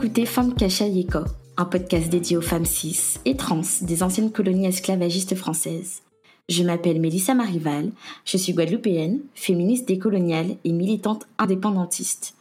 Écoutez 0.00 0.26
Femme 0.26 0.54
Yeko, 0.60 1.24
un 1.56 1.64
podcast 1.64 2.08
dédié 2.08 2.36
aux 2.36 2.40
femmes 2.40 2.64
cis 2.64 3.18
et 3.24 3.36
trans 3.36 3.62
des 3.82 4.04
anciennes 4.04 4.30
colonies 4.30 4.68
esclavagistes 4.68 5.34
françaises. 5.34 6.02
Je 6.48 6.62
m'appelle 6.62 7.00
Mélissa 7.00 7.34
Marival, 7.34 7.90
je 8.24 8.36
suis 8.36 8.52
guadeloupéenne, 8.52 9.22
féministe 9.34 9.88
décoloniale 9.88 10.54
et 10.62 10.70
militante 10.70 11.26
indépendantiste. 11.36 12.36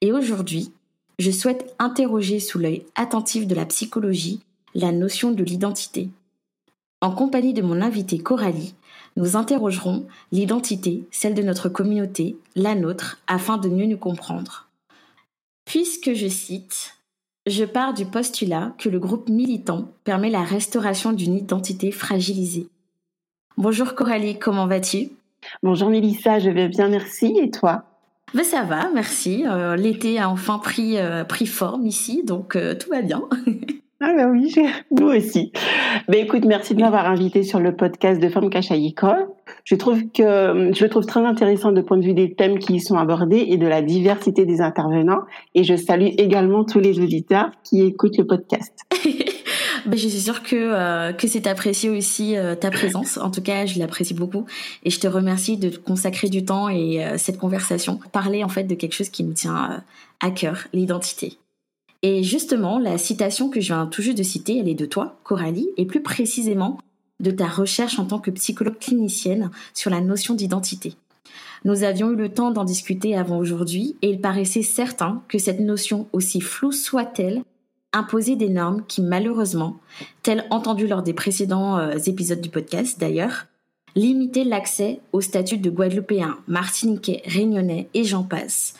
Et 0.00 0.10
aujourd'hui, 0.10 0.72
je 1.20 1.30
souhaite 1.30 1.76
interroger 1.78 2.40
sous 2.40 2.58
l'œil 2.58 2.84
attentif 2.96 3.46
de 3.46 3.54
la 3.54 3.66
psychologie 3.66 4.40
la 4.74 4.90
notion 4.90 5.30
de 5.30 5.44
l'identité. 5.44 6.08
En 7.00 7.12
compagnie 7.12 7.54
de 7.54 7.62
mon 7.62 7.82
invité 7.82 8.18
Coralie, 8.18 8.74
nous 9.16 9.36
interrogerons 9.36 10.08
l'identité, 10.32 11.04
celle 11.12 11.34
de 11.34 11.42
notre 11.42 11.68
communauté, 11.68 12.36
la 12.56 12.74
nôtre, 12.74 13.18
afin 13.28 13.58
de 13.58 13.68
mieux 13.68 13.86
nous 13.86 13.96
comprendre. 13.96 14.66
Puisque 15.66 16.12
je 16.12 16.28
cite, 16.28 16.95
je 17.46 17.64
pars 17.64 17.94
du 17.94 18.06
postulat 18.06 18.74
que 18.78 18.88
le 18.88 18.98
groupe 18.98 19.28
militant 19.28 19.88
permet 20.04 20.30
la 20.30 20.42
restauration 20.42 21.12
d'une 21.12 21.34
identité 21.34 21.92
fragilisée. 21.92 22.68
Bonjour 23.56 23.94
Coralie, 23.94 24.38
comment 24.38 24.66
vas-tu? 24.66 25.10
Bonjour 25.62 25.88
Mélissa, 25.88 26.38
je 26.38 26.50
vais 26.50 26.68
bien, 26.68 26.88
merci. 26.88 27.38
Et 27.40 27.50
toi? 27.50 27.84
Ben 28.34 28.44
ça 28.44 28.64
va, 28.64 28.90
merci. 28.92 29.44
Euh, 29.46 29.76
l'été 29.76 30.18
a 30.18 30.28
enfin 30.28 30.58
pris, 30.58 30.98
euh, 30.98 31.24
pris 31.24 31.46
forme 31.46 31.86
ici, 31.86 32.24
donc 32.24 32.56
euh, 32.56 32.74
tout 32.74 32.90
va 32.90 33.02
bien. 33.02 33.22
Ah 33.98 34.12
ben 34.14 34.30
oui, 34.30 34.54
nous 34.90 35.06
aussi. 35.06 35.52
Ben 36.08 36.22
écoute, 36.22 36.44
merci 36.44 36.74
de 36.74 36.80
m'avoir 36.80 37.06
invité 37.06 37.42
sur 37.42 37.60
le 37.60 37.74
podcast 37.74 38.20
de 38.20 38.28
Femmes 38.28 38.50
Cachayicole. 38.50 39.26
Je 39.64 39.74
trouve 39.74 40.02
que 40.12 40.70
je 40.74 40.84
le 40.84 40.88
trouve 40.90 41.06
très 41.06 41.24
intéressant 41.24 41.72
de 41.72 41.80
point 41.80 41.96
de 41.96 42.04
vue 42.04 42.12
des 42.12 42.34
thèmes 42.34 42.58
qui 42.58 42.74
y 42.74 42.80
sont 42.80 42.98
abordés 42.98 43.46
et 43.48 43.56
de 43.56 43.66
la 43.66 43.80
diversité 43.80 44.44
des 44.44 44.60
intervenants. 44.60 45.22
Et 45.54 45.64
je 45.64 45.76
salue 45.76 46.10
également 46.18 46.64
tous 46.64 46.78
les 46.78 47.00
auditeurs 47.00 47.50
qui 47.64 47.80
écoutent 47.80 48.18
le 48.18 48.26
podcast. 48.26 48.74
ben, 49.86 49.96
je 49.98 50.08
suis 50.08 50.20
sûre 50.20 50.42
que 50.42 50.56
euh, 50.56 51.14
que 51.14 51.26
c'est 51.26 51.46
apprécié 51.46 51.88
aussi 51.88 52.36
euh, 52.36 52.54
ta 52.54 52.70
présence. 52.70 53.16
En 53.16 53.30
tout 53.30 53.42
cas, 53.42 53.64
je 53.64 53.78
l'apprécie 53.78 54.12
beaucoup 54.12 54.44
et 54.84 54.90
je 54.90 55.00
te 55.00 55.06
remercie 55.06 55.56
de 55.56 55.74
consacrer 55.74 56.28
du 56.28 56.44
temps 56.44 56.68
et 56.68 57.02
euh, 57.02 57.16
cette 57.16 57.38
conversation 57.38 57.98
parler 58.12 58.44
en 58.44 58.50
fait 58.50 58.64
de 58.64 58.74
quelque 58.74 58.94
chose 58.94 59.08
qui 59.08 59.24
nous 59.24 59.32
tient 59.32 59.82
à 60.20 60.30
cœur, 60.30 60.68
l'identité. 60.74 61.38
Et 62.08 62.22
justement, 62.22 62.78
la 62.78 62.98
citation 62.98 63.50
que 63.50 63.60
je 63.60 63.74
viens 63.74 63.86
tout 63.86 64.00
juste 64.00 64.16
de 64.16 64.22
citer, 64.22 64.58
elle 64.58 64.68
est 64.68 64.74
de 64.74 64.86
toi, 64.86 65.18
Coralie, 65.24 65.70
et 65.76 65.86
plus 65.86 66.04
précisément 66.04 66.78
de 67.18 67.32
ta 67.32 67.48
recherche 67.48 67.98
en 67.98 68.04
tant 68.04 68.20
que 68.20 68.30
psychologue 68.30 68.78
clinicienne 68.78 69.50
sur 69.74 69.90
la 69.90 70.00
notion 70.00 70.34
d'identité. 70.34 70.94
Nous 71.64 71.82
avions 71.82 72.12
eu 72.12 72.14
le 72.14 72.28
temps 72.28 72.52
d'en 72.52 72.62
discuter 72.62 73.16
avant 73.16 73.38
aujourd'hui 73.38 73.96
et 74.02 74.10
il 74.10 74.20
paraissait 74.20 74.62
certain 74.62 75.20
que 75.26 75.38
cette 75.38 75.58
notion, 75.58 76.06
aussi 76.12 76.40
floue 76.40 76.70
soit-elle, 76.70 77.42
imposait 77.92 78.36
des 78.36 78.50
normes 78.50 78.84
qui 78.86 79.02
malheureusement, 79.02 79.76
telles 80.22 80.46
entendues 80.50 80.86
lors 80.86 81.02
des 81.02 81.12
précédents 81.12 81.76
euh, 81.76 81.98
épisodes 82.06 82.40
du 82.40 82.50
podcast 82.50 83.00
d'ailleurs, 83.00 83.46
limitaient 83.96 84.44
l'accès 84.44 85.00
au 85.12 85.20
statut 85.20 85.58
de 85.58 85.70
Guadeloupéen, 85.70 86.38
Martiniquais, 86.46 87.22
Réunionnais 87.24 87.88
et 87.94 88.04
j'en 88.04 88.22
passe, 88.22 88.76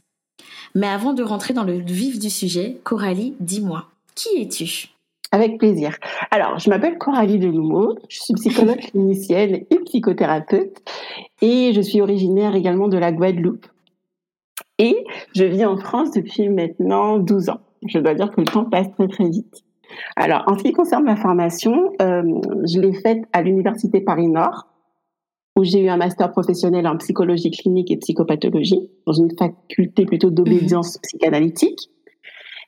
mais 0.77 0.87
avant 0.87 1.15
de 1.15 1.23
rentrer 1.23 1.55
dans 1.55 1.65
le 1.65 1.73
vif 1.73 2.19
du 2.19 2.29
sujet, 2.29 2.79
Coralie, 2.85 3.35
dis-moi, 3.41 3.87
qui 4.15 4.43
es-tu? 4.43 4.91
Avec 5.33 5.59
plaisir. 5.59 5.97
Alors, 6.31 6.59
je 6.59 6.69
m'appelle 6.69 6.99
Coralie 6.99 7.39
Delumeau, 7.39 7.97
je 8.11 8.21
suis 8.21 8.35
psychologue 8.35 8.79
clinicienne 8.91 9.65
et 9.70 9.79
psychothérapeute 9.86 10.83
et 11.41 11.73
je 11.73 11.81
suis 11.81 12.03
originaire 12.03 12.55
également 12.55 12.89
de 12.89 12.98
la 12.98 13.11
Guadeloupe. 13.11 13.67
Et 14.79 15.07
je 15.35 15.45
vis 15.45 15.65
en 15.65 15.79
France 15.79 16.11
depuis 16.11 16.51
maintenant 16.51 17.19
12 17.19 17.48
ans. 17.48 17.61
Je 17.89 17.98
dois 17.98 18.15
dire 18.15 18.31
que 18.31 18.42
le 18.42 18.47
temps 18.47 18.67
passe 18.67 18.89
très 18.98 19.09
très 19.09 19.31
vite. 19.31 19.65
Alors, 20.15 20.45
en 20.47 20.59
ce 20.59 20.63
qui 20.63 20.73
concerne 20.73 21.05
ma 21.05 21.17
formation, 21.17 21.91
euh, 22.03 22.23
je 22.70 22.81
l'ai 22.81 22.92
faite 22.92 23.25
à 23.33 23.41
l'Université 23.41 24.03
Paris-Nord 24.03 24.67
où 25.56 25.64
j'ai 25.64 25.80
eu 25.80 25.89
un 25.89 25.96
master 25.96 26.30
professionnel 26.30 26.86
en 26.86 26.96
psychologie 26.98 27.50
clinique 27.50 27.90
et 27.90 27.96
psychopathologie, 27.96 28.90
dans 29.06 29.14
une 29.14 29.34
faculté 29.36 30.05
plutôt 30.05 30.30
d'obédience 30.30 30.96
mhm. 30.96 31.00
psychanalytique. 31.02 31.90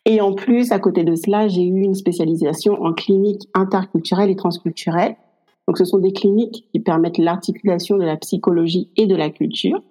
Et 0.06 0.21
en 0.22 0.32
plus, 0.32 0.72
à 0.72 0.78
côté 0.78 1.04
de 1.04 1.15
cela, 1.15 1.49
j'ai 1.49 1.62
eu 1.62 1.82
une 1.82 1.94
spécialisation 1.94 2.82
en 2.82 2.94
clinique 2.94 3.43
interculturelle 3.53 4.31
et 4.31 4.37
transculturelle. 4.37 5.16
Donc, 5.66 5.76
ce 5.76 5.84
sont 5.84 5.99
des 5.99 6.12
cliniques 6.12 6.66
qui 6.72 6.81
permettent 6.81 7.19
l'articulation 7.19 7.99
de 7.99 8.04
la 8.04 8.16
psychologie 8.16 8.88
et 8.97 9.06
de 9.06 9.15
la 9.15 9.28
culture. 9.28 9.82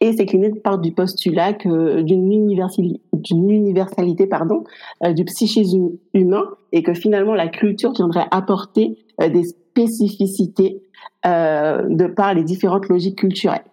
Et 0.00 0.12
ces 0.12 0.24
cliniques 0.24 0.62
partent 0.62 0.82
du 0.82 0.92
postulat 0.92 1.52
d'une 1.52 2.32
universalité, 2.32 3.00
universalité 3.30 4.26
pardon, 4.26 4.64
euh, 5.04 5.12
du 5.12 5.24
psychisme 5.24 5.92
humain 6.12 6.44
et 6.72 6.82
que 6.82 6.94
finalement 6.94 7.34
la 7.34 7.48
culture 7.48 7.92
viendrait 7.92 8.26
apporter 8.30 8.98
euh, 9.20 9.28
des 9.28 9.44
spécificités 9.74 10.82
euh, 11.26 11.82
de 11.88 12.06
par 12.06 12.32
les 12.34 12.44
différentes 12.44 12.88
logiques 12.88 13.18
culturelles. 13.18 13.64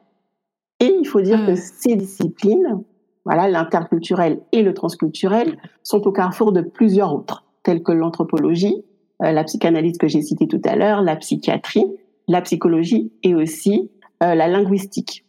Et 0.79 0.91
il 0.99 1.07
faut 1.07 1.21
dire 1.21 1.45
que 1.45 1.51
mm. 1.51 1.55
ces 1.55 1.95
disciplines, 1.95 2.83
voilà, 3.23 3.47
l'interculturel 3.47 4.41
et 4.51 4.63
le 4.63 4.73
transculturel, 4.73 5.57
sont 5.83 6.07
au 6.07 6.11
carrefour 6.11 6.51
de 6.51 6.61
plusieurs 6.61 7.13
autres, 7.13 7.45
telles 7.63 7.83
que 7.83 7.91
l'anthropologie, 7.91 8.83
euh, 9.21 9.31
la 9.31 9.43
psychanalyse 9.43 9.97
que 9.99 10.07
j'ai 10.07 10.21
citée 10.21 10.47
tout 10.47 10.61
à 10.65 10.75
l'heure, 10.75 11.01
la 11.01 11.15
psychiatrie, 11.17 11.85
la 12.27 12.41
psychologie 12.41 13.11
et 13.21 13.35
aussi 13.35 13.91
euh, 14.23 14.33
la 14.33 14.47
linguistique. 14.47 15.25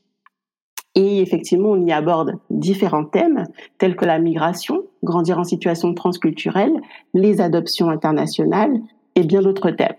Et 0.94 1.21
effectivement, 1.21 1.71
on 1.71 1.87
y 1.87 1.93
aborde 1.93 2.38
différents 2.50 3.05
thèmes 3.05 3.44
tels 3.78 3.97
que 3.97 4.05
la 4.05 4.19
migration, 4.19 4.84
grandir 5.03 5.38
en 5.38 5.44
situation 5.44 5.93
transculturelle, 5.94 6.72
les 7.15 7.41
adoptions 7.41 7.91
internationales 7.91 8.78
et 9.15 9.25
bien 9.25 9.43
d'autres 9.43 9.71
thèmes. 9.71 9.97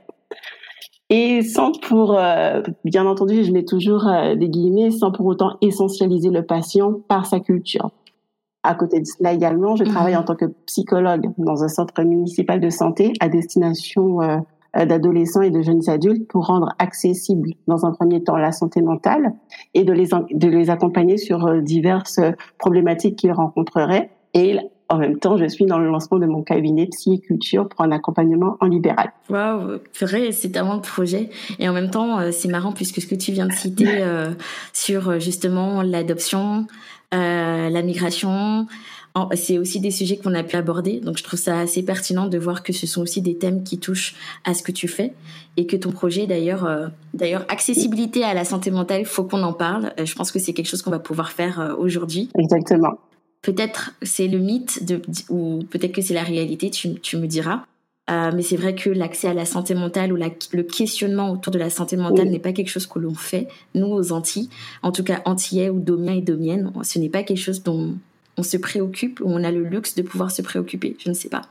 Et 1.09 1.41
sans 1.41 1.71
pour, 1.71 2.17
euh, 2.17 2.61
bien 2.85 3.05
entendu, 3.05 3.43
je 3.43 3.51
mets 3.51 3.65
toujours 3.65 4.07
euh, 4.07 4.35
des 4.35 4.49
guillemets, 4.49 4.91
sans 4.91 5.11
pour 5.11 5.25
autant 5.25 5.57
essentialiser 5.61 6.29
le 6.29 6.43
patient 6.43 6.93
par 7.07 7.25
sa 7.25 7.39
culture. 7.39 7.91
À 8.63 8.75
côté 8.75 8.99
de 8.99 9.05
cela 9.05 9.33
également, 9.33 9.75
je 9.75 9.83
travaille 9.83 10.13
mhm. 10.13 10.21
en 10.21 10.23
tant 10.23 10.35
que 10.35 10.45
psychologue 10.65 11.29
dans 11.37 11.63
un 11.63 11.67
centre 11.67 12.01
municipal 12.03 12.61
de 12.61 12.69
santé 12.69 13.11
à 13.19 13.27
destination 13.27 14.21
euh, 14.21 14.37
d'adolescents 14.85 15.41
et 15.41 15.51
de 15.51 15.61
jeunes 15.61 15.87
adultes 15.89 16.27
pour 16.29 16.47
rendre 16.47 16.69
accessible 16.79 17.51
dans 17.67 17.85
un 17.85 17.91
premier 17.91 18.23
temps 18.23 18.37
la 18.37 18.51
santé 18.51 18.81
mentale 18.81 19.33
et 19.73 19.83
de 19.83 19.93
les, 19.93 20.07
de 20.31 20.47
les 20.47 20.69
accompagner 20.71 21.17
sur 21.17 21.61
diverses 21.61 22.21
problématiques 22.57 23.17
qu'ils 23.17 23.33
rencontreraient. 23.33 24.09
Et 24.33 24.57
en 24.93 24.99
même 24.99 25.17
temps, 25.17 25.37
je 25.37 25.45
suis 25.45 25.65
dans 25.65 25.79
le 25.79 25.89
lancement 25.89 26.19
de 26.19 26.27
mon 26.27 26.43
cabinet 26.43 26.85
Psy 26.85 27.19
Culture 27.19 27.67
pour 27.67 27.81
un 27.81 27.91
accompagnement 27.91 28.57
en 28.59 28.67
libéral. 28.67 29.11
Waouh, 29.27 29.79
vrai, 29.99 30.31
c'est 30.31 30.49
tellement 30.49 30.77
de 30.77 30.81
projets. 30.81 31.31
Et 31.57 31.67
en 31.67 31.73
même 31.73 31.89
temps, 31.89 32.19
euh, 32.19 32.29
c'est 32.31 32.47
marrant 32.47 32.73
puisque 32.73 33.01
ce 33.01 33.07
que 33.07 33.15
tu 33.15 33.31
viens 33.31 33.47
de 33.47 33.53
citer 33.53 33.87
euh, 33.89 34.29
sur 34.71 35.09
euh, 35.09 35.19
justement 35.19 35.81
l'adoption, 35.81 36.67
la 37.11 37.81
migration, 37.83 38.65
c'est 39.35 39.59
aussi 39.59 39.79
des 39.79 39.91
sujets 39.91 40.17
qu'on 40.17 40.33
a 40.33 40.43
pu 40.43 40.55
aborder. 40.55 40.99
Donc, 40.99 41.17
je 41.17 41.23
trouve 41.23 41.39
ça 41.39 41.59
assez 41.59 41.83
pertinent 41.83 42.27
de 42.27 42.37
voir 42.39 42.63
que 42.63 42.73
ce 42.73 42.87
sont 42.87 43.01
aussi 43.01 43.21
des 43.21 43.37
thèmes 43.37 43.63
qui 43.63 43.77
touchent 43.77 44.15
à 44.45 44.55
ce 44.55 44.63
que 44.63 44.71
tu 44.71 44.87
fais 44.87 45.13
et 45.55 45.67
que 45.67 45.75
ton 45.75 45.91
projet, 45.91 46.25
d'ailleurs, 46.25 46.67
d'ailleurs, 47.13 47.45
accessibilité 47.49 48.23
à 48.23 48.33
la 48.33 48.45
santé 48.45 48.71
mentale, 48.71 49.05
faut 49.05 49.23
qu'on 49.25 49.43
en 49.43 49.53
parle. 49.53 49.93
je 50.03 50.15
pense 50.15 50.31
que 50.31 50.39
c'est 50.39 50.53
quelque 50.53 50.69
chose 50.69 50.81
qu'on 50.81 50.89
va 50.89 50.97
pouvoir 50.97 51.31
faire 51.31 51.75
aujourd'hui. 51.77 52.29
Exactement. 52.35 52.97
Peut-être 53.43 53.93
c'est 54.01 54.27
le 54.27 54.39
mythe 54.39 54.83
de, 54.85 55.01
ou 55.29 55.59
peut-être 55.69 55.91
que 55.91 56.01
c'est 56.01 56.13
la 56.13 56.23
réalité, 56.23 56.71
tu, 56.71 56.95
tu 56.95 57.17
me 57.17 57.27
diras. 57.27 57.65
Euh, 58.09 58.31
mais 58.35 58.41
c'est 58.41 58.57
vrai 58.57 58.75
que 58.75 58.89
l'accès 58.89 59.29
à 59.29 59.33
la 59.33 59.45
santé 59.45 59.75
mentale 59.75 60.11
ou 60.11 60.17
le 60.17 60.63
questionnement 60.63 61.31
autour 61.31 61.53
de 61.53 61.59
la 61.59 61.69
santé 61.69 61.95
mentale 61.95 62.29
n'est 62.29 62.39
pas 62.39 62.51
quelque 62.51 62.69
chose 62.69 62.85
que 62.85 62.99
l'on 62.99 63.13
fait, 63.13 63.47
nous, 63.75 63.87
aux 63.87 64.11
Antilles, 64.11 64.49
en 64.81 64.91
tout 64.91 65.03
cas 65.03 65.21
antillais 65.25 65.69
ou 65.69 65.79
domiens 65.79 66.15
et 66.15 66.21
domiennes. 66.21 66.71
Ce 66.81 66.99
n'est 66.99 67.09
pas 67.09 67.23
quelque 67.23 67.37
chose 67.37 67.63
dont 67.63 67.93
on 68.37 68.43
se 68.43 68.57
préoccupe, 68.57 69.21
ou 69.21 69.27
on 69.27 69.43
a 69.43 69.51
le 69.51 69.63
luxe 69.63 69.95
de 69.95 70.01
pouvoir 70.01 70.31
se 70.31 70.41
préoccuper. 70.41 70.97
Je 70.99 71.09
ne 71.09 71.13
sais 71.13 71.29
pas. 71.29 71.43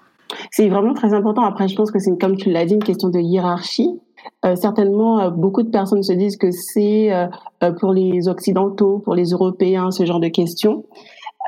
C'est 0.50 0.68
vraiment 0.68 0.92
très 0.92 1.14
important. 1.14 1.42
Après, 1.42 1.68
je 1.68 1.76
pense 1.76 1.90
que 1.90 1.98
c'est, 1.98 2.18
comme 2.18 2.36
tu 2.36 2.50
l'as 2.50 2.66
dit, 2.66 2.74
une 2.74 2.84
question 2.84 3.08
de 3.08 3.18
hiérarchie. 3.18 3.88
Euh, 4.44 4.54
certainement, 4.54 5.20
euh, 5.20 5.30
beaucoup 5.30 5.62
de 5.62 5.70
personnes 5.70 6.02
se 6.02 6.12
disent 6.12 6.36
que 6.36 6.50
c'est 6.50 7.10
pour 7.80 7.92
les 7.92 8.28
Occidentaux, 8.28 8.98
pour 8.98 9.14
les 9.14 9.30
Européens, 9.30 9.90
ce 9.90 10.04
genre 10.04 10.20
de 10.20 10.28
questions. 10.28 10.84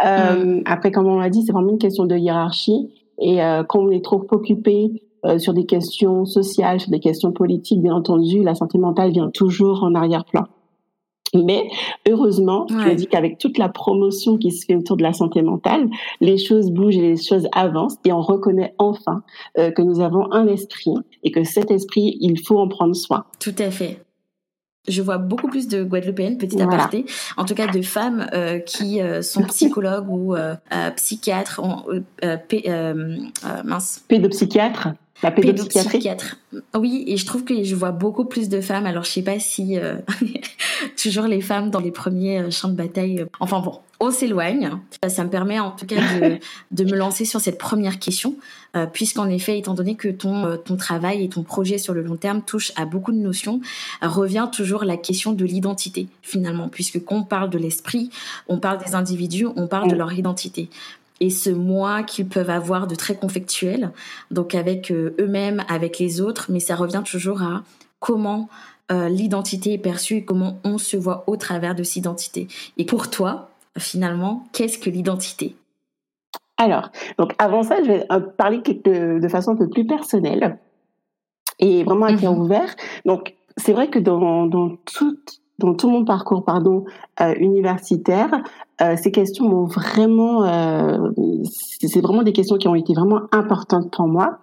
Euh, 0.04 0.60
mm. 0.60 0.62
Après, 0.66 0.90
comme 0.90 1.06
on 1.06 1.18
l'a 1.18 1.30
dit, 1.30 1.42
c'est 1.42 1.52
vraiment 1.52 1.72
une 1.72 1.78
question 1.78 2.04
de 2.04 2.16
hiérarchie. 2.16 2.90
Et 3.20 3.42
euh, 3.42 3.62
quand 3.62 3.80
on 3.80 3.90
est 3.90 4.04
trop 4.04 4.24
occupé 4.30 5.02
euh, 5.24 5.38
sur 5.38 5.54
des 5.54 5.66
questions 5.66 6.24
sociales, 6.24 6.80
sur 6.80 6.90
des 6.90 7.00
questions 7.00 7.32
politiques, 7.32 7.80
bien 7.80 7.94
entendu, 7.94 8.42
la 8.42 8.54
santé 8.54 8.78
mentale 8.78 9.12
vient 9.12 9.30
toujours 9.30 9.84
en 9.84 9.94
arrière-plan. 9.94 10.46
Mais 11.34 11.68
heureusement, 12.08 12.66
je 12.68 12.94
dis 12.94 13.06
qu'avec 13.06 13.38
toute 13.38 13.58
la 13.58 13.68
promotion 13.68 14.36
qui 14.36 14.52
se 14.52 14.64
fait 14.64 14.76
autour 14.76 14.96
de 14.96 15.02
la 15.02 15.12
santé 15.12 15.42
mentale, 15.42 15.88
les 16.20 16.38
choses 16.38 16.70
bougent 16.70 16.96
et 16.96 17.02
les 17.02 17.16
choses 17.16 17.48
avancent 17.52 17.96
et 18.04 18.12
on 18.12 18.20
reconnaît 18.20 18.74
enfin 18.78 19.22
euh, 19.58 19.70
que 19.72 19.82
nous 19.82 20.00
avons 20.00 20.30
un 20.32 20.46
esprit 20.46 20.94
et 21.24 21.32
que 21.32 21.42
cet 21.42 21.70
esprit, 21.70 22.16
il 22.20 22.38
faut 22.38 22.58
en 22.58 22.68
prendre 22.68 22.94
soin. 22.94 23.24
Tout 23.40 23.54
à 23.58 23.70
fait. 23.70 24.03
Je 24.88 25.02
vois 25.02 25.18
beaucoup 25.18 25.48
plus 25.48 25.68
de 25.68 25.82
Guadeloupéennes, 25.82 26.38
petit 26.38 26.60
aparté, 26.60 27.06
en 27.36 27.44
tout 27.44 27.54
cas 27.54 27.66
de 27.66 27.82
femmes 27.82 28.26
euh, 28.32 28.58
qui 28.58 29.00
euh, 29.00 29.22
sont 29.22 29.44
psychologues 29.44 30.08
ou 30.08 30.34
euh, 30.34 30.54
psychiatres, 30.96 31.60
mince. 33.64 34.04
Pédopsychiatres 34.08 34.88
la 35.22 35.30
pédopsychiatre. 35.30 36.36
Oui, 36.74 37.04
et 37.06 37.16
je 37.16 37.26
trouve 37.26 37.44
que 37.44 37.62
je 37.62 37.74
vois 37.74 37.92
beaucoup 37.92 38.24
plus 38.24 38.48
de 38.48 38.60
femmes. 38.60 38.86
Alors, 38.86 39.04
je 39.04 39.10
sais 39.10 39.22
pas 39.22 39.38
si 39.38 39.78
toujours 41.02 41.24
les 41.24 41.40
femmes 41.40 41.70
dans 41.70 41.80
les 41.80 41.92
premiers 41.92 42.50
champs 42.50 42.68
de 42.68 42.74
bataille. 42.74 43.24
Enfin 43.40 43.60
bon, 43.60 43.80
on 44.00 44.10
s'éloigne. 44.10 44.70
Ça 45.06 45.24
me 45.24 45.30
permet 45.30 45.58
en 45.58 45.70
tout 45.70 45.86
cas 45.86 45.96
de, 45.96 46.38
de 46.70 46.84
me 46.84 46.96
lancer 46.96 47.24
sur 47.24 47.40
cette 47.40 47.58
première 47.58 47.98
question, 47.98 48.36
euh, 48.76 48.86
puisqu'en 48.86 49.28
effet, 49.28 49.58
étant 49.58 49.74
donné 49.74 49.94
que 49.94 50.08
ton, 50.08 50.46
euh, 50.46 50.56
ton 50.56 50.76
travail 50.76 51.24
et 51.24 51.28
ton 51.28 51.42
projet 51.42 51.78
sur 51.78 51.94
le 51.94 52.02
long 52.02 52.16
terme 52.16 52.42
touchent 52.42 52.72
à 52.76 52.84
beaucoup 52.84 53.12
de 53.12 53.18
notions, 53.18 53.60
revient 54.02 54.48
toujours 54.52 54.84
la 54.84 54.96
question 54.96 55.32
de 55.32 55.44
l'identité 55.44 56.08
finalement, 56.22 56.68
puisque 56.68 57.02
quand 57.04 57.16
on 57.16 57.22
parle 57.22 57.50
de 57.50 57.58
l'esprit, 57.58 58.10
on 58.48 58.58
parle 58.58 58.84
des 58.84 58.94
individus, 58.94 59.46
on 59.56 59.66
parle 59.66 59.90
de 59.90 59.96
leur 59.96 60.12
identité 60.12 60.68
et 61.24 61.30
ce 61.30 61.50
moi 61.50 62.02
qu'ils 62.02 62.28
peuvent 62.28 62.50
avoir 62.50 62.86
de 62.86 62.94
très 62.94 63.16
conflictuel, 63.16 63.90
donc 64.30 64.54
avec 64.54 64.90
euh, 64.90 65.14
eux-mêmes, 65.20 65.64
avec 65.68 65.98
les 65.98 66.20
autres, 66.20 66.46
mais 66.50 66.60
ça 66.60 66.76
revient 66.76 67.02
toujours 67.04 67.42
à 67.42 67.62
comment 68.00 68.48
l'identité 68.90 69.72
est 69.72 69.78
perçue 69.78 70.16
et 70.16 70.24
comment 70.26 70.58
on 70.62 70.76
se 70.76 70.98
voit 70.98 71.24
au 71.26 71.38
travers 71.38 71.74
de 71.74 71.82
cette 71.82 71.96
identité. 71.96 72.48
Et 72.76 72.84
pour 72.84 73.08
toi, 73.08 73.48
finalement, 73.78 74.46
qu'est-ce 74.52 74.78
que 74.78 74.90
l'identité? 74.90 75.56
Alors, 76.56 76.90
donc 77.18 77.34
avant 77.38 77.62
ça, 77.62 77.82
je 77.82 77.88
vais 77.88 78.06
euh, 78.12 78.20
parler 78.20 78.58
de, 78.58 79.28
façon 79.28 79.52
un 79.52 79.56
peu 79.56 79.68
plus 79.68 79.86
personnelle 79.86 80.58
et 81.58 81.82
vraiment 81.84 82.06
à 82.06 82.16
cœur 82.16 82.32
mhm. 82.32 82.42
ouvert. 82.42 82.74
Donc, 83.04 83.34
c'est 83.56 83.72
vrai 83.72 83.88
que 83.88 83.98
dans, 83.98 84.48
tout, 84.84 85.18
dans 85.58 85.74
tout 85.74 85.88
mon 85.88 86.04
parcours 86.04 86.44
pardon, 86.44 86.84
euh, 87.20 87.34
universitaire, 87.38 88.30
euh, 88.80 88.96
ces 88.96 89.12
questions 89.12 89.48
m'ont 89.48 89.66
vraiment, 89.66 90.44
c'est 91.44 92.00
vraiment 92.00 92.22
des 92.22 92.32
questions 92.32 92.56
qui 92.56 92.68
ont 92.68 92.74
été 92.74 92.92
vraiment 92.94 93.22
importantes 93.32 93.92
pour 93.92 94.06
moi. 94.06 94.38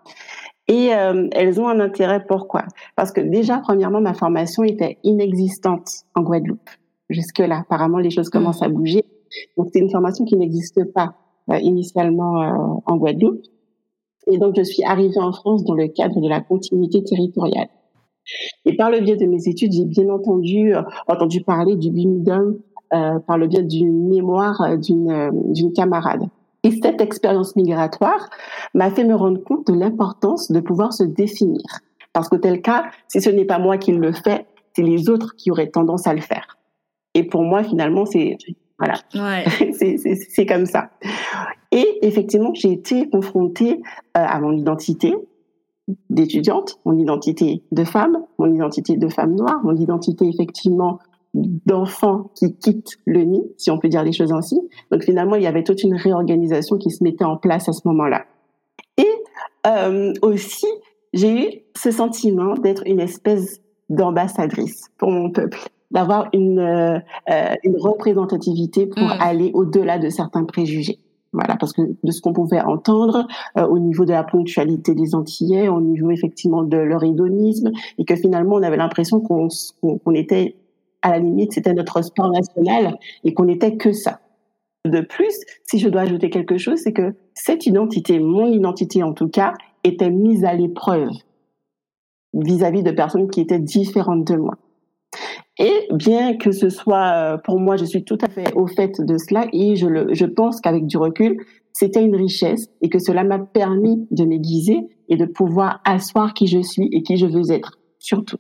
Et 0.68 0.86
elles 0.86 1.60
ont 1.60 1.68
un 1.68 1.82
intérêt, 1.82 2.24
pourquoi? 2.26 2.64
Parce 2.96 3.12
que 3.12 3.20
déjà, 3.20 3.58
premièrement, 3.58 4.00
ma 4.00 4.14
formation 4.14 4.64
était 4.64 5.00
inexistante 5.04 5.90
en 6.16 6.22
Guadeloupe. 6.22 6.70
Jusque-là, 7.12 7.60
apparemment, 7.60 7.98
les 7.98 8.10
choses 8.10 8.30
commencent 8.30 8.64
à 8.64 8.70
mhm. 8.70 8.76
bouger. 8.76 9.04
Donc, 9.58 9.68
c'est 9.74 9.80
une 9.80 9.92
formation 9.92 10.26
qui 10.26 10.38
n'existe 10.38 10.92
pas 10.94 11.14
euh, 11.52 11.60
initialement 11.60 12.42
euh, 12.42 12.80
en 12.86 12.98
Guadeloupe. 12.98 13.42
Et 14.28 14.38
donc, 14.38 14.56
je 14.56 14.64
suis 14.64 14.84
arrivée 14.84 15.20
en 15.20 15.32
France 15.34 15.64
dans 15.66 15.74
le 15.74 15.88
cadre 15.88 16.22
de 16.22 16.30
la 16.30 16.40
continuité 16.42 17.04
territoriale. 17.04 17.68
Et 18.66 18.76
par 18.76 18.90
le 18.90 19.00
biais 19.00 19.18
de 19.18 19.26
mes 19.26 19.48
études, 19.48 19.74
j'ai 19.74 19.86
bien 19.86 20.10
entendu 20.10 20.76
euh, 20.76 20.82
entendu 21.08 21.42
parler 21.42 21.76
du 21.76 21.92
BIMIDUM 21.92 22.60
euh, 22.94 23.20
par 23.20 23.38
le 23.38 23.48
biais 23.48 23.64
d'une 23.64 24.08
mémoire 24.08 24.78
d'une 24.78 25.32
d'une 25.54 25.74
camarade. 25.74 26.24
Et 26.64 26.72
cette 26.72 27.02
expérience 27.02 27.56
migratoire 27.56 28.30
m'a 28.74 28.92
fait 28.92 29.04
me 29.04 29.16
rendre 29.16 29.44
compte 29.44 29.68
de 29.68 29.74
l'importance 29.74 30.52
de 30.52 30.60
pouvoir 30.60 30.94
se 30.94 31.04
définir. 31.04 31.64
Parce 32.14 32.30
que 32.30 32.36
tel 32.36 32.62
cas, 32.62 32.86
si 33.08 33.22
ce 33.22 33.30
n'est 33.30 33.46
pas 33.46 33.58
moi 33.58 33.78
qui 33.78 33.92
le 33.92 34.12
fais, 34.12 34.46
c'est 34.76 34.84
les 34.84 35.10
autres 35.10 35.36
qui 35.36 35.50
auraient 35.50 35.70
tendance 35.70 36.08
à 36.08 36.14
le 36.14 36.22
faire. 36.22 36.58
Et 37.14 37.24
pour 37.24 37.44
moi, 37.44 37.64
finalement, 37.64 38.06
c'est 38.06 38.38
voilà. 38.78 38.96
Ouais. 39.16 39.46
c'est 40.30 40.46
comme 40.46 40.66
ça. 40.66 40.90
Et 41.72 42.00
effectivement, 42.02 42.54
j'ai 42.54 42.72
été 42.72 43.10
confrontée 43.10 43.82
euh, 44.18 44.26
à 44.26 44.40
mon 44.40 44.52
identité 44.52 45.16
d'étudiante, 46.10 46.80
mon 46.86 46.98
identité 46.98 47.64
de 47.72 47.84
femme, 47.84 48.18
mon 48.38 48.54
identité 48.54 48.98
de 48.98 49.08
femme 49.08 49.36
noire, 49.36 49.62
mon 49.64 49.76
identité 49.76 50.28
effectivement 50.28 51.00
d'enfant 51.34 52.32
qui 52.36 52.56
quitte 52.58 52.98
le 53.06 53.24
nid, 53.24 53.44
si 53.58 53.72
on 53.72 53.78
peut 53.78 53.88
dire 53.88 54.04
les 54.04 54.12
choses 54.12 54.34
ainsi. 54.34 54.60
Donc 54.92 55.04
finalement, 55.04 55.36
il 55.36 55.44
y 55.44 55.48
avait 55.48 55.64
toute 55.64 55.84
une 55.84 55.96
réorganisation 55.96 56.78
qui 56.78 56.92
se 56.92 57.04
mettait 57.04 57.24
en 57.24 57.38
place 57.38 57.70
à 57.70 57.74
ce 57.74 57.88
moment-là. 57.88 58.26
Et 58.98 59.08
euh, 59.66 60.14
aussi, 60.22 60.68
j'ai 61.14 61.32
eu 61.32 61.50
ce 61.76 61.92
sentiment 61.92 62.56
d'être 62.56 62.84
une 62.86 63.00
espèce 63.00 63.62
d'ambassadrice 63.90 64.90
pour 64.98 65.12
mon 65.12 65.32
peuple 65.32 65.60
d'avoir 65.92 66.30
une, 66.34 66.60
euh, 66.60 67.00
euh, 67.30 67.54
une 67.64 67.78
représentativité 67.78 68.88
pour 68.88 69.04
mm. 69.04 69.18
aller 69.20 69.52
au-delà 69.54 70.00
de 70.00 70.10
certains 70.10 70.46
préjugés. 70.46 71.00
Voilà, 71.34 71.56
parce 71.56 71.72
que 71.72 71.82
de 72.04 72.12
ce 72.12 72.20
qu'on 72.22 72.34
pouvait 72.34 72.60
entendre 72.62 73.26
euh, 73.58 73.66
au 73.66 73.80
niveau 73.80 74.04
de 74.04 74.12
la 74.12 74.24
ponctualité 74.24 74.94
des 74.96 75.16
Antillais, 75.16 75.70
au 75.70 75.80
niveau 75.80 76.12
effectivement 76.12 76.64
de 76.64 76.78
leur 76.78 77.04
hédonisme, 77.04 77.72
et 77.98 78.04
que 78.04 78.16
finalement 78.16 78.56
on 78.56 78.64
avait 78.64 78.78
l'impression 78.78 79.22
qu'on 79.22 79.48
qu'on 79.82 80.14
était 80.14 80.56
à 81.02 81.12
la 81.12 81.20
limite, 81.20 81.54
c'était 81.54 81.74
notre 81.74 82.02
sport 82.04 82.30
national 82.32 82.98
et 83.24 83.34
qu'on 83.34 83.46
n'était 83.46 83.78
que 83.78 83.92
ça. 83.94 84.20
De 84.86 85.02
plus, 85.02 85.34
si 85.64 85.80
je 85.80 85.90
dois 85.90 86.02
ajouter 86.02 86.30
quelque 86.30 86.58
chose, 86.58 86.80
c'est 86.80 86.94
que 86.94 87.14
cette 87.34 87.66
identité, 87.66 88.20
mon 88.20 88.48
identité 88.48 89.04
en 89.04 89.14
tout 89.14 89.30
cas, 89.30 89.54
était 89.84 90.10
mise 90.10 90.44
à 90.44 90.54
l'épreuve 90.54 91.10
vis-à-vis 92.34 92.84
de 92.84 92.92
personnes 92.92 93.30
qui 93.30 93.42
étaient 93.42 93.60
différentes 93.60 94.26
de 94.26 94.36
moi. 94.36 94.58
Et 95.62 95.88
bien 95.94 96.38
que 96.38 96.52
ce 96.52 96.70
soit, 96.70 97.14
euh, 97.14 97.38
pour 97.38 97.60
moi, 97.60 97.78
je 97.78 97.86
suis 97.86 98.04
tout 98.04 98.18
à 98.20 98.30
fait 98.30 98.52
au 98.56 98.66
fait 98.66 99.00
de 99.00 99.18
cela 99.20 99.46
et 99.54 99.76
je, 99.76 100.26
pense 100.26 100.60
qu'avec 100.60 100.88
du 100.88 100.98
recul, 100.98 101.38
c'était 101.72 102.04
une 102.04 102.16
richesse 102.16 102.68
et 102.82 102.90
que 102.90 102.98
cela 102.98 103.24
m'a 103.24 103.38
permis 103.38 104.08
de 104.10 104.26
m'aiguiser 104.26 104.80
et 105.08 105.18
de 105.18 105.26
pouvoir 105.26 105.80
asseoir 105.86 106.34
qui 106.34 106.48
je 106.48 106.64
suis 106.64 106.90
et 106.92 107.04
qui 107.04 107.16
je 107.16 107.28
veux 107.28 107.52
être, 107.52 107.78
surtout. 108.00 108.38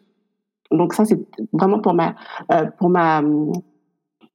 Donc 0.71 0.95
ça, 0.95 1.06
c'est 1.06 1.19
vraiment 1.53 1.79
pour 1.79 1.94
ma, 1.94 2.15
euh, 2.51 2.65
pour 2.79 2.89
ma 2.89 3.19
hum, 3.19 3.51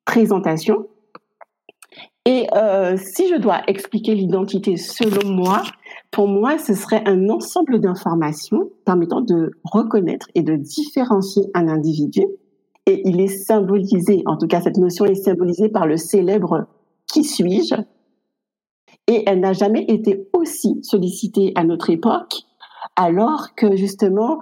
présentation. 0.04 0.86
Et 2.24 2.46
euh, 2.54 2.96
si 2.96 3.28
je 3.28 3.34
dois 3.34 3.62
expliquer 3.66 4.14
l'identité 4.14 4.76
selon 4.76 5.28
moi, 5.28 5.64
pour 6.12 6.28
moi, 6.28 6.56
ce 6.58 6.74
serait 6.74 7.02
un 7.06 7.30
ensemble 7.30 7.80
d'informations 7.80 8.70
permettant 8.84 9.22
de 9.22 9.50
reconnaître 9.64 10.28
et 10.36 10.42
de 10.42 10.54
différencier 10.54 11.42
un 11.54 11.66
individu 11.66 12.22
et 12.86 13.02
il 13.08 13.20
est 13.20 13.28
symbolisé, 13.28 14.22
en 14.26 14.36
tout 14.36 14.46
cas 14.46 14.60
cette 14.60 14.76
notion 14.76 15.04
est 15.04 15.14
symbolisée 15.14 15.68
par 15.68 15.86
le 15.86 15.96
célèbre 15.96 16.66
qui 17.06 17.24
suis-je 17.24 17.74
et 19.08 19.22
elle 19.26 19.40
n'a 19.40 19.52
jamais 19.52 19.84
été 19.84 20.28
aussi 20.32 20.80
sollicitée 20.82 21.52
à 21.54 21.64
notre 21.64 21.90
époque 21.90 22.42
alors 22.96 23.54
que 23.54 23.76
justement 23.76 24.40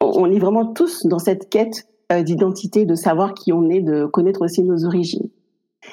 on 0.00 0.30
est 0.30 0.38
vraiment 0.38 0.66
tous 0.66 1.06
dans 1.06 1.18
cette 1.18 1.48
quête 1.48 1.86
euh, 2.12 2.22
d'identité, 2.22 2.84
de 2.84 2.94
savoir 2.94 3.34
qui 3.34 3.52
on 3.52 3.68
est, 3.70 3.80
de 3.80 4.06
connaître 4.06 4.44
aussi 4.44 4.62
nos 4.62 4.84
origines. 4.84 5.28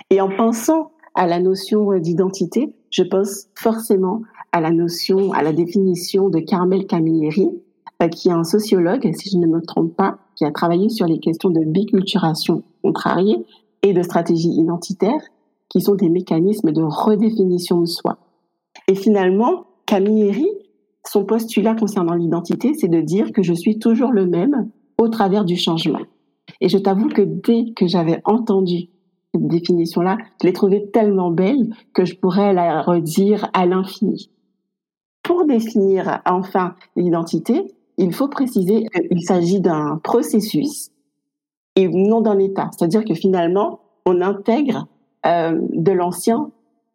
Et 0.09 0.19
en 0.21 0.29
pensant 0.29 0.91
à 1.15 1.27
la 1.27 1.39
notion 1.39 1.97
d'identité, 1.97 2.73
je 2.89 3.03
pense 3.03 3.47
forcément 3.55 4.21
à 4.51 4.61
la 4.61 4.71
notion, 4.71 5.31
à 5.33 5.43
la 5.43 5.53
définition 5.53 6.29
de 6.29 6.39
Carmel 6.39 6.87
Camilleri, 6.87 7.49
euh, 8.01 8.07
qui 8.07 8.29
est 8.29 8.33
un 8.33 8.43
sociologue, 8.43 9.09
si 9.13 9.29
je 9.29 9.37
ne 9.37 9.47
me 9.47 9.61
trompe 9.61 9.95
pas, 9.95 10.17
qui 10.39 10.45
a 10.45 10.51
travaillé 10.51 10.87
sur 10.87 11.05
les 11.05 11.19
questions 11.19 11.49
de 11.49 11.65
biculturation 11.65 12.63
contrariée 12.81 13.45
et 13.83 13.91
de 13.91 14.01
stratégie 14.01 14.51
identitaire, 14.51 15.21
qui 15.67 15.81
sont 15.81 15.95
des 15.95 16.07
mécanismes 16.07 16.71
de 16.71 16.81
redéfinition 16.81 17.81
de 17.81 17.85
soi. 17.85 18.17
Et 18.87 18.95
finalement, 18.95 19.65
Camilleri, 19.85 20.47
son 21.05 21.25
postulat 21.25 21.75
concernant 21.75 22.13
l'identité, 22.13 22.73
c'est 22.73 22.87
de 22.87 23.01
dire 23.01 23.33
que 23.33 23.43
je 23.43 23.53
suis 23.53 23.79
toujours 23.79 24.13
le 24.13 24.27
même 24.27 24.69
au 24.97 25.09
travers 25.09 25.43
du 25.43 25.57
changement. 25.57 25.99
Et 26.61 26.69
je 26.69 26.77
t'avoue 26.77 27.09
que 27.09 27.21
dès 27.21 27.73
que 27.73 27.85
j'avais 27.87 28.21
entendu 28.23 28.87
cette 29.33 29.47
définition-là, 29.47 30.17
je 30.41 30.47
l'ai 30.47 30.53
trouvée 30.53 30.89
tellement 30.89 31.31
belle 31.31 31.75
que 31.93 32.05
je 32.05 32.15
pourrais 32.15 32.53
la 32.53 32.81
redire 32.81 33.49
à 33.51 33.65
l'infini. 33.65 34.31
Pour 35.21 35.45
définir 35.45 36.21
enfin 36.25 36.75
l'identité, 36.95 37.73
il 37.99 38.13
faut 38.13 38.29
préciser 38.29 38.85
qu'il 38.85 39.21
s'agit 39.23 39.59
d'un 39.59 39.99
processus 40.03 40.89
et 41.75 41.87
non 41.87 42.21
d'un 42.21 42.39
état. 42.39 42.69
C'est-à-dire 42.75 43.03
que 43.03 43.13
finalement, 43.13 43.81
on 44.05 44.21
intègre 44.21 44.87
euh, 45.25 45.59
de 45.73 45.91
l'ancien 45.91 46.51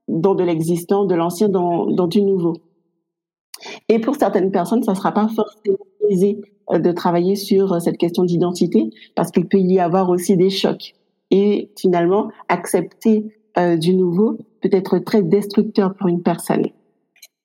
dans 0.08 0.34
de 0.34 0.42
l'existant, 0.42 1.04
de 1.04 1.14
l'ancien 1.14 1.48
dans, 1.48 2.06
du 2.06 2.22
nouveau. 2.22 2.54
Et 3.88 3.98
pour 3.98 4.16
certaines 4.16 4.50
personnes, 4.50 4.82
ça 4.82 4.92
ne 4.92 4.96
sera 4.96 5.12
pas 5.12 5.28
forcément 5.28 5.78
aisé 6.08 6.40
euh, 6.70 6.78
de 6.78 6.90
travailler 6.90 7.36
sur 7.36 7.80
cette 7.80 7.98
question 7.98 8.24
d'identité 8.24 8.90
parce 9.14 9.30
qu'il 9.30 9.46
peut 9.46 9.60
y 9.60 9.78
avoir 9.78 10.08
aussi 10.10 10.36
des 10.36 10.50
chocs. 10.50 10.94
Et 11.30 11.70
finalement, 11.78 12.30
accepter 12.48 13.34
euh, 13.58 13.76
du 13.76 13.94
nouveau 13.94 14.38
peut 14.62 14.70
être 14.72 14.98
très 14.98 15.22
destructeur 15.22 15.94
pour 15.94 16.08
une 16.08 16.22
personne. 16.22 16.66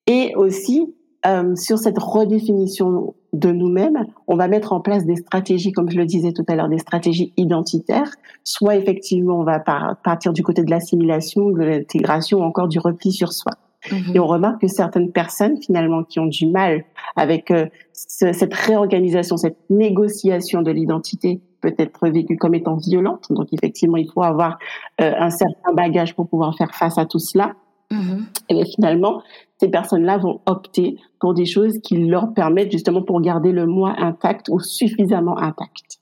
Et 0.07 0.33
aussi, 0.35 0.93
euh, 1.25 1.55
sur 1.55 1.77
cette 1.77 1.99
redéfinition 1.99 3.13
de 3.33 3.51
nous-mêmes, 3.51 4.05
on 4.27 4.35
va 4.35 4.47
mettre 4.47 4.73
en 4.73 4.81
place 4.81 5.05
des 5.05 5.15
stratégies, 5.15 5.71
comme 5.71 5.89
je 5.89 5.97
le 5.97 6.05
disais 6.05 6.33
tout 6.33 6.45
à 6.47 6.55
l'heure, 6.55 6.69
des 6.69 6.79
stratégies 6.79 7.33
identitaires. 7.37 8.11
Soit 8.43 8.75
effectivement, 8.75 9.39
on 9.39 9.43
va 9.43 9.59
partir 9.59 10.33
du 10.33 10.43
côté 10.43 10.63
de 10.63 10.69
l'assimilation, 10.69 11.49
de 11.51 11.63
l'intégration, 11.63 12.39
ou 12.39 12.43
encore 12.43 12.67
du 12.67 12.79
repli 12.79 13.11
sur 13.11 13.33
soi. 13.33 13.53
Mhm. 13.91 14.15
Et 14.15 14.19
on 14.19 14.27
remarque 14.27 14.61
que 14.61 14.67
certaines 14.67 15.11
personnes, 15.11 15.57
finalement, 15.61 16.03
qui 16.03 16.19
ont 16.19 16.25
du 16.25 16.47
mal 16.47 16.83
avec 17.15 17.51
euh, 17.51 17.67
cette 17.91 18.53
réorganisation, 18.53 19.37
cette 19.37 19.57
négociation 19.69 20.61
de 20.61 20.71
l'identité 20.71 21.41
peut 21.61 21.73
être 21.77 22.07
vécue 22.09 22.37
comme 22.37 22.55
étant 22.55 22.77
violente. 22.77 23.25
Donc 23.29 23.47
effectivement, 23.51 23.97
il 23.97 24.09
faut 24.11 24.23
avoir 24.23 24.59
euh, 25.01 25.13
un 25.17 25.29
certain 25.29 25.73
bagage 25.73 26.15
pour 26.15 26.27
pouvoir 26.27 26.55
faire 26.57 26.73
face 26.73 26.97
à 26.97 27.05
tout 27.05 27.19
cela. 27.19 27.53
Mm-hmm. 27.91 28.23
Et 28.49 28.65
finalement, 28.65 29.23
ces 29.59 29.69
personnes-là 29.69 30.17
vont 30.17 30.41
opter 30.45 30.97
pour 31.19 31.33
des 31.33 31.45
choses 31.45 31.79
qui 31.83 31.97
leur 31.97 32.33
permettent 32.33 32.71
justement 32.71 33.01
pour 33.01 33.21
garder 33.21 33.51
le 33.51 33.65
moi 33.65 33.95
intact 33.97 34.49
ou 34.49 34.59
suffisamment 34.59 35.37
intact 35.37 35.99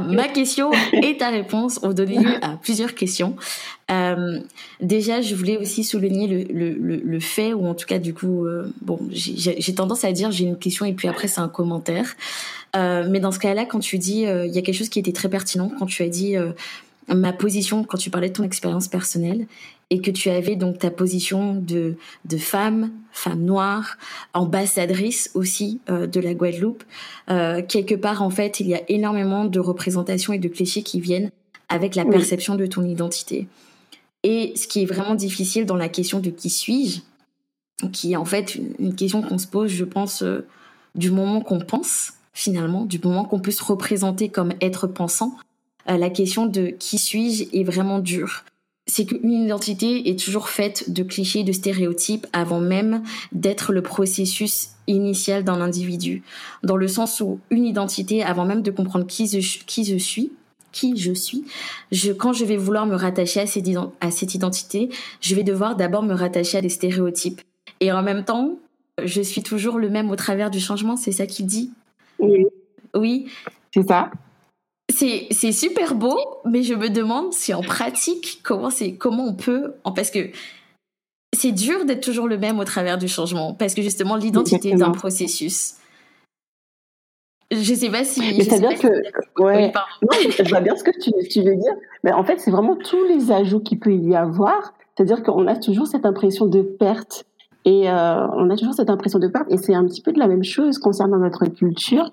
ma 0.00 0.28
question 0.28 0.70
et 0.92 1.16
ta 1.16 1.30
réponse 1.30 1.80
ont 1.82 1.92
donné 1.92 2.18
lieu 2.18 2.34
à 2.42 2.56
plusieurs 2.56 2.94
questions. 2.94 3.36
Euh, 3.90 4.40
déjà, 4.80 5.20
je 5.20 5.34
voulais 5.34 5.56
aussi 5.56 5.84
souligner 5.84 6.26
le, 6.26 6.72
le, 6.74 6.96
le, 6.96 7.20
fait, 7.20 7.52
ou 7.52 7.66
en 7.66 7.74
tout 7.74 7.86
cas, 7.86 7.98
du 7.98 8.14
coup, 8.14 8.46
euh, 8.46 8.72
bon, 8.82 8.98
j'ai 9.10 9.74
tendance 9.74 10.04
à 10.04 10.12
dire 10.12 10.30
j'ai 10.30 10.44
une 10.44 10.58
question 10.58 10.84
et 10.84 10.92
puis 10.92 11.08
après 11.08 11.28
c'est 11.28 11.40
un 11.40 11.48
commentaire. 11.48 12.14
Euh, 12.76 13.06
mais 13.08 13.20
dans 13.20 13.32
ce 13.32 13.38
cas-là, 13.38 13.64
quand 13.64 13.80
tu 13.80 13.98
dis, 13.98 14.26
euh, 14.26 14.46
il 14.46 14.54
y 14.54 14.58
a 14.58 14.62
quelque 14.62 14.76
chose 14.76 14.90
qui 14.90 14.98
était 14.98 15.12
très 15.12 15.28
pertinent 15.28 15.70
quand 15.78 15.86
tu 15.86 16.02
as 16.02 16.08
dit 16.08 16.36
euh, 16.36 16.52
ma 17.08 17.32
position 17.32 17.84
quand 17.84 17.98
tu 17.98 18.10
parlais 18.10 18.28
de 18.28 18.34
ton 18.34 18.44
expérience 18.44 18.88
personnelle 18.88 19.46
et 19.90 20.00
que 20.00 20.10
tu 20.10 20.28
avais 20.28 20.56
donc 20.56 20.78
ta 20.78 20.90
position 20.90 21.54
de, 21.54 21.96
de 22.26 22.36
femme, 22.36 22.92
femme 23.10 23.42
noire, 23.42 23.96
ambassadrice 24.34 25.30
aussi 25.34 25.80
euh, 25.88 26.06
de 26.06 26.20
la 26.20 26.34
Guadeloupe. 26.34 26.84
Euh, 27.30 27.62
quelque 27.66 27.94
part, 27.94 28.22
en 28.22 28.30
fait, 28.30 28.60
il 28.60 28.68
y 28.68 28.74
a 28.74 28.82
énormément 28.88 29.46
de 29.46 29.60
représentations 29.60 30.32
et 30.32 30.38
de 30.38 30.48
clichés 30.48 30.82
qui 30.82 31.00
viennent 31.00 31.30
avec 31.70 31.94
la 31.94 32.04
perception 32.04 32.54
de 32.54 32.66
ton 32.66 32.84
identité. 32.84 33.46
Et 34.24 34.52
ce 34.56 34.66
qui 34.66 34.82
est 34.82 34.86
vraiment 34.86 35.14
difficile 35.14 35.64
dans 35.64 35.76
la 35.76 35.88
question 35.88 36.20
de 36.20 36.30
qui 36.30 36.50
suis-je, 36.50 37.00
qui 37.90 38.12
est 38.12 38.16
en 38.16 38.24
fait 38.24 38.58
une 38.78 38.94
question 38.94 39.22
qu'on 39.22 39.38
se 39.38 39.46
pose, 39.46 39.70
je 39.70 39.84
pense, 39.84 40.22
euh, 40.22 40.46
du 40.94 41.10
moment 41.10 41.40
qu'on 41.40 41.60
pense, 41.60 42.12
finalement, 42.34 42.84
du 42.84 42.98
moment 43.02 43.24
qu'on 43.24 43.40
peut 43.40 43.50
se 43.50 43.64
représenter 43.64 44.28
comme 44.28 44.52
être 44.60 44.86
pensant, 44.86 45.34
la 45.86 46.10
question 46.10 46.44
de 46.44 46.66
qui 46.66 46.98
suis-je 46.98 47.44
est 47.54 47.64
vraiment 47.64 47.98
dure 47.98 48.44
c'est 48.88 49.04
qu'une 49.04 49.30
identité 49.30 50.08
est 50.08 50.18
toujours 50.18 50.48
faite 50.48 50.90
de 50.90 51.02
clichés, 51.02 51.44
de 51.44 51.52
stéréotypes 51.52 52.26
avant 52.32 52.60
même 52.60 53.02
d'être 53.32 53.72
le 53.72 53.82
processus 53.82 54.70
initial 54.86 55.44
d'un 55.44 55.60
individu. 55.60 56.22
Dans 56.62 56.76
le 56.76 56.88
sens 56.88 57.20
où 57.20 57.38
une 57.50 57.66
identité, 57.66 58.24
avant 58.24 58.46
même 58.46 58.62
de 58.62 58.70
comprendre 58.70 59.06
qui 59.06 59.28
je, 59.28 59.58
qui 59.64 59.84
je 59.84 59.96
suis, 59.96 60.32
qui 60.72 60.96
je 60.96 61.12
suis, 61.12 61.44
je, 61.92 62.12
quand 62.12 62.32
je 62.32 62.44
vais 62.46 62.56
vouloir 62.56 62.86
me 62.86 62.94
rattacher 62.94 63.40
à 63.40 63.46
cette, 63.46 63.68
à 64.00 64.10
cette 64.10 64.34
identité, 64.34 64.88
je 65.20 65.34
vais 65.34 65.44
devoir 65.44 65.76
d'abord 65.76 66.02
me 66.02 66.14
rattacher 66.14 66.58
à 66.58 66.62
des 66.62 66.68
stéréotypes. 66.70 67.42
Et 67.80 67.92
en 67.92 68.02
même 68.02 68.24
temps, 68.24 68.58
je 69.04 69.20
suis 69.20 69.42
toujours 69.42 69.78
le 69.78 69.90
même 69.90 70.10
au 70.10 70.16
travers 70.16 70.50
du 70.50 70.60
changement, 70.60 70.96
c'est 70.96 71.12
ça 71.12 71.26
qu'il 71.26 71.46
dit? 71.46 71.70
Oui. 72.18 72.46
Oui. 72.94 73.26
C'est 73.74 73.86
ça? 73.86 74.10
C'est 74.98 75.52
super 75.52 75.94
beau, 75.94 76.18
mais 76.44 76.62
je 76.62 76.74
me 76.74 76.88
demande 76.88 77.32
si 77.32 77.54
en 77.54 77.62
pratique 77.62 78.40
comment 78.42 78.70
c'est 78.70 78.94
comment 78.94 79.26
on 79.26 79.34
peut 79.34 79.74
parce 79.94 80.10
que 80.10 80.30
c'est 81.36 81.52
dur 81.52 81.84
d'être 81.84 82.02
toujours 82.02 82.26
le 82.26 82.38
même 82.38 82.58
au 82.58 82.64
travers 82.64 82.98
du 82.98 83.06
changement 83.06 83.54
parce 83.54 83.74
que 83.74 83.82
justement 83.82 84.16
l'identité 84.16 84.70
est 84.70 84.82
un 84.82 84.90
processus. 84.90 85.74
Je 87.50 87.74
sais 87.74 87.90
pas 87.90 88.04
si. 88.04 88.20
Mais 88.20 88.44
c'est-à-dire 88.44 88.78
que. 88.78 88.88
Ouais. 89.42 89.72
je 90.12 90.48
vois 90.50 90.60
bien 90.60 90.76
ce 90.76 90.84
que 90.84 90.90
tu, 91.00 91.10
tu 91.28 91.42
veux 91.42 91.56
dire. 91.56 91.72
Mais 92.04 92.12
en 92.12 92.22
fait, 92.22 92.38
c'est 92.40 92.50
vraiment 92.50 92.76
tous 92.76 93.02
les 93.04 93.32
ajouts 93.32 93.60
qu'il 93.60 93.78
peut 93.78 93.94
y 93.94 94.14
avoir. 94.14 94.74
C'est-à-dire 94.94 95.22
qu'on 95.22 95.46
a 95.46 95.56
toujours 95.56 95.86
cette 95.86 96.04
impression 96.04 96.46
de 96.46 96.60
perte. 96.60 97.24
Et 97.64 97.88
euh, 97.88 98.26
on 98.34 98.50
a 98.50 98.56
toujours 98.56 98.74
cette 98.74 98.90
impression 98.90 99.18
de 99.18 99.28
perte. 99.28 99.50
Et 99.50 99.56
c'est 99.56 99.74
un 99.74 99.86
petit 99.86 100.02
peu 100.02 100.12
de 100.12 100.18
la 100.18 100.28
même 100.28 100.44
chose 100.44 100.78
concernant 100.78 101.16
notre 101.16 101.46
culture 101.46 102.12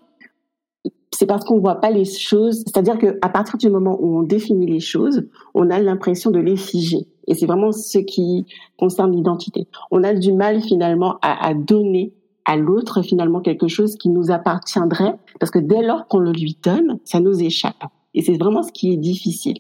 c'est 1.15 1.25
parce 1.25 1.45
qu'on 1.45 1.59
voit 1.59 1.75
pas 1.75 1.91
les 1.91 2.05
choses. 2.05 2.63
C'est-à-dire 2.65 2.97
que 2.97 3.17
à 3.21 3.29
partir 3.29 3.57
du 3.57 3.69
moment 3.69 3.97
où 3.99 4.19
on 4.19 4.23
définit 4.23 4.67
les 4.67 4.81
choses, 4.81 5.25
on 5.53 5.69
a 5.69 5.79
l'impression 5.79 6.29
de 6.29 6.39
les 6.39 6.57
figer. 6.57 7.07
Et 7.27 7.33
c'est 7.35 7.45
vraiment 7.45 7.71
ce 7.71 7.99
qui 7.99 8.45
concerne 8.77 9.13
l'identité. 9.13 9.67
On 9.91 10.03
a 10.03 10.13
du 10.13 10.33
mal 10.33 10.61
finalement 10.61 11.17
à, 11.21 11.53
donner 11.53 12.13
à 12.43 12.57
l'autre 12.57 13.01
finalement 13.01 13.39
quelque 13.39 13.67
chose 13.67 13.95
qui 13.95 14.09
nous 14.09 14.29
appartiendrait, 14.29 15.15
parce 15.39 15.51
que 15.51 15.59
dès 15.59 15.81
lors 15.81 16.07
qu'on 16.07 16.19
le 16.19 16.31
lui 16.31 16.57
donne, 16.61 16.99
ça 17.05 17.19
nous 17.19 17.41
échappe. 17.41 17.85
Et 18.13 18.21
c'est 18.21 18.37
vraiment 18.37 18.61
ce 18.61 18.71
qui 18.71 18.91
est 18.91 18.97
difficile. 18.97 19.57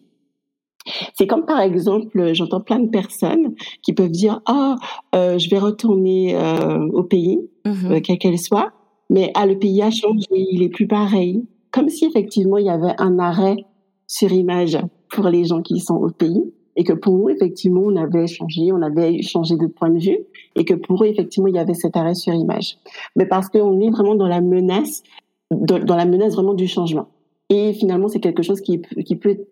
C'est 1.15 1.25
comme 1.25 1.45
par 1.45 1.61
exemple, 1.61 2.33
j'entends 2.33 2.61
plein 2.61 2.79
de 2.79 2.89
personnes 2.89 3.55
qui 3.81 3.93
peuvent 3.93 4.11
dire 4.11 4.41
ah 4.45 4.75
euh, 5.15 5.39
je 5.39 5.49
vais 5.49 5.57
retourner 5.57 6.35
euh, 6.35 6.85
au 6.93 7.03
pays, 7.03 7.39
euh, 7.65 7.99
quel 8.03 8.19
qu'elle 8.19 8.37
soit, 8.37 8.71
mais 9.09 9.31
ah, 9.35 9.45
le 9.45 9.57
pays 9.57 9.81
a 9.81 9.91
changé, 9.91 10.25
il 10.31 10.63
est 10.63 10.69
plus 10.69 10.87
pareil. 10.87 11.45
Comme 11.71 11.89
si 11.89 12.05
effectivement 12.05 12.57
il 12.57 12.65
y 12.65 12.69
avait 12.69 12.93
un 12.97 13.19
arrêt 13.19 13.65
sur 14.07 14.31
image 14.31 14.77
pour 15.09 15.27
les 15.27 15.45
gens 15.45 15.61
qui 15.61 15.79
sont 15.79 15.95
au 15.95 16.09
pays 16.09 16.53
et 16.75 16.83
que 16.83 16.93
pour 16.93 17.17
nous 17.17 17.29
effectivement 17.29 17.81
on 17.83 17.95
avait 17.95 18.27
changé, 18.27 18.71
on 18.71 18.81
avait 18.81 19.21
changé 19.21 19.55
de 19.57 19.67
point 19.67 19.89
de 19.89 19.99
vue 19.99 20.19
et 20.55 20.65
que 20.65 20.73
pour 20.73 21.03
eux 21.03 21.07
effectivement 21.07 21.47
il 21.47 21.55
y 21.55 21.59
avait 21.59 21.73
cet 21.73 21.97
arrêt 21.97 22.15
sur 22.15 22.33
image. 22.33 22.77
Mais 23.15 23.25
parce 23.25 23.49
qu'on 23.49 23.79
est 23.79 23.89
vraiment 23.89 24.15
dans 24.15 24.27
la 24.27 24.41
menace, 24.41 25.03
dans 25.51 25.95
la 25.95 26.05
menace 26.05 26.33
vraiment 26.33 26.53
du 26.53 26.67
changement. 26.67 27.07
Et 27.49 27.73
finalement 27.73 28.07
c'est 28.07 28.19
quelque 28.19 28.43
chose 28.43 28.61
qui, 28.61 28.81
qui 28.81 29.15
peut 29.15 29.45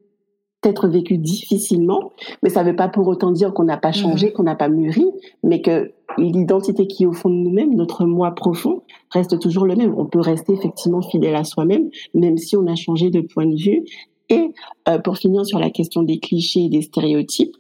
être 0.64 0.88
vécu 0.88 1.18
difficilement, 1.18 2.14
mais 2.42 2.50
ça 2.50 2.64
ne 2.64 2.70
veut 2.70 2.76
pas 2.76 2.88
pour 2.88 3.08
autant 3.08 3.32
dire 3.32 3.54
qu'on 3.54 3.66
n'a 3.66 3.78
pas 3.78 3.92
changé, 3.92 4.30
mmh. 4.30 4.32
qu'on 4.32 4.44
n'a 4.44 4.56
pas 4.56 4.70
mûri, 4.70 5.06
mais 5.44 5.62
que 5.62 5.92
l'identité 6.18 6.88
qui 6.88 7.04
est 7.04 7.06
au 7.06 7.14
fond 7.14 7.30
de 7.30 7.36
nous-mêmes, 7.36 7.76
notre 7.76 8.06
moi 8.06 8.32
profond, 8.32 8.84
reste 9.12 9.40
toujours 9.40 9.66
le 9.66 9.76
même. 9.76 9.94
On 9.98 10.06
peut 10.06 10.20
rester 10.20 10.54
effectivement 10.54 11.02
fidèle 11.02 11.36
à 11.36 11.44
soi-même, 11.44 11.90
même 12.14 12.38
si 12.38 12.56
on 12.56 12.68
a 12.68 12.76
changé 12.76 13.10
de 13.10 13.22
point 13.22 13.46
de 13.46 13.56
vue. 13.56 13.84
Et 14.30 14.54
euh, 14.88 15.00
pour 15.00 15.18
finir 15.18 15.46
sur 15.46 15.60
la 15.60 15.70
question 15.70 16.04
des 16.04 16.20
clichés 16.20 16.66
et 16.66 16.70
des 16.70 16.82
stéréotypes, 16.82 17.56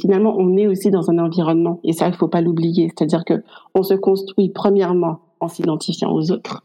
finalement 0.00 0.34
on 0.38 0.56
est 0.56 0.66
aussi 0.66 0.90
dans 0.90 1.10
un 1.10 1.18
environnement 1.18 1.78
et 1.84 1.92
ça 1.92 2.08
il 2.08 2.14
faut 2.14 2.28
pas 2.28 2.40
l'oublier 2.40 2.88
c'est-à-dire 2.88 3.22
que 3.26 3.42
on 3.74 3.82
se 3.82 3.92
construit 3.92 4.48
premièrement 4.48 5.18
en 5.40 5.48
s'identifiant 5.48 6.10
aux 6.10 6.32
autres 6.32 6.64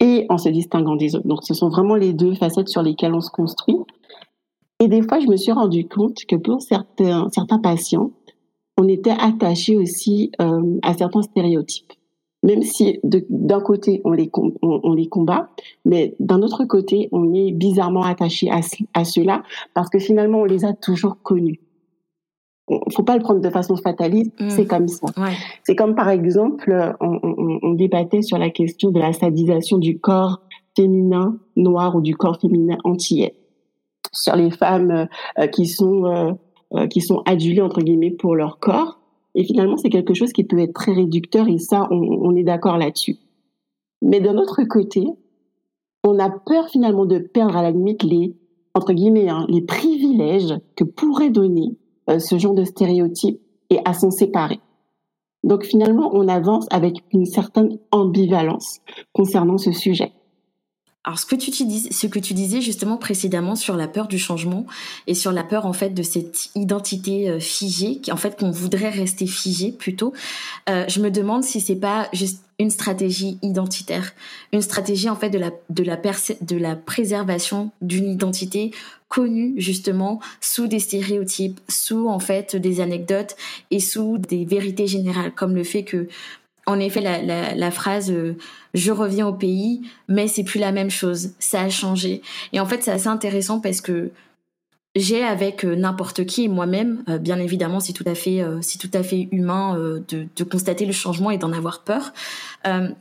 et 0.00 0.26
en 0.28 0.38
se 0.38 0.48
distinguant 0.48 0.96
des 0.96 1.16
autres. 1.16 1.26
Donc 1.26 1.44
ce 1.44 1.54
sont 1.54 1.68
vraiment 1.68 1.94
les 1.94 2.12
deux 2.12 2.34
facettes 2.34 2.68
sur 2.68 2.82
lesquelles 2.82 3.14
on 3.14 3.20
se 3.20 3.30
construit. 3.30 3.76
Et 4.80 4.88
des 4.88 5.02
fois, 5.02 5.20
je 5.20 5.28
me 5.28 5.36
suis 5.36 5.52
rendu 5.52 5.86
compte 5.86 6.18
que 6.28 6.36
pour 6.36 6.60
certains, 6.60 7.28
certains 7.30 7.58
patients, 7.58 8.10
on 8.76 8.88
était 8.88 9.14
attaché 9.18 9.76
aussi 9.76 10.32
euh, 10.40 10.78
à 10.82 10.94
certains 10.94 11.22
stéréotypes. 11.22 11.92
Même 12.42 12.62
si 12.62 13.00
d'un 13.02 13.60
côté, 13.60 14.02
on 14.04 14.12
les, 14.12 14.30
on, 14.60 14.92
les 14.92 15.08
combat, 15.08 15.48
mais 15.86 16.14
d'un 16.20 16.42
autre 16.42 16.66
côté, 16.66 17.08
on 17.10 17.32
est 17.32 17.52
bizarrement 17.52 18.02
attaché 18.02 18.50
à, 18.50 18.60
à 18.92 19.04
ceux-là 19.04 19.42
parce 19.72 19.88
que 19.88 19.98
finalement, 19.98 20.40
on 20.40 20.44
les 20.44 20.66
a 20.66 20.74
toujours 20.74 21.22
connus 21.22 21.60
faut 22.92 23.02
pas 23.02 23.16
le 23.16 23.22
prendre 23.22 23.40
de 23.40 23.50
façon 23.50 23.76
fataliste, 23.76 24.32
mm. 24.40 24.50
c'est 24.50 24.66
comme 24.66 24.88
ça. 24.88 25.06
C'est 25.64 25.76
comme 25.76 25.94
par 25.94 26.08
exemple, 26.08 26.94
on, 27.00 27.18
on, 27.22 27.58
on, 27.62 27.72
débattait 27.74 28.22
sur 28.22 28.38
la 28.38 28.50
question 28.50 28.90
de 28.90 28.98
la 28.98 29.12
sadisation 29.12 29.78
du 29.78 29.98
corps 29.98 30.40
féminin 30.76 31.38
noir 31.56 31.94
ou 31.94 32.00
du 32.00 32.16
corps 32.16 32.40
féminin 32.40 32.78
antillais, 32.84 33.34
sur 34.12 34.36
les 34.36 34.50
femmes 34.50 35.08
euh, 35.38 35.46
qui 35.46 35.66
sont 35.66 36.06
euh, 36.06 36.32
euh, 36.74 36.86
qui 36.86 37.00
sont 37.00 37.22
adulées 37.26 37.60
entre 37.60 37.80
guillemets 37.80 38.10
pour 38.10 38.34
leur 38.34 38.58
corps. 38.58 38.98
Et 39.34 39.44
finalement, 39.44 39.76
c'est 39.76 39.90
quelque 39.90 40.14
chose 40.14 40.32
qui 40.32 40.44
peut 40.44 40.58
être 40.58 40.72
très 40.72 40.92
réducteur 40.92 41.48
et 41.48 41.58
ça, 41.58 41.88
on, 41.90 42.34
est 42.36 42.44
d'accord 42.44 42.78
là-dessus. 42.78 43.16
Mais 44.00 44.20
d'un 44.20 44.36
autre 44.38 44.62
côté, 44.64 45.04
on 46.04 46.18
a 46.18 46.30
peur 46.30 46.68
finalement 46.68 47.04
de 47.04 47.18
perdre 47.18 47.56
à 47.56 47.62
la 47.62 47.70
limite 47.70 48.02
les 48.02 48.36
entre 48.74 48.92
guillemets 48.92 49.28
hein, 49.28 49.46
les 49.48 49.62
privilèges 49.62 50.54
que 50.76 50.84
pourrait 50.84 51.30
donner 51.30 51.76
euh, 52.10 52.18
ce 52.18 52.38
genre 52.38 52.54
de 52.54 52.64
stéréotypes 52.64 53.40
et 53.70 53.78
à 53.84 53.92
s'en 53.92 54.10
séparer. 54.10 54.60
Donc 55.44 55.64
finalement, 55.64 56.10
on 56.14 56.26
avance 56.26 56.66
avec 56.70 57.04
une 57.12 57.26
certaine 57.26 57.78
ambivalence 57.92 58.80
concernant 59.12 59.58
ce 59.58 59.72
sujet. 59.72 60.12
Alors 61.04 61.18
ce 61.18 61.26
que 61.26 61.36
tu 61.36 61.52
ce 61.52 62.06
que 62.06 62.18
tu 62.18 62.32
disais 62.32 62.62
justement 62.62 62.96
précédemment 62.96 63.56
sur 63.56 63.76
la 63.76 63.88
peur 63.88 64.08
du 64.08 64.18
changement 64.18 64.64
et 65.06 65.14
sur 65.14 65.32
la 65.32 65.44
peur 65.44 65.66
en 65.66 65.74
fait 65.74 65.90
de 65.90 66.02
cette 66.02 66.48
identité 66.54 67.28
euh, 67.28 67.40
figée, 67.40 68.00
en 68.10 68.16
fait 68.16 68.38
qu'on 68.38 68.50
voudrait 68.50 68.88
rester 68.88 69.26
figée 69.26 69.70
plutôt, 69.70 70.14
euh, 70.70 70.84
je 70.88 71.00
me 71.00 71.10
demande 71.10 71.44
si 71.44 71.60
c'est 71.60 71.76
pas 71.76 72.08
juste 72.14 72.42
une 72.58 72.70
stratégie 72.70 73.38
identitaire, 73.42 74.12
une 74.52 74.62
stratégie 74.62 75.10
en 75.10 75.16
fait 75.16 75.28
de 75.28 75.38
la 75.38 75.50
de 75.68 75.84
la 75.84 76.00
de 76.40 76.56
la 76.56 76.74
préservation 76.74 77.70
d'une 77.82 78.10
identité 78.10 78.70
connue 79.08 79.52
justement 79.58 80.20
sous 80.40 80.68
des 80.68 80.80
stéréotypes, 80.80 81.60
sous 81.68 82.08
en 82.08 82.18
fait 82.18 82.56
des 82.56 82.80
anecdotes 82.80 83.36
et 83.70 83.78
sous 83.78 84.16
des 84.16 84.46
vérités 84.46 84.86
générales, 84.86 85.32
comme 85.34 85.54
le 85.54 85.64
fait 85.64 85.84
que 85.84 86.08
en 86.66 86.80
effet, 86.80 87.00
la, 87.00 87.70
phrase 87.70 88.10
euh, 88.10 88.36
je 88.72 88.90
reviens 88.90 89.26
au 89.26 89.32
pays, 89.32 89.82
mais 90.08 90.28
c'est 90.28 90.44
plus 90.44 90.58
la 90.58 90.72
même 90.72 90.90
chose, 90.90 91.32
ça 91.38 91.62
a 91.62 91.68
changé. 91.68 92.22
Et 92.52 92.60
en 92.60 92.66
fait, 92.66 92.82
c'est 92.82 92.90
assez 92.90 93.08
intéressant 93.08 93.60
parce 93.60 93.80
que 93.80 94.10
j'ai 94.96 95.24
avec 95.24 95.64
euh, 95.64 95.74
n'importe 95.74 96.24
qui 96.24 96.44
et 96.44 96.48
moi-même, 96.48 97.02
euh, 97.08 97.18
bien 97.18 97.38
évidemment, 97.38 97.80
c'est 97.80 97.92
tout 97.92 98.04
à 98.06 98.14
fait, 98.14 98.42
c'est 98.62 98.78
tout 98.78 98.90
à 98.94 99.02
fait 99.02 99.28
humain 99.32 99.76
de, 100.08 100.26
de, 100.34 100.44
constater 100.44 100.86
le 100.86 100.92
changement 100.92 101.30
et 101.30 101.38
d'en 101.38 101.52
avoir 101.52 101.82
peur. 101.82 102.12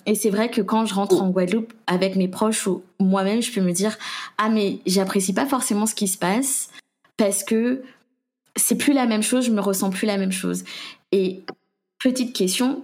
et 0.06 0.16
c'est 0.16 0.30
vrai 0.30 0.50
que 0.50 0.62
quand 0.62 0.86
je 0.86 0.94
rentre 0.94 1.22
en 1.22 1.30
Guadeloupe 1.30 1.72
avec 1.88 2.16
mes 2.16 2.28
proches 2.28 2.68
ou 2.68 2.84
moi-même, 3.00 3.42
je 3.42 3.52
peux 3.52 3.62
me 3.62 3.72
dire 3.72 3.98
ah 4.38 4.50
mais 4.50 4.80
j'apprécie 4.86 5.34
pas 5.34 5.46
forcément 5.46 5.86
ce 5.86 5.96
qui 5.96 6.08
se 6.08 6.18
passe 6.18 6.70
parce 7.16 7.44
que 7.44 7.84
c'est 8.56 8.76
plus 8.76 8.94
la 8.94 9.06
même 9.06 9.24
chose, 9.24 9.46
je 9.46 9.52
me 9.52 9.62
ressens 9.62 9.90
plus 9.90 10.06
la 10.06 10.18
même 10.18 10.32
chose. 10.32 10.64
Et 11.12 11.44
petite 12.00 12.36
question. 12.36 12.84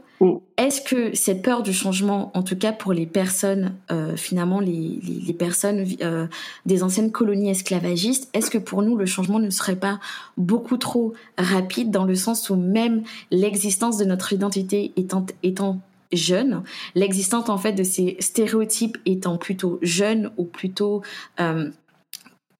Est-ce 0.57 0.81
que 0.81 1.15
cette 1.15 1.41
peur 1.41 1.63
du 1.63 1.71
changement, 1.71 2.31
en 2.33 2.43
tout 2.43 2.57
cas 2.57 2.73
pour 2.73 2.91
les 2.91 3.05
personnes, 3.05 3.75
euh, 3.89 4.17
finalement 4.17 4.59
les, 4.59 5.35
personnes 5.37 5.85
euh, 6.01 6.27
des 6.65 6.83
anciennes 6.83 7.11
colonies 7.11 7.49
esclavagistes, 7.49 8.29
est-ce 8.33 8.51
que 8.51 8.57
pour 8.57 8.81
nous 8.81 8.97
le 8.97 9.05
changement 9.05 9.39
ne 9.39 9.49
serait 9.49 9.77
pas 9.77 9.99
beaucoup 10.35 10.75
trop 10.75 11.13
rapide 11.37 11.91
dans 11.91 12.03
le 12.03 12.15
sens 12.15 12.49
où 12.49 12.57
même 12.57 13.03
l'existence 13.31 13.97
de 13.97 14.03
notre 14.03 14.33
identité 14.33 14.91
étant, 14.97 15.79
jeune, 16.11 16.63
l'existence 16.95 17.49
en 17.49 17.57
fait 17.57 17.73
de 17.73 17.83
ces 17.83 18.17
stéréotypes 18.19 18.97
étant 19.05 19.37
plutôt 19.37 19.79
jeune 19.81 20.31
ou 20.37 20.43
plutôt 20.43 21.03
euh, 21.39 21.69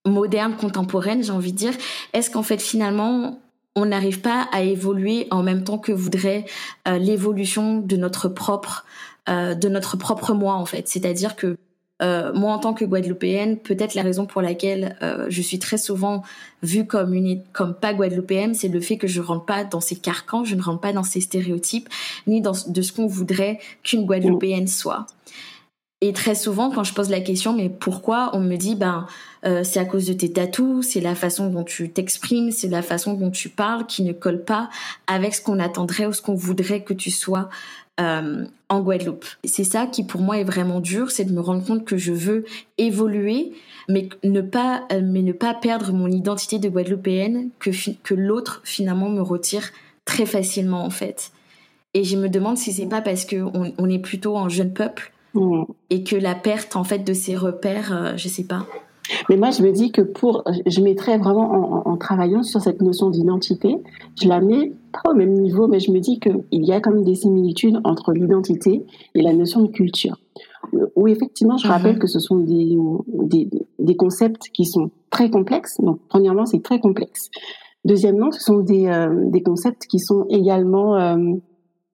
moderne, 0.06 0.54
contemporaine, 0.56 1.22
j'ai 1.22 1.32
envie 1.32 1.52
de 1.52 1.58
dire, 1.58 1.74
est-ce 2.14 2.30
qu'en 2.30 2.44
fait 2.44 2.62
finalement 2.62 3.38
on 3.80 3.86
n'arrive 3.86 4.20
pas 4.20 4.48
à 4.52 4.62
évoluer 4.62 5.26
en 5.30 5.42
même 5.42 5.64
temps 5.64 5.78
que 5.78 5.92
voudrait 5.92 6.44
euh, 6.88 6.98
l'évolution 6.98 7.78
de 7.78 7.96
notre 7.96 8.28
propre 8.28 8.84
euh, 9.28 9.54
de 9.54 9.68
notre 9.68 9.96
propre 9.96 10.32
moi 10.34 10.54
en 10.54 10.66
fait. 10.66 10.88
C'est-à-dire 10.88 11.36
que 11.36 11.56
euh, 12.02 12.32
moi 12.32 12.52
en 12.52 12.58
tant 12.58 12.72
que 12.72 12.84
guadeloupéenne, 12.84 13.58
peut-être 13.58 13.94
la 13.94 14.02
raison 14.02 14.24
pour 14.26 14.40
laquelle 14.40 14.96
je 15.28 15.42
suis 15.42 15.58
très 15.58 15.76
souvent 15.76 16.22
vue 16.62 16.86
comme 16.86 17.12
une 17.12 17.42
comme 17.52 17.74
pas 17.74 17.92
guadeloupéenne, 17.92 18.54
c'est 18.54 18.68
le 18.68 18.80
fait 18.80 18.96
que 18.96 19.06
je 19.06 19.20
rentre 19.20 19.44
pas 19.44 19.64
dans 19.64 19.80
ces 19.80 19.96
carcans, 19.96 20.44
je 20.44 20.54
ne 20.54 20.62
rentre 20.62 20.80
pas 20.80 20.92
dans 20.92 21.02
ces 21.02 21.20
stéréotypes 21.20 21.88
ni 22.26 22.40
dans 22.40 22.54
de 22.66 22.82
ce 22.82 22.92
qu'on 22.92 23.06
voudrait 23.06 23.58
qu'une 23.82 24.06
guadeloupéenne 24.06 24.66
soit. 24.66 25.06
Et 26.02 26.14
très 26.14 26.34
souvent, 26.34 26.70
quand 26.70 26.84
je 26.84 26.94
pose 26.94 27.10
la 27.10 27.20
question, 27.20 27.52
mais 27.52 27.68
pourquoi 27.68 28.30
On 28.32 28.40
me 28.40 28.56
dit, 28.56 28.74
ben, 28.74 29.06
euh, 29.44 29.64
c'est 29.64 29.80
à 29.80 29.84
cause 29.84 30.06
de 30.06 30.12
tes 30.12 30.32
tatous, 30.32 30.86
c'est 30.86 31.00
la 31.00 31.14
façon 31.14 31.48
dont 31.48 31.64
tu 31.64 31.90
t'exprimes, 31.90 32.50
c'est 32.50 32.68
la 32.68 32.82
façon 32.82 33.14
dont 33.14 33.30
tu 33.30 33.48
parles 33.48 33.86
qui 33.86 34.02
ne 34.02 34.12
colle 34.12 34.42
pas 34.44 34.68
avec 35.06 35.34
ce 35.34 35.42
qu'on 35.42 35.58
attendrait 35.58 36.06
ou 36.06 36.12
ce 36.12 36.22
qu'on 36.22 36.34
voudrait 36.34 36.82
que 36.82 36.92
tu 36.92 37.10
sois 37.10 37.48
euh, 38.00 38.44
en 38.68 38.80
Guadeloupe. 38.80 39.24
C'est 39.44 39.64
ça 39.64 39.86
qui 39.86 40.04
pour 40.04 40.20
moi 40.20 40.38
est 40.38 40.44
vraiment 40.44 40.80
dur, 40.80 41.10
c'est 41.10 41.24
de 41.24 41.32
me 41.32 41.40
rendre 41.40 41.64
compte 41.64 41.84
que 41.84 41.96
je 41.96 42.12
veux 42.12 42.44
évoluer, 42.78 43.52
mais 43.88 44.08
ne 44.24 44.40
pas, 44.40 44.86
euh, 44.92 45.00
mais 45.02 45.22
ne 45.22 45.32
pas 45.32 45.54
perdre 45.54 45.92
mon 45.92 46.08
identité 46.08 46.58
de 46.58 46.68
Guadeloupéenne 46.68 47.50
que 47.58 47.70
que 48.02 48.14
l'autre 48.14 48.60
finalement 48.64 49.08
me 49.08 49.22
retire 49.22 49.70
très 50.04 50.26
facilement 50.26 50.84
en 50.84 50.90
fait. 50.90 51.32
Et 51.94 52.04
je 52.04 52.16
me 52.16 52.28
demande 52.28 52.56
si 52.56 52.72
c'est 52.72 52.86
pas 52.86 53.00
parce 53.00 53.24
que 53.24 53.36
on 53.42 53.90
est 53.90 53.98
plutôt 53.98 54.38
un 54.38 54.48
jeune 54.48 54.72
peuple 54.72 55.12
Mm. 55.34 55.64
Et 55.90 56.04
que 56.04 56.16
la 56.16 56.34
perte, 56.34 56.76
en 56.76 56.84
fait, 56.84 57.00
de 57.00 57.12
ses 57.12 57.36
repères, 57.36 57.92
euh, 57.92 58.16
je 58.16 58.28
sais 58.28 58.44
pas. 58.44 58.66
Mais 59.28 59.36
moi, 59.36 59.50
je 59.50 59.62
me 59.62 59.72
dis 59.72 59.92
que 59.92 60.02
pour, 60.02 60.44
je 60.66 60.80
mettrais 60.80 61.18
vraiment 61.18 61.86
en, 61.86 61.96
travaillant 61.96 62.42
sur 62.42 62.60
cette 62.60 62.80
notion 62.80 63.10
d'identité, 63.10 63.76
je 64.20 64.28
la 64.28 64.40
mets 64.40 64.72
pas 64.92 65.10
au 65.10 65.14
même 65.14 65.34
niveau, 65.34 65.68
mais 65.68 65.80
je 65.80 65.90
me 65.90 66.00
dis 66.00 66.18
qu'il 66.18 66.42
y 66.50 66.72
a 66.72 66.80
quand 66.80 66.92
même 66.92 67.04
des 67.04 67.14
similitudes 67.14 67.80
entre 67.84 68.12
l'identité 68.12 68.84
et 69.14 69.22
la 69.22 69.32
notion 69.32 69.62
de 69.62 69.68
culture. 69.68 70.18
Où 70.96 71.08
effectivement, 71.08 71.56
je 71.56 71.66
rappelle 71.66 71.96
mm-hmm. 71.96 71.98
que 71.98 72.06
ce 72.06 72.20
sont 72.20 72.36
des, 72.36 72.76
des, 73.08 73.48
des, 73.78 73.96
concepts 73.96 74.50
qui 74.52 74.64
sont 74.64 74.90
très 75.10 75.30
complexes. 75.30 75.80
Donc, 75.80 76.00
premièrement, 76.08 76.46
c'est 76.46 76.62
très 76.62 76.80
complexe. 76.80 77.30
Deuxièmement, 77.84 78.30
ce 78.30 78.40
sont 78.40 78.58
des, 78.58 78.86
euh, 78.86 79.30
des 79.30 79.42
concepts 79.42 79.86
qui 79.86 79.98
sont 79.98 80.26
également 80.28 80.96
euh, 80.96 81.16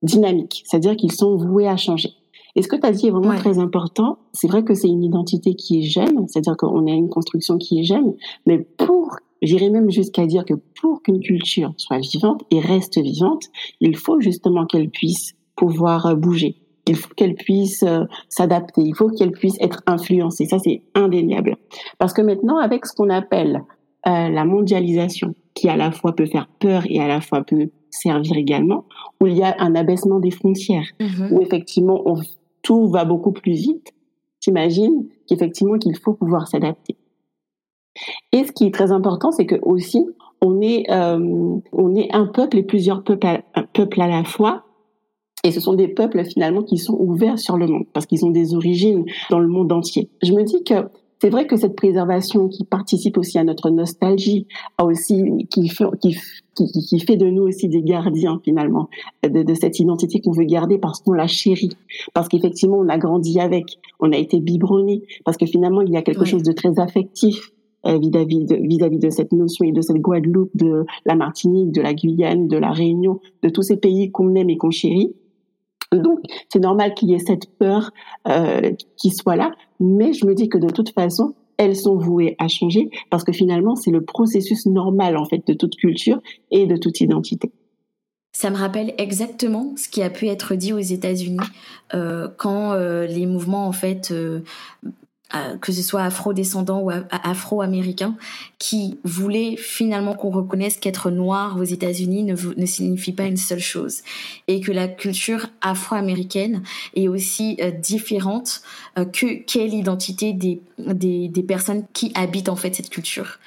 dynamiques, 0.02 0.62
c'est-à-dire 0.66 0.96
qu'ils 0.96 1.12
sont 1.12 1.37
voués 1.37 1.68
à 1.68 1.76
changer. 1.76 2.11
Et 2.57 2.62
ce 2.62 2.69
que 2.69 2.77
tu 2.77 2.87
as 2.87 2.90
dit 2.90 3.07
est 3.07 3.11
vraiment 3.11 3.37
très 3.37 3.59
important. 3.59 4.19
C'est 4.33 4.49
vrai 4.49 4.64
que 4.64 4.75
c'est 4.75 4.88
une 4.88 5.05
identité 5.05 5.55
qui 5.55 5.81
est 5.81 5.83
jeune, 5.83 6.27
c'est-à-dire 6.27 6.57
qu'on 6.57 6.87
a 6.87 6.90
une 6.90 7.11
construction 7.11 7.59
qui 7.59 7.81
est 7.81 7.85
jeune, 7.85 8.14
mais 8.47 8.59
pour, 8.59 9.16
j'irais 9.42 9.69
même 9.69 9.90
jusqu'à 9.90 10.27
dire 10.27 10.45
que 10.45 10.55
pour 10.81 11.03
qu'une 11.03 11.21
culture 11.21 11.75
soit 11.77 11.99
vivante 11.99 12.42
et 12.51 12.61
reste 12.61 12.99
vivante, 12.99 13.45
il 13.81 13.95
faut 13.97 14.21
justement 14.21 14.64
qu'elle 14.64 14.88
puisse 14.88 15.35
pouvoir 15.55 16.07
euh, 16.07 16.14
bouger. 16.14 16.57
Il 16.88 16.97
faut 16.97 17.12
qu'elle 17.14 17.35
puisse 17.35 17.83
euh, 17.83 18.05
s'adapter, 18.29 18.83
il 18.83 18.95
faut 18.95 19.11
qu'elle 19.11 19.33
puisse 19.33 19.57
être 19.61 19.83
influencée. 19.87 20.47
Ça, 20.47 20.59
c'est 20.59 20.83
indéniable. 20.95 21.57
Parce 21.99 22.12
que 22.12 22.23
maintenant, 22.23 22.59
avec 22.59 22.87
ce 22.87 22.95
qu'on 22.95 23.11
appelle 23.11 23.64
euh, 24.07 24.29
la 24.29 24.45
mondialisation, 24.45 25.35
qui 25.55 25.69
à 25.69 25.77
la 25.77 25.90
fois 25.90 26.14
peut 26.14 26.27
faire 26.27 26.49
peur 26.61 26.85
et 26.88 27.01
à 27.01 27.09
la 27.09 27.21
fois 27.21 27.42
peut 27.42 27.71
servir 27.90 28.37
également, 28.37 28.85
où 29.21 29.27
il 29.27 29.37
y 29.37 29.42
a 29.42 29.57
un 29.59 29.75
abaissement 29.75 30.21
des 30.21 30.31
frontières, 30.31 30.87
mm-hmm. 31.01 31.33
où 31.33 31.40
effectivement 31.40 32.03
on 32.05 32.21
tout 32.66 32.88
va 32.88 33.05
beaucoup 33.05 33.31
plus 33.31 33.52
vite, 33.52 33.94
j'imagine 34.40 35.07
qu'effectivement 35.29 35.79
qu'il 35.79 35.96
faut 35.96 36.14
pouvoir 36.14 36.48
s'adapter. 36.48 36.96
Et 38.33 38.44
ce 38.44 38.50
qui 38.50 38.66
est 38.66 38.74
très 38.74 38.90
important, 38.90 39.31
c'est 39.31 39.46
que 39.46 39.55
aussi 39.62 40.05
on 40.42 40.61
est 40.61 40.90
euh, 40.90 41.59
on 41.72 41.94
est 41.94 42.12
un 42.12 42.26
peuple 42.26 42.59
et 42.59 42.64
plusieurs 42.64 43.05
peuples 43.05 43.24
à, 43.24 44.09
la 44.09 44.24
fois. 44.24 44.64
Et 45.44 45.52
ce 45.52 45.61
sont 45.61 45.74
des 45.74 45.87
peuples 45.87 46.24
finalement 46.24 46.64
qui 46.64 46.76
sont 46.76 46.96
ouverts 46.98 47.38
sur 47.38 47.57
le 47.57 47.68
monde 47.68 47.85
parce 47.92 48.05
qu'ils 48.05 48.24
ont 48.24 48.31
des 48.31 48.57
origines 48.57 49.05
dans 49.31 49.38
le 49.38 49.46
monde 49.46 49.70
entier. 49.70 50.11
Je 50.24 50.33
me 50.33 50.42
dis 50.42 50.64
que 50.64 50.88
c'est 51.20 51.31
vrai 51.31 51.46
que 51.46 51.57
cette 51.57 51.76
préservation 51.76 52.48
qui 52.48 52.64
participe 52.64 53.16
aussi 53.16 53.38
à 53.38 53.44
notre 53.44 53.70
nostalgie, 53.70 54.46
a 54.79 54.85
aussi 54.85 55.46
qui 55.50 55.68
fait, 55.68 55.85
qui, 56.00 56.16
qui, 56.55 57.00
fait 57.00 57.16
de 57.16 57.26
nous 57.26 57.44
aussi 57.44 57.68
des 57.68 57.83
gardiens 57.83 58.40
finalement 58.44 58.88
de, 59.22 59.42
de 59.42 59.55
cette 59.55 59.79
identité 59.79 60.20
qu'on 60.20 60.33
veut 60.33 60.44
garder 60.44 60.79
parce 60.79 61.00
qu'on 61.00 61.12
la 61.12 61.26
chérit, 61.26 61.70
parce 62.12 62.29
qu'effectivement 62.29 62.79
on 62.79 62.88
a 62.88 62.98
grandi 62.98 63.40
avec, 63.40 63.79
on 64.00 64.12
a 64.12 64.16
été 64.16 64.40
biberonné, 64.40 65.02
parce 65.24 65.37
que 65.37 65.46
finalement 65.46 65.81
il 65.81 65.90
y 65.90 65.96
a 65.96 66.02
quelque 66.02 66.24
chose 66.24 66.42
de 66.42 66.52
très 66.52 66.79
affectif 66.79 67.50
euh, 67.87 67.98
vis-à-vis 67.98 68.44
de, 68.44 68.57
vis-à-vis 68.57 68.98
de 68.98 69.11
cette 69.11 69.33
notion 69.33 69.64
et 69.64 69.72
de 69.72 69.81
cette 69.81 69.98
Guadeloupe, 69.98 70.50
de 70.55 70.85
la 71.05 71.14
Martinique, 71.14 71.72
de 71.72 71.81
la 71.81 71.94
Guyane, 71.94 72.48
de 72.48 72.57
la 72.57 72.72
Réunion, 72.72 73.20
de 73.42 73.48
tous 73.48 73.62
ces 73.62 73.76
pays 73.76 74.11
qu'on 74.11 74.35
aime 74.35 74.50
et 74.50 74.57
qu'on 74.57 74.70
chérit. 74.70 75.14
Donc, 75.92 76.20
c'est 76.53 76.59
normal 76.59 76.94
qu'il 76.94 77.11
y 77.11 77.14
ait 77.14 77.18
cette 77.18 77.46
peur 77.59 77.90
euh, 78.29 78.72
qui 78.96 79.11
soit 79.11 79.37
là, 79.37 79.53
mais 79.81 80.12
je 80.12 80.27
me 80.27 80.35
dis 80.35 80.49
que 80.49 80.59
de 80.59 80.68
toute 80.68 80.90
façon, 80.90 81.35
elles 81.59 81.77
sont 81.77 81.96
vouées 81.96 82.37
à 82.38 82.49
changer 82.49 82.90
parce 83.11 83.25
que 83.25 83.33
finalement, 83.33 83.77
c'est 83.77 83.90
le 83.90 84.03
processus 84.03 84.66
normal 84.66 85.16
en 85.16 85.25
fait 85.25 85.46
de 85.46 85.55
toute 85.55 85.77
culture 85.77 86.20
et 86.51 86.66
de 86.66 86.77
toute 86.77 87.01
identité. 87.01 87.51
Ça 88.33 88.51
me 88.51 88.57
rappelle 88.57 88.92
exactement 88.99 89.72
ce 89.77 89.88
qui 89.88 90.03
a 90.03 90.11
pu 90.11 90.27
être 90.27 90.55
dit 90.55 90.75
aux 90.75 90.79
États-Unis 90.79 91.38
euh, 91.94 92.29
quand 92.37 92.72
euh, 92.72 93.07
les 93.07 93.25
mouvements 93.25 93.66
en 93.66 93.72
fait 93.72 94.12
euh, 95.34 95.46
euh, 95.46 95.56
que 95.58 95.72
ce 95.72 95.82
soit 95.82 96.02
afro-descendants 96.02 96.80
ou 96.80 96.90
afro-américains, 97.10 98.16
qui 98.58 98.98
voulaient 99.04 99.56
finalement 99.56 100.14
qu'on 100.14 100.30
reconnaisse 100.30 100.76
qu'être 100.76 101.10
noir 101.10 101.56
aux 101.58 101.64
États-Unis 101.64 102.22
ne, 102.22 102.36
ne, 102.56 102.66
signifie 102.66 103.12
pas 103.12 103.24
une 103.24 103.36
seule 103.36 103.60
chose, 103.60 104.02
et 104.48 104.60
que 104.60 104.72
la 104.72 104.88
culture 104.88 105.48
afro-américaine 105.60 106.62
est 106.94 107.08
aussi 107.08 107.56
euh, 107.60 107.70
différente 107.70 108.62
euh, 108.98 109.04
que 109.04 109.42
qu'est 109.44 109.66
l'identité 109.66 110.32
des, 110.32 110.60
des, 110.78 111.28
des 111.28 111.42
personnes 111.42 111.84
qui 111.92 112.12
habitent 112.14 112.48
en 112.48 112.56
fait 112.56 112.74
cette 112.74 112.90
culture. 112.90 113.38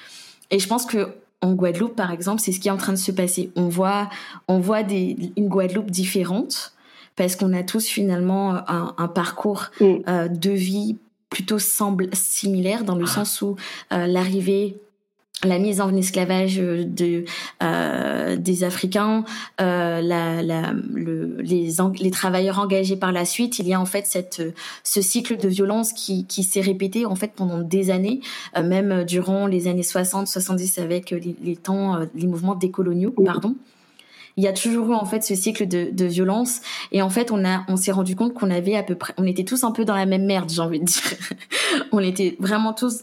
Et 0.50 0.58
je 0.58 0.68
pense 0.68 0.84
que 0.84 1.08
en 1.42 1.54
Guadeloupe, 1.54 1.96
par 1.96 2.10
exemple, 2.10 2.42
c'est 2.42 2.52
ce 2.52 2.60
qui 2.60 2.68
est 2.68 2.72
en 2.72 2.76
train 2.76 2.92
de 2.92 2.98
se 2.98 3.12
passer. 3.12 3.50
On 3.56 3.68
voit, 3.68 4.10
on 4.48 4.58
voit 4.58 4.82
des, 4.82 5.32
une 5.38 5.48
Guadeloupe 5.48 5.90
différente 5.90 6.74
parce 7.16 7.36
qu'on 7.36 7.54
a 7.54 7.62
tous 7.62 7.86
finalement 7.86 8.56
un, 8.68 8.94
un 8.98 9.08
parcours 9.08 9.70
mm. 9.80 10.28
de 10.28 10.50
vie 10.50 10.96
plutôt 11.30 11.58
semble 11.58 12.08
similaire 12.12 12.84
dans 12.84 12.96
le 12.96 13.04
ah. 13.04 13.14
sens 13.14 13.40
où 13.40 13.56
euh, 13.92 14.06
l'arrivée 14.06 14.76
la 15.44 15.58
mise 15.58 15.80
en 15.80 15.94
esclavage 15.94 16.56
de 16.56 17.24
euh, 17.62 18.36
des 18.36 18.64
Africains, 18.64 19.24
euh, 19.60 20.00
la, 20.02 20.42
la, 20.42 20.72
le, 20.92 21.36
les, 21.40 21.70
les 21.98 22.10
travailleurs 22.10 22.58
engagés 22.58 22.96
par 22.96 23.12
la 23.12 23.24
suite, 23.24 23.58
il 23.58 23.66
y 23.66 23.74
a 23.74 23.80
en 23.80 23.86
fait 23.86 24.06
cette 24.06 24.42
ce 24.84 25.00
cycle 25.00 25.38
de 25.38 25.48
violence 25.48 25.92
qui, 25.92 26.26
qui 26.26 26.42
s'est 26.42 26.60
répété 26.60 27.06
en 27.06 27.14
fait 27.14 27.32
pendant 27.34 27.60
des 27.60 27.90
années, 27.90 28.20
euh, 28.56 28.62
même 28.62 29.04
durant 29.04 29.46
les 29.46 29.66
années 29.66 29.82
60, 29.82 30.26
70 30.26 30.78
avec 30.78 31.10
les, 31.10 31.36
les 31.42 31.56
temps, 31.56 31.96
euh, 31.96 32.06
les 32.14 32.26
mouvements 32.26 32.54
décoloniaux, 32.54 33.14
pardon 33.24 33.54
il 34.36 34.44
y 34.44 34.46
a 34.46 34.52
toujours 34.52 34.90
eu 34.90 34.94
en 34.94 35.04
fait 35.04 35.22
ce 35.22 35.34
cycle 35.34 35.66
de, 35.66 35.90
de 35.90 36.04
violence. 36.04 36.60
Et 36.92 37.02
en 37.02 37.10
fait 37.10 37.30
on 37.30 37.44
a 37.44 37.64
on 37.68 37.76
s'est 37.76 37.92
rendu 37.92 38.16
compte 38.16 38.34
qu'on 38.34 38.50
avait 38.50 38.76
à 38.76 38.82
peu 38.82 38.94
près 38.94 39.14
on 39.18 39.26
était 39.26 39.44
tous 39.44 39.64
un 39.64 39.72
peu 39.72 39.84
dans 39.84 39.94
la 39.94 40.06
même 40.06 40.24
merde 40.24 40.50
j'ai 40.50 40.60
envie 40.60 40.80
de 40.80 40.84
dire. 40.84 41.02
On 41.92 42.00
était 42.00 42.36
vraiment 42.40 42.72
tous 42.72 43.02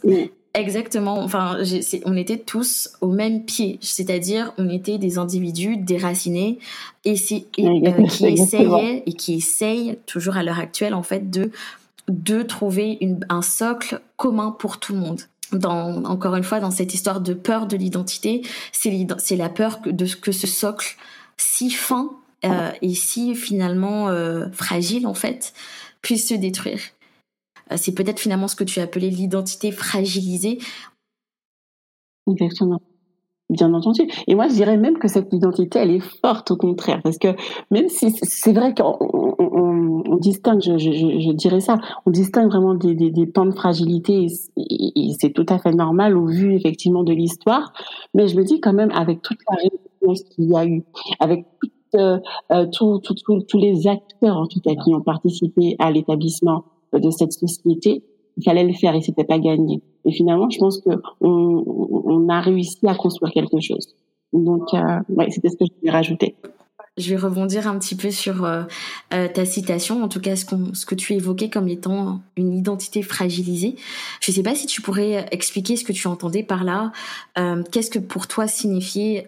exactement 0.54 1.20
enfin 1.20 1.58
on 2.06 2.18
était 2.18 2.38
tous 2.38 2.90
au 3.02 3.08
même 3.08 3.46
pied. 3.46 3.80
C'est-à-dire 3.82 4.54
on 4.58 4.70
était 4.70 4.98
des 4.98 5.18
individus 5.18 5.78
déracinés. 5.78 6.60
Et, 7.06 7.16
euh, 7.60 8.04
qui 8.08 8.26
essayaient 8.26 9.04
et 9.06 9.14
qui 9.14 9.36
essayent 9.36 9.98
toujours 10.06 10.36
à 10.36 10.44
l'heure 10.44 10.60
actuelle 10.60 10.94
en 10.94 11.04
fait 11.04 11.30
de 11.30 11.52
de 12.10 12.42
trouver 12.42 12.98
une, 13.02 13.20
un 13.30 13.42
socle 13.42 14.02
commun 14.16 14.52
pour 14.52 14.80
tout 14.80 14.94
le 14.94 15.00
monde 15.00 15.22
dans, 15.52 16.04
encore 16.06 16.36
une 16.36 16.44
fois, 16.44 16.60
dans 16.60 16.72
cette 16.72 16.94
histoire 16.94 17.22
de 17.22 17.34
peur 17.34 17.68
de 17.68 17.78
l'identité, 17.78 18.42
c'est 18.72 19.36
la 19.36 19.50
peur 19.50 19.80
de 19.86 20.06
que 20.06 20.32
ce 20.32 20.48
socle 20.48 20.96
si 21.38 21.70
fin 21.70 22.12
euh, 22.46 22.72
et 22.82 22.94
si 22.94 23.36
finalement 23.36 24.10
euh, 24.10 24.50
fragile 24.52 25.08
en 25.08 25.14
fait 25.14 25.54
puisse 26.02 26.28
se 26.30 26.34
détruire. 26.34 26.80
Euh, 27.72 27.76
c'est 27.78 27.94
peut-être 27.94 28.20
finalement 28.20 28.48
ce 28.48 28.56
que 28.56 28.64
tu 28.64 28.80
as 28.80 28.84
appelé 28.84 29.10
l'identité 29.10 29.72
fragilisée. 29.72 30.60
Bien 33.50 33.74
entendu. 33.74 34.02
Et 34.28 34.36
moi, 34.36 34.50
je 34.50 34.56
dirais 34.56 34.76
même 34.76 34.98
que 34.98 35.08
cette 35.08 35.32
identité, 35.32 35.80
elle 35.80 35.92
est 35.92 36.04
forte 36.22 36.52
au 36.52 36.58
contraire, 36.58 37.00
parce 37.02 37.18
que 37.18 37.30
même 37.72 37.88
si 37.88 38.12
c'est 38.12 38.52
vrai 38.52 38.74
qu'on 38.74 38.98
on, 39.40 40.18
distingue, 40.18 40.62
je, 40.62 40.78
je, 40.78 40.92
je, 40.92 41.32
dirais 41.32 41.62
ça, 41.62 41.78
on 42.06 42.12
distingue 42.12 42.48
vraiment 42.48 42.74
des, 42.74 42.94
des, 42.94 43.10
des 43.10 43.26
pans 43.26 43.46
de 43.46 43.52
fragilité, 43.52 44.28
et, 44.58 45.14
c'est 45.18 45.32
tout 45.32 45.46
à 45.48 45.60
fait 45.60 45.72
normal 45.72 46.18
au 46.18 46.26
vu 46.26 46.56
effectivement 46.56 47.04
de 47.04 47.14
l'histoire. 47.14 47.72
Mais 48.14 48.28
je 48.28 48.36
le 48.36 48.44
dis 48.44 48.60
quand 48.60 48.74
même 48.74 48.92
avec 48.92 49.22
toute 49.22 49.40
la 49.50 49.56
réponse 49.56 50.24
qu'il 50.24 50.50
y 50.50 50.56
a 50.56 50.66
eu, 50.66 50.84
avec 51.22 51.46
euh, 51.96 52.20
euh, 52.52 52.66
tous 52.66 53.02
les 53.58 53.88
acteurs 53.88 54.36
en 54.36 54.48
tout 54.48 54.60
cas 54.60 54.76
qui 54.76 54.94
ont 54.94 55.02
participé 55.02 55.78
à 55.80 55.90
l'établissement 55.90 56.66
de 56.92 57.10
cette 57.12 57.32
société, 57.32 58.04
il 58.38 58.44
fallait 58.44 58.64
le 58.64 58.74
faire 58.74 58.96
et 58.96 59.02
c'était 59.02 59.24
pas 59.24 59.40
gagné. 59.40 59.82
Et 60.06 60.12
finalement, 60.12 60.50
je 60.50 60.60
pense 60.60 60.80
que 60.80 60.92
on, 61.22 62.30
a 62.30 62.40
réussi 62.42 62.86
à 62.86 62.96
construire 62.96 63.32
quelque 63.34 63.60
chose. 63.62 63.96
Donc, 64.34 64.74
euh, 64.74 65.00
c'était 65.30 65.50
ce 65.50 65.56
que 65.56 65.66
je 65.66 65.80
voulais 65.80 65.92
rajouter. 65.92 66.36
Je 66.98 67.12
vais 67.12 67.18
rebondir 67.18 67.68
un 67.68 67.78
petit 67.78 67.96
peu 67.96 68.12
sur 68.12 68.44
euh, 68.44 68.64
euh 69.14 69.28
ta 69.28 69.46
citation, 69.46 70.04
en 70.04 70.08
tout 70.08 70.20
cas 70.20 70.36
ce, 70.36 70.46
ce 70.74 70.86
que 70.86 70.96
tu 70.96 71.14
évoquais 71.14 71.50
comme 71.50 71.68
étant 71.68 72.22
une 72.36 72.54
identité 72.54 73.02
fragilisée. 73.02 73.76
Je 74.20 74.32
ne 74.32 74.36
sais 74.36 74.44
pas 74.44 74.56
si 74.56 74.66
tu 74.66 74.82
pourrais 74.82 75.26
expliquer 75.32 75.76
ce 75.76 75.84
que 75.84 75.94
tu 75.94 76.08
entendais 76.08 76.44
par 76.44 76.64
là. 76.64 76.92
Euh, 77.38 77.64
Qu'est-ce 77.72 77.92
que 77.92 78.00
pour 78.00 78.28
toi 78.28 78.48
signifiait 78.48 79.28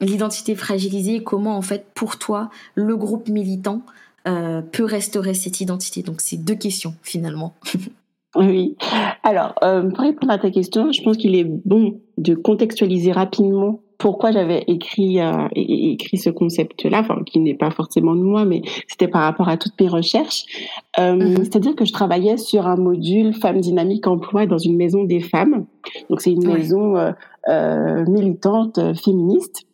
l'identité 0.00 0.54
fragilisée 0.54 1.16
et 1.16 1.22
comment 1.22 1.56
en 1.56 1.62
fait 1.62 1.86
pour 1.94 2.18
toi 2.18 2.50
le 2.74 2.96
groupe 2.96 3.28
militant 3.28 3.82
peut 4.24 4.84
restaurer 4.84 5.34
cette 5.34 5.60
identité? 5.60 6.02
Donc 6.02 6.20
c'est 6.20 6.38
deux 6.38 6.56
questions 6.56 6.94
finalement. 7.02 7.54
Oui. 8.40 8.76
Alors, 9.22 9.54
euh, 9.62 9.90
pour 9.90 10.04
répondre 10.04 10.32
à 10.32 10.38
ta 10.38 10.50
question, 10.50 10.92
je 10.92 11.02
pense 11.02 11.16
qu'il 11.16 11.34
est 11.36 11.44
bon 11.44 12.00
de 12.18 12.34
contextualiser 12.34 13.12
rapidement 13.12 13.80
pourquoi 14.00 14.32
j'avais 14.32 14.64
écrit 14.66 15.20
euh, 15.20 15.46
écrit 15.54 16.16
ce 16.16 16.30
concept-là, 16.30 17.00
enfin 17.00 17.22
qui 17.24 17.38
n'est 17.38 17.54
pas 17.54 17.70
forcément 17.70 18.16
de 18.16 18.22
moi, 18.22 18.46
mais 18.46 18.62
c'était 18.88 19.08
par 19.08 19.22
rapport 19.22 19.48
à 19.48 19.58
toutes 19.58 19.78
mes 19.78 19.88
recherches. 19.88 20.44
Euh, 20.98 21.14
mhm. 21.14 21.36
C'est-à-dire 21.36 21.76
que 21.76 21.84
je 21.84 21.92
travaillais 21.92 22.38
sur 22.38 22.66
un 22.66 22.76
module 22.76 23.34
femmes 23.34 23.60
dynamiques 23.60 24.06
emploi 24.06 24.46
dans 24.46 24.58
une 24.58 24.76
maison 24.76 25.04
des 25.04 25.20
femmes. 25.20 25.66
Donc 26.08 26.22
c'est 26.22 26.32
une 26.32 26.50
maison 26.50 26.96
euh, 26.96 28.04
militante 28.06 28.80
féministe. 29.04 29.66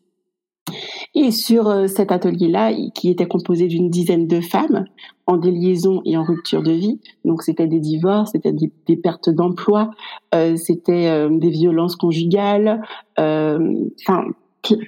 Et 1.15 1.31
sur 1.31 1.69
euh, 1.69 1.87
cet 1.87 2.13
atelier-là, 2.13 2.73
qui 2.95 3.11
était 3.11 3.27
composé 3.27 3.69
d'une 3.69 3.89
dizaine 3.89 4.27
de 4.27 4.41
femmes 4.41 4.85
en 5.27 5.37
déliaison 5.37 6.03
et 6.05 6.17
en 6.17 6.25
rupture 6.25 6.63
de 6.63 6.73
vie, 6.73 7.01
donc 7.25 7.43
c'était 7.43 7.67
des 7.67 7.81
divorces, 7.81 8.33
c'était 8.33 8.53
des, 8.53 8.97
pertes 8.97 9.31
d'emploi, 9.31 9.91
euh, 10.35 10.57
c'était 10.57 11.09
euh, 11.09 11.29
des 11.31 11.51
violences 11.51 11.97
conjugales, 11.97 12.83
enfin 13.19 14.25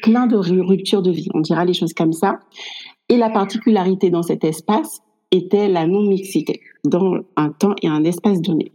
plein 0.03 0.27
de 0.27 0.37
ruptures 0.37 1.03
de 1.03 1.11
vie, 1.11 1.29
on 1.35 1.41
dira 1.41 1.65
les 1.65 1.75
choses 1.75 1.95
comme 1.95 2.13
ça. 2.13 2.41
Et 3.09 3.17
la 3.17 3.31
particularité 3.31 4.11
dans 4.11 4.23
cet 4.23 4.45
espace 4.45 5.01
était 5.31 5.69
la 5.69 5.87
non-mixité 5.87 6.61
dans 6.85 7.19
un 7.37 7.51
temps 7.51 7.75
et 7.83 7.89
un 7.89 8.05
espace 8.05 8.41
donné. 8.41 8.73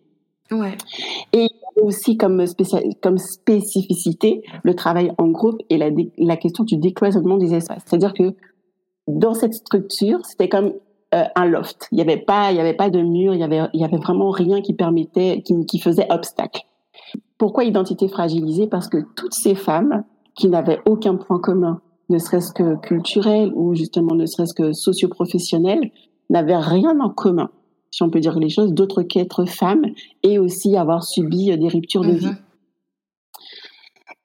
Et 1.31 1.47
aussi 1.81 2.17
comme, 2.17 2.45
spécificité 2.45 4.43
le 4.63 4.75
travail 4.75 5.11
en 5.17 5.27
groupe 5.27 5.59
et 5.69 5.77
la, 5.77 6.37
question 6.37 6.63
du 6.63 6.77
décloisonnement 6.77 7.37
des 7.37 7.53
espaces. 7.53 7.83
C'est-à-dire 7.85 8.13
que 8.13 8.35
dans 9.07 9.33
cette 9.33 9.53
structure, 9.53 10.19
c'était 10.25 10.49
comme 10.49 10.73
euh, 11.13 11.23
un 11.35 11.45
loft. 11.45 11.87
Il 11.91 11.95
n'y 11.95 12.01
avait 12.01 12.17
pas, 12.17 12.47
avait 12.47 12.73
pas 12.73 12.89
de 12.89 13.01
mur, 13.01 13.33
il 13.33 13.39
y 13.39 13.43
avait, 13.43 13.97
vraiment 13.97 14.29
rien 14.29 14.61
qui 14.61 14.73
permettait, 14.73 15.43
qui 15.43 15.79
faisait 15.79 16.07
obstacle. 16.09 16.61
Pourquoi 17.37 17.65
identité 17.65 18.07
fragilisée? 18.07 18.67
Parce 18.67 18.87
que 18.87 18.97
toutes 19.15 19.33
ces 19.33 19.55
femmes 19.55 20.03
qui 20.35 20.47
n'avaient 20.47 20.79
aucun 20.85 21.15
point 21.15 21.39
commun, 21.39 21.81
ne 22.09 22.17
serait-ce 22.17 22.51
que 22.53 22.75
culturel 22.81 23.51
ou 23.55 23.75
justement 23.75 24.15
ne 24.15 24.25
serait-ce 24.25 24.53
que 24.53 24.73
socio-professionnel, 24.73 25.91
n'avaient 26.29 26.57
rien 26.57 26.99
en 26.99 27.09
commun 27.09 27.49
si 27.93 28.01
on 28.01 28.09
peut 28.09 28.19
dire 28.19 28.39
les 28.39 28.49
choses, 28.49 28.73
d'autres 28.73 29.03
qu'être 29.03 29.45
femme 29.45 29.85
et 30.23 30.39
aussi 30.39 30.75
avoir 30.75 31.03
subi 31.03 31.51
euh, 31.51 31.57
des 31.57 31.67
ruptures 31.67 32.01
de 32.01 32.13
vie. 32.13 32.25
Mhm. 32.25 32.37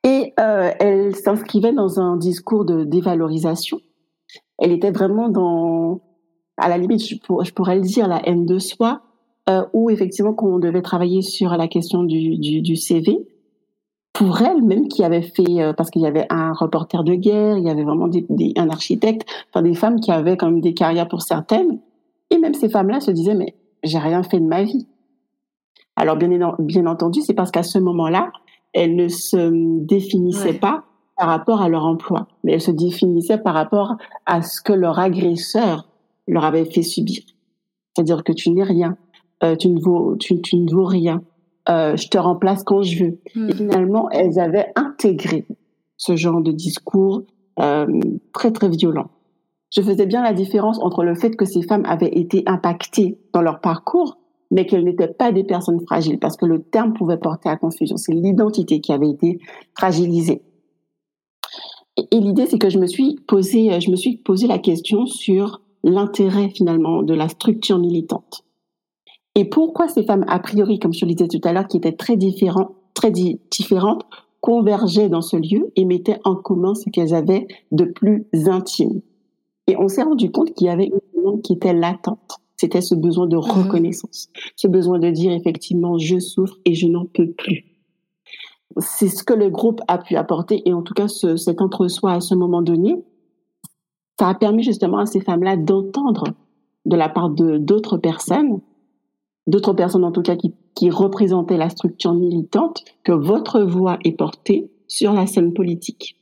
Et 0.05 0.33
euh, 0.41 0.71
elle 0.81 1.15
s'inscrivait 1.15 1.75
dans 1.75 2.01
un 2.01 2.17
discours 2.17 2.65
de 2.65 2.85
dévalorisation. 2.85 3.79
Elle 4.57 4.73
était 4.73 4.91
vraiment 4.91 5.29
dans, 5.29 6.01
à 6.57 6.71
la 6.71 6.79
limite, 6.79 7.07
je, 7.07 7.53
pourrais 7.53 7.77
le 7.77 7.83
dire, 7.83 8.09
la 8.09 8.27
haine 8.27 8.47
de 8.47 8.59
soi, 8.59 9.03
euh, 9.51 9.67
où 9.75 9.91
effectivement, 9.91 10.33
quand 10.33 10.47
on 10.47 10.59
devait 10.59 10.81
travailler 10.81 11.21
sur 11.21 11.51
la 11.51 11.69
question 11.69 12.05
du, 12.05 12.39
du, 12.39 12.77
CV, 12.77 13.19
pour 14.15 14.41
elle 14.41 14.63
même 14.63 14.89
qui 14.89 15.05
avait 15.05 15.21
fait, 15.21 15.61
euh, 15.61 15.75
parce 15.75 15.91
qu'il 15.91 16.01
y 16.01 16.07
avait 16.07 16.27
un 16.31 16.55
reporter 16.55 17.05
de 17.05 17.15
guerre, 17.15 17.59
il 17.59 17.65
y 17.65 17.71
avait 17.71 17.85
vraiment 17.85 18.09
des, 18.09 18.55
un 18.57 18.71
architecte, 18.71 19.29
enfin 19.51 19.61
des 19.61 19.75
femmes 19.75 20.01
qui 20.01 20.11
avaient 20.11 20.39
quand 20.39 20.51
même 20.51 20.63
des 20.63 20.73
carrières 20.73 21.09
pour 21.09 21.21
certaines, 21.21 21.81
et 22.31 22.39
même 22.39 22.55
ces 22.55 22.69
femmes-là 22.69 23.01
se 23.01 23.11
disaient, 23.11 23.35
mais 23.35 23.55
j'ai 23.83 23.99
rien 23.99 24.23
fait 24.23 24.41
de 24.41 24.47
ma 24.47 24.63
vie. 24.63 24.87
Alors 25.97 26.17
bien, 26.17 26.29
bien 26.59 26.87
entendu, 26.87 27.21
c'est 27.23 27.35
parce 27.35 27.51
qu'à 27.51 27.63
ce 27.63 27.79
moment-là, 27.79 28.31
elles 28.73 28.95
ne 28.95 29.09
se 29.09 29.51
définissaient 29.85 30.55
pas 30.55 30.85
par 31.17 31.29
rapport 31.29 31.61
à 31.61 31.69
leur 31.69 31.85
emploi, 31.85 32.29
mais 32.45 32.53
elles 32.53 32.61
se 32.61 32.71
définissaient 32.71 33.39
par 33.39 33.55
rapport 33.55 33.97
à 34.27 34.43
ce 34.43 34.63
que 34.63 34.73
leur 34.73 34.99
agresseur 34.99 35.89
leur 36.29 36.45
avait 36.45 36.65
fait 36.65 36.83
subir. 36.83 37.23
C'est-à-dire 37.95 38.23
que 38.23 38.33
tu 38.33 38.51
n'es 38.51 38.63
rien, 38.63 38.97
euh, 39.43 39.57
tu, 39.57 39.69
ne 39.69 39.81
vaux, 39.81 40.17
tu, 40.17 40.41
tu, 40.41 40.57
ne 40.57 40.71
vaux 40.71 40.85
rien, 40.85 41.23
euh, 41.69 41.97
je 41.97 42.09
te 42.09 42.19
remplace 42.19 42.63
quand 42.63 42.83
je 42.83 43.05
veux. 43.05 43.19
Et 43.35 43.41
hmm. 43.41 43.53
finalement, 43.53 44.09
elles 44.11 44.39
avaient 44.39 44.69
intégré 44.77 45.47
ce 45.97 46.15
genre 46.15 46.41
de 46.41 46.53
discours 46.53 47.23
euh, 47.59 47.87
très 48.33 48.53
très 48.53 48.69
violent 48.69 49.11
je 49.71 49.83
faisais 49.83 50.07
bien 50.07 50.23
la 50.23 50.33
différence 50.33 50.79
entre 50.81 51.05
le 51.05 51.15
fait 51.15 51.37
que 51.37 51.45
ces 51.45 51.63
femmes 51.63 51.85
avaient 51.87 52.19
été 52.19 52.43
impactées 52.47 53.19
dans 53.33 53.43
leur 53.43 53.61
parcours, 53.61 54.19
mais 54.51 54.67
qu'elles 54.67 54.85
n'étaient 54.85 55.13
pas 55.13 55.31
des 55.31 55.45
personnes 55.45 55.81
fragiles, 55.81 56.19
parce 56.19 56.37
que 56.37 56.47
le 56.47 56.63
terme 56.63 56.95
pouvait 56.95 57.19
porter 57.19 57.49
à 57.49 57.57
confusion. 57.57 57.97
C'est 57.97 58.15
l'identité 58.15 58.81
qui 58.81 58.93
avait 58.93 59.11
été 59.11 59.41
fragilisée. 59.77 60.43
Et, 61.97 62.21
l'idée, 62.21 62.47
c'est 62.47 62.59
que 62.59 62.71
je 62.71 62.79
me 62.79 62.87
suis 62.87 63.17
posé, 63.27 63.81
je 63.81 63.91
me 63.91 63.97
suis 63.97 64.17
posé 64.17 64.47
la 64.47 64.59
question 64.59 65.07
sur 65.07 65.61
l'intérêt 65.83 66.49
finalement 66.51 67.03
de 67.03 67.13
la 67.13 67.29
structure 67.29 67.79
militante. 67.79 68.45
Et 69.35 69.45
pourquoi 69.45 69.89
ces 69.89 70.05
femmes, 70.05 70.25
a 70.29 70.39
priori, 70.39 70.79
comme 70.79 70.93
je 70.93 71.05
le 71.05 71.13
disais 71.13 71.29
tout 71.29 71.47
à 71.47 71.53
l'heure, 71.53 71.67
qui 71.67 71.77
étaient 71.77 71.93
très 71.93 72.17
différentes, 72.17 74.07
convergeaient 74.41 75.09
dans 75.09 75.21
ce 75.21 75.37
lieu 75.37 75.73
et 75.77 75.85
mettaient 75.85 76.21
en 76.25 76.37
commun 76.37 76.75
ce 76.75 76.89
qu'elles 76.89 77.15
avaient 77.15 77.47
de 77.73 77.85
plus 77.85 78.27
intime? 78.47 79.01
Et 79.69 79.77
on 79.77 79.87
s'est 79.87 80.03
rendu 80.03 80.33
compte 80.33 80.55
qu'il 80.55 80.67
y 80.67 80.71
avait 80.71 80.87
une 80.87 81.01
demande 81.15 81.43
qui 81.43 81.53
était 81.53 81.75
latente. 81.75 82.41
C'était 82.57 82.81
ce 82.81 82.97
besoin 82.97 83.29
de 83.29 83.37
mhm. 83.37 83.43
reconnaissance, 83.43 84.31
ce 84.57 84.67
besoin 84.67 84.99
de 84.99 85.11
dire 85.11 85.31
effectivement 85.31 85.97
je 85.97 86.19
souffre 86.19 86.57
et 86.65 86.75
je 86.75 86.89
n'en 86.89 87.07
peux 87.07 87.31
plus. 87.31 87.67
C'est 88.79 89.09
ce 89.09 89.23
que 89.23 89.35
le 89.35 89.49
groupe 89.49 89.81
a 89.87 89.99
pu 89.99 90.17
apporter 90.17 90.63
et 90.69 90.73
en 90.73 90.83
tout 90.83 90.95
cas 90.95 91.07
ce, 91.07 91.37
cet 91.37 91.61
entre-soi 91.61 92.13
à 92.13 92.21
ce 92.21 92.35
moment 92.35 92.63
donné, 92.63 92.97
ça 94.19 94.29
a 94.29 94.35
permis 94.35 94.65
justement 94.65 94.99
à 94.99 95.07
ces 95.07 95.21
femmes-là 95.21 95.57
d'entendre 95.57 96.25
de 96.85 96.97
la 96.97 97.09
part 97.09 97.31
de 97.31 97.59
d'autres 97.59 97.99
personnes, 97.99 98.61
d'autres 99.47 99.75
personnes 99.75 100.05
en 100.05 100.13
tout 100.13 100.23
cas 100.23 100.35
qui, 100.35 100.55
qui 100.75 100.91
représentaient 100.91 101.59
la 101.59 101.71
structure 101.71 102.15
militante, 102.15 102.85
que 103.05 103.13
votre 103.13 103.61
voix 103.61 103.99
est 104.05 104.17
portée 104.17 104.73
sur 104.89 105.13
la 105.13 105.27
scène 105.27 105.53
politique 105.53 106.18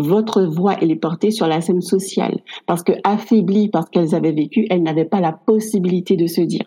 votre 0.00 0.42
voix, 0.42 0.76
elle 0.80 0.90
est 0.90 0.96
portée 0.96 1.30
sur 1.30 1.46
la 1.46 1.60
scène 1.60 1.80
sociale. 1.80 2.38
Parce 2.66 2.82
que 2.82 2.92
affaiblies 3.02 3.68
parce 3.68 3.88
qu'elles 3.88 4.14
avaient 4.14 4.32
vécu, 4.32 4.66
elles 4.70 4.82
n'avaient 4.82 5.06
pas 5.06 5.20
la 5.20 5.32
possibilité 5.32 6.16
de 6.16 6.26
se 6.26 6.42
dire. 6.42 6.66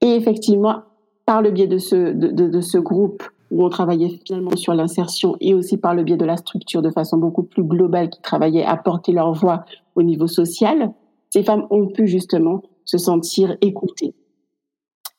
Et 0.00 0.14
effectivement, 0.16 0.82
par 1.24 1.40
le 1.40 1.50
biais 1.50 1.66
de 1.66 1.78
ce, 1.78 2.12
de, 2.12 2.60
ce 2.60 2.78
groupe 2.78 3.22
où 3.50 3.64
on 3.64 3.68
travaillait 3.68 4.20
finalement 4.26 4.56
sur 4.56 4.74
l'insertion 4.74 5.36
et 5.40 5.54
aussi 5.54 5.76
par 5.76 5.94
le 5.94 6.02
biais 6.02 6.16
de 6.16 6.24
la 6.24 6.36
structure 6.36 6.82
de 6.82 6.90
façon 6.90 7.16
beaucoup 7.16 7.44
plus 7.44 7.62
globale 7.62 8.10
qui 8.10 8.20
travaillait 8.20 8.64
à 8.64 8.76
porter 8.76 9.12
leur 9.12 9.32
voix 9.32 9.64
au 9.94 10.02
niveau 10.02 10.26
social, 10.26 10.92
ces 11.30 11.42
femmes 11.42 11.66
ont 11.70 11.86
pu 11.86 12.06
justement 12.06 12.62
se 12.84 12.98
sentir 12.98 13.56
écoutées. 13.60 14.14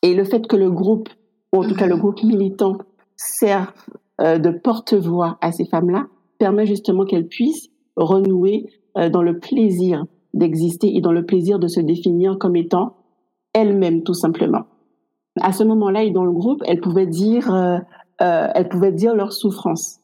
Et 0.01 0.13
le 0.13 0.23
fait 0.23 0.45
que 0.45 0.55
le 0.55 0.69
groupe, 0.69 1.09
ou 1.53 1.63
en 1.63 1.67
tout 1.67 1.75
cas 1.75 1.87
le 1.87 1.97
groupe 1.97 2.21
militant, 2.23 2.77
serve 3.15 3.71
euh, 4.21 4.37
de 4.37 4.49
porte-voix 4.51 5.37
à 5.41 5.51
ces 5.51 5.65
femmes-là, 5.65 6.07
permet 6.37 6.65
justement 6.65 7.05
qu'elle 7.05 7.27
puisse 7.27 7.69
renouer 7.95 8.65
euh, 8.97 9.09
dans 9.09 9.21
le 9.21 9.39
plaisir 9.39 10.05
d'exister 10.33 10.95
et 10.95 11.01
dans 11.01 11.11
le 11.11 11.25
plaisir 11.25 11.59
de 11.59 11.67
se 11.67 11.79
définir 11.79 12.37
comme 12.37 12.55
étant 12.55 12.97
elle-même 13.53 14.03
tout 14.03 14.13
simplement. 14.13 14.65
à 15.41 15.51
ce 15.51 15.63
moment-là 15.63 16.03
et 16.03 16.11
dans 16.11 16.25
le 16.25 16.31
groupe, 16.31 16.61
elles 16.65 16.81
pouvaient 16.81 17.07
dire, 17.07 17.53
euh, 17.53 17.77
euh, 18.21 18.91
dire 18.91 19.15
leur 19.15 19.33
souffrance. 19.33 19.99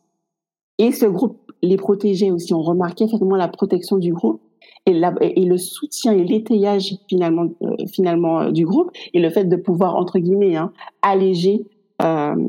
Et 0.78 0.92
ce 0.92 1.06
groupe 1.06 1.52
les 1.62 1.78
protégeait 1.78 2.32
aussi. 2.32 2.54
On 2.54 2.62
remarquait 2.62 3.08
finalement 3.08 3.36
la 3.36 3.48
protection 3.48 3.98
du 3.98 4.14
groupe 4.14 4.42
et, 4.86 4.94
le 4.94 5.58
soutien 5.58 6.14
et 6.14 6.24
l'étayage 6.24 6.96
finalement 7.08 7.50
euh, 7.62 8.48
euh, 8.48 8.52
du 8.52 8.66
groupe 8.66 8.92
et 9.14 9.20
le 9.20 9.30
fait 9.30 9.46
de 9.46 9.56
pouvoir 9.56 9.96
entre 9.96 10.20
guillemets 10.20 10.56
hein, 10.56 10.72
alléger 11.02 11.66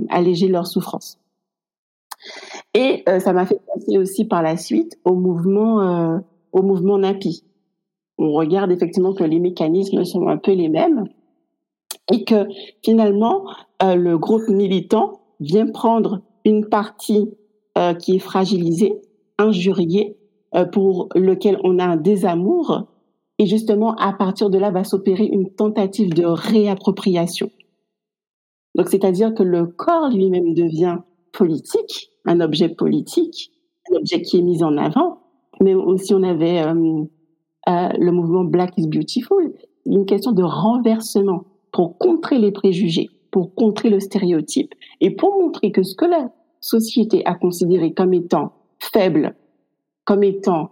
alléger 0.09 0.49
leur 0.49 0.67
souffrance. 0.67 1.19
Et 2.75 3.03
euh, 3.09 3.21
ça 3.21 3.33
m'a 3.33 3.47
fait 3.47 3.61
penser 3.67 3.99
aussi 3.99 4.25
par 4.25 4.43
la 4.43 4.57
suite 4.57 4.99
au 5.05 5.15
mouvement 5.15 6.21
au 6.53 6.63
mouvement 6.63 6.99
NAPI. 6.99 7.45
On 8.19 8.33
regarde 8.33 8.71
effectivement 8.71 9.15
que 9.15 9.25
les 9.25 9.41
mécanismes 9.41 10.05
sont 10.05 10.29
un 10.29 10.37
peu 10.37 10.53
les 10.53 10.69
mêmes 10.69 11.05
et 12.13 12.25
que 12.25 12.47
finalement 12.85 13.45
le 13.81 14.17
groupe 14.17 14.49
militant 14.49 15.21
vient 15.41 15.67
prendre 15.67 16.23
une 16.45 16.69
partie 16.69 17.31
euh, 17.79 17.95
qui 17.95 18.17
est 18.17 18.21
fragilisé, 18.21 19.01
injurié, 19.39 20.17
euh, 20.55 20.65
pour 20.65 21.09
lequel 21.15 21.59
on 21.65 21.79
a 21.79 21.85
un 21.85 21.97
désamour. 21.97 22.87
Et 23.39 23.47
justement, 23.47 23.95
à 23.97 24.13
partir 24.13 24.51
de 24.51 24.59
là, 24.59 24.71
va 24.71 24.85
s'opérer 24.85 25.25
une 25.25 25.51
tentative 25.51 26.13
de 26.13 26.25
réappropriation. 26.25 27.51
Donc, 28.75 28.89
c'est-à-dire 28.89 29.35
que 29.35 29.43
le 29.43 29.67
corps 29.67 30.11
lui-même 30.11 30.55
devient 30.55 30.99
politique, 31.33 32.11
un 32.25 32.41
objet 32.41 32.69
politique, 32.69 33.51
un 33.91 33.97
objet 33.97 34.23
qui 34.23 34.39
est 34.39 34.43
mis 34.43 34.63
en 34.63 34.77
avant. 34.77 35.21
Mais 35.61 35.75
aussi, 35.75 36.15
on 36.15 36.23
avait 36.23 36.63
euh, 36.63 37.05
euh, 37.69 37.89
le 37.99 38.11
mouvement 38.11 38.45
Black 38.45 38.73
is 38.77 38.89
Beautiful, 38.89 39.53
une 39.87 40.07
question 40.07 40.33
de 40.33 40.43
renversement 40.43 41.45
pour 41.73 41.99
contrer 41.99 42.39
les 42.39 42.53
préjugés, 42.53 43.09
pour 43.31 43.55
contrer 43.55 43.91
le 43.91 44.01
stéréotype 44.01 44.75
et 45.01 45.11
pour 45.15 45.41
montrer 45.41 45.73
que 45.73 45.83
ce 45.83 45.95
que 45.95 46.05
la 46.05 46.31
société 46.61 47.25
a 47.27 47.35
considéré 47.35 47.93
comme 47.93 48.15
étant 48.15 48.53
faible, 48.79 49.35
comme 50.05 50.25
étant 50.25 50.71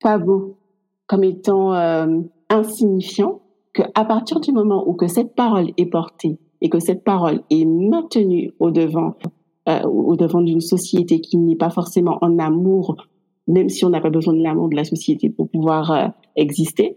pas 0.00 0.18
beau, 0.18 0.58
comme 1.06 1.24
étant 1.24 1.74
euh, 1.74 2.20
insignifiant, 2.50 3.40
que 3.72 3.82
à 3.94 4.04
partir 4.04 4.40
du 4.40 4.52
moment 4.52 4.88
où 4.88 4.94
que 4.94 5.08
cette 5.08 5.34
parole 5.34 5.70
est 5.76 5.86
portée 5.86 6.38
et 6.60 6.68
que 6.68 6.78
cette 6.78 7.04
parole 7.04 7.42
est 7.50 7.64
maintenue 7.64 8.52
au 8.58 8.70
devant, 8.70 9.14
euh, 9.68 9.82
au 9.82 10.16
devant 10.16 10.40
d'une 10.40 10.62
société 10.62 11.20
qui 11.20 11.36
n'est 11.36 11.56
pas 11.56 11.68
forcément 11.68 12.16
en 12.22 12.38
amour, 12.38 12.96
même 13.46 13.68
si 13.68 13.84
on 13.84 13.90
n'a 13.90 14.00
pas 14.00 14.08
besoin 14.08 14.32
de 14.32 14.42
l'amour 14.42 14.70
de 14.70 14.76
la 14.76 14.84
société 14.84 15.28
pour 15.28 15.50
pouvoir 15.50 15.90
euh, 15.90 16.06
exister, 16.36 16.96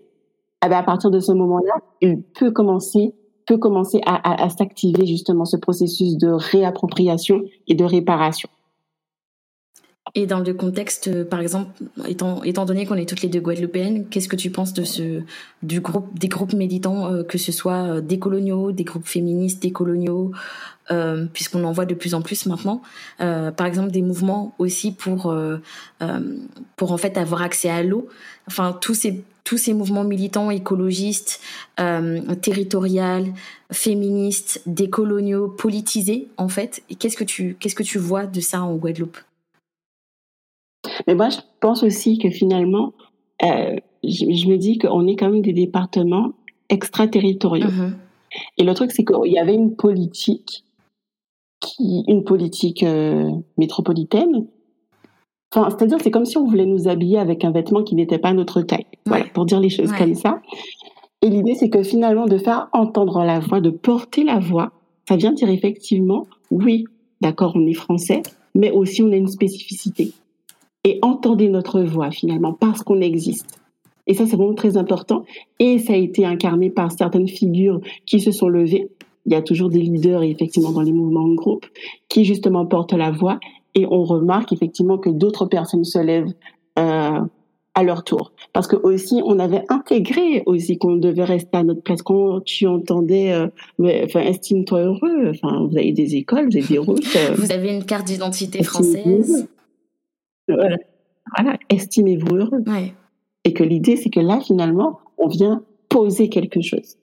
eh 0.63 0.69
ben, 0.69 0.77
à 0.77 0.83
partir 0.83 1.11
de 1.11 1.19
ce 1.19 1.33
moment-là, 1.33 1.73
il 1.99 2.21
peut 2.21 2.51
commencer 2.51 3.13
peut 3.47 3.57
commencer 3.57 3.99
à, 4.05 4.47
s'activer 4.49 5.05
justement 5.05 5.43
ce 5.43 5.57
processus 5.57 6.15
de 6.15 6.29
réappropriation 6.29 7.41
et 7.67 7.73
de 7.73 7.83
réparation. 7.83 8.47
Et 10.13 10.27
dans 10.27 10.39
le 10.39 10.53
contexte, 10.53 11.07
euh, 11.07 11.25
par 11.25 11.41
exemple, 11.41 11.71
étant, 12.07 12.65
donné 12.65 12.85
qu'on 12.85 12.95
est 12.95 13.09
toutes 13.09 13.23
les 13.23 13.29
deux 13.29 13.41
guadeloupéennes, 13.41 14.07
qu'est-ce 14.09 14.29
que 14.29 14.35
tu 14.35 14.51
penses 14.51 14.73
de 14.73 14.83
ce, 14.83 15.21
du 15.63 15.81
groupe, 15.81 16.17
des 16.17 16.27
groupes 16.27 16.53
méditants, 16.53 17.23
que 17.27 17.37
ce 17.37 17.51
soit 17.51 17.99
des 17.99 18.19
coloniaux, 18.19 18.71
des 18.71 18.83
groupes 18.83 19.07
féministes, 19.07 19.61
des 19.61 19.71
coloniaux, 19.71 20.31
puisqu'on 21.33 21.63
en 21.63 21.71
voit 21.71 21.85
de 21.85 21.93
plus 21.93 22.13
en 22.13 22.21
plus 22.21 22.45
maintenant. 22.45 22.81
par 23.17 23.65
exemple, 23.65 23.91
des 23.91 24.01
mouvements 24.01 24.53
aussi 24.59 24.91
pour, 24.91 25.33
pour 26.75 26.91
en 26.91 26.97
fait 26.97 27.17
avoir 27.17 27.41
accès 27.41 27.69
à 27.69 27.83
l'eau. 27.83 28.07
Enfin, 28.47 28.77
tous 28.79 28.93
ces 28.93 29.23
tous 29.43 29.57
ces 29.57 29.73
mouvements 29.73 30.03
militants 30.03 30.51
écologistes, 30.51 31.41
euh, 31.79 32.21
territoriales, 32.35 33.33
féministes, 33.71 34.61
décoloniaux, 34.65 35.49
politisés 35.49 36.27
en 36.37 36.47
fait. 36.47 36.83
Et 36.89 36.95
qu'est-ce 36.95 37.17
que 37.17 37.23
tu 37.23 37.57
qu'est-ce 37.59 37.75
que 37.75 37.83
tu 37.83 37.97
vois 37.97 38.25
de 38.25 38.39
ça 38.39 38.61
en 38.61 38.75
Guadeloupe? 38.75 39.17
Mais 41.07 41.15
moi, 41.15 41.29
je 41.29 41.37
pense 41.59 41.83
aussi 41.83 42.17
que 42.17 42.29
finalement, 42.29 42.93
euh, 43.43 43.75
je, 44.03 44.47
me 44.47 44.57
dis 44.57 44.77
qu'on 44.77 45.07
est 45.07 45.15
quand 45.15 45.29
même 45.29 45.41
des 45.41 45.53
départements 45.53 46.33
extraterritoriaux. 46.69 47.67
Mm-hmm. 47.67 47.93
Et 48.57 48.63
le 48.63 48.73
truc, 48.73 48.91
c'est 48.91 49.03
qu'il 49.03 49.31
y 49.31 49.39
avait 49.39 49.53
une 49.53 49.75
politique 49.75 50.63
qui, 51.61 52.03
une 52.07 52.23
politique 52.23 52.83
euh, 52.83 53.31
métropolitaine 53.57 54.47
Enfin, 55.53 55.69
c'est-à-dire, 55.69 55.97
c'est 56.01 56.11
comme 56.11 56.25
si 56.25 56.37
on 56.37 56.45
voulait 56.45 56.65
nous 56.65 56.87
habiller 56.87 57.17
avec 57.17 57.43
un 57.43 57.51
vêtement 57.51 57.83
qui 57.83 57.95
n'était 57.95 58.19
pas 58.19 58.31
notre 58.31 58.61
taille. 58.61 58.85
Voilà, 59.05 59.25
pour 59.33 59.45
dire 59.45 59.59
les 59.59 59.69
choses 59.69 59.91
comme 59.91 60.15
ça. 60.15 60.41
Et 61.21 61.29
l'idée, 61.29 61.55
c'est 61.55 61.69
que 61.69 61.83
finalement, 61.83 62.25
de 62.25 62.37
faire 62.37 62.69
entendre 62.71 63.23
la 63.23 63.39
voix, 63.39 63.59
de 63.59 63.69
porter 63.69 64.23
la 64.23 64.39
voix, 64.39 64.71
ça 65.09 65.17
vient 65.17 65.33
dire 65.33 65.49
effectivement, 65.49 66.25
oui, 66.51 66.85
d'accord, 67.19 67.51
on 67.55 67.67
est 67.67 67.73
français, 67.73 68.21
mais 68.55 68.71
aussi 68.71 69.03
on 69.03 69.11
a 69.11 69.15
une 69.17 69.27
spécificité. 69.27 70.13
Et 70.85 70.99
entendez 71.01 71.49
notre 71.49 71.81
voix 71.81 72.11
finalement, 72.11 72.53
parce 72.53 72.81
qu'on 72.81 73.01
existe. 73.01 73.59
Et 74.07 74.13
ça, 74.13 74.25
c'est 74.25 74.35
vraiment 74.35 74.55
très 74.55 74.77
important. 74.77 75.25
Et 75.59 75.79
ça 75.79 75.93
a 75.93 75.97
été 75.97 76.25
incarné 76.25 76.69
par 76.69 76.91
certaines 76.91 77.27
figures 77.27 77.81
qui 78.05 78.19
se 78.19 78.31
sont 78.31 78.47
levées. 78.47 78.89
Il 79.25 79.33
y 79.33 79.35
a 79.35 79.41
toujours 79.41 79.69
des 79.69 79.79
leaders, 79.79 80.23
effectivement, 80.23 80.71
dans 80.71 80.81
les 80.81 80.91
mouvements 80.91 81.27
de 81.27 81.35
groupe, 81.35 81.65
qui 82.09 82.25
justement 82.25 82.65
portent 82.65 82.93
la 82.93 83.11
voix 83.11 83.39
et 83.75 83.85
on 83.85 84.03
remarque 84.03 84.51
effectivement 84.51 84.97
que 84.97 85.09
d'autres 85.09 85.45
personnes 85.45 85.83
se 85.83 85.99
lèvent 85.99 86.33
euh, 86.79 87.19
à 87.73 87.83
leur 87.83 88.03
tour. 88.03 88.33
Parce 88.53 88.67
que 88.67 88.75
aussi, 88.75 89.21
on 89.25 89.39
avait 89.39 89.63
intégré 89.69 90.43
aussi 90.45 90.77
qu'on 90.77 90.95
devait 90.95 91.23
rester 91.23 91.57
à 91.57 91.63
notre 91.63 91.81
place. 91.81 92.01
Quand 92.01 92.41
tu 92.41 92.67
entendais, 92.67 93.31
euh, 93.31 93.47
enfin, 93.79 94.21
estime-toi 94.21 94.81
heureux. 94.81 95.29
Enfin, 95.29 95.65
vous 95.65 95.77
avez 95.77 95.93
des 95.93 96.15
écoles, 96.15 96.49
vous 96.49 96.57
avez 96.57 96.67
des 96.67 96.77
routes. 96.79 97.15
Euh, 97.15 97.33
vous 97.35 97.51
avez 97.51 97.73
une 97.73 97.85
carte 97.85 98.07
d'identité 98.07 98.63
française. 98.63 99.47
Voilà. 100.47 100.77
voilà. 101.37 101.57
estimez-vous 101.69 102.35
heureux. 102.35 102.63
Ouais. 102.67 102.93
Et 103.45 103.53
que 103.53 103.63
l'idée, 103.63 103.95
c'est 103.95 104.09
que 104.09 104.19
là, 104.19 104.41
finalement, 104.41 104.99
on 105.17 105.27
vient 105.27 105.63
poser 105.87 106.29
quelque 106.29 106.61
chose. 106.61 106.97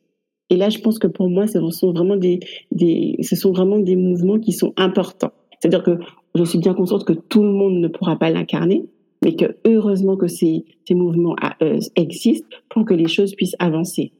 Et 0.50 0.56
là, 0.56 0.70
je 0.70 0.78
pense 0.78 0.98
que 0.98 1.06
pour 1.06 1.28
moi, 1.28 1.46
ce 1.46 1.58
sont 1.70 1.92
vraiment 1.92 2.16
des, 2.16 2.40
des, 2.72 3.16
ce 3.22 3.36
sont 3.36 3.52
vraiment 3.52 3.78
des 3.78 3.96
mouvements 3.96 4.38
qui 4.38 4.52
sont 4.52 4.72
importants. 4.76 5.32
C'est-à-dire 5.60 5.82
que 5.82 5.98
je 6.34 6.44
suis 6.44 6.58
bien 6.58 6.74
consciente 6.74 7.04
que 7.04 7.12
tout 7.12 7.42
le 7.42 7.52
monde 7.52 7.74
ne 7.80 7.88
pourra 7.88 8.16
pas 8.16 8.30
l'incarner, 8.30 8.86
mais 9.22 9.34
que 9.34 9.56
heureusement 9.66 10.16
que 10.16 10.28
ces, 10.28 10.64
ces 10.86 10.94
mouvements 10.94 11.36
euh, 11.62 11.80
existent 11.96 12.56
pour 12.68 12.84
que 12.84 12.94
les 12.94 13.08
choses 13.08 13.34
puissent 13.34 13.56
avancer. 13.58 14.12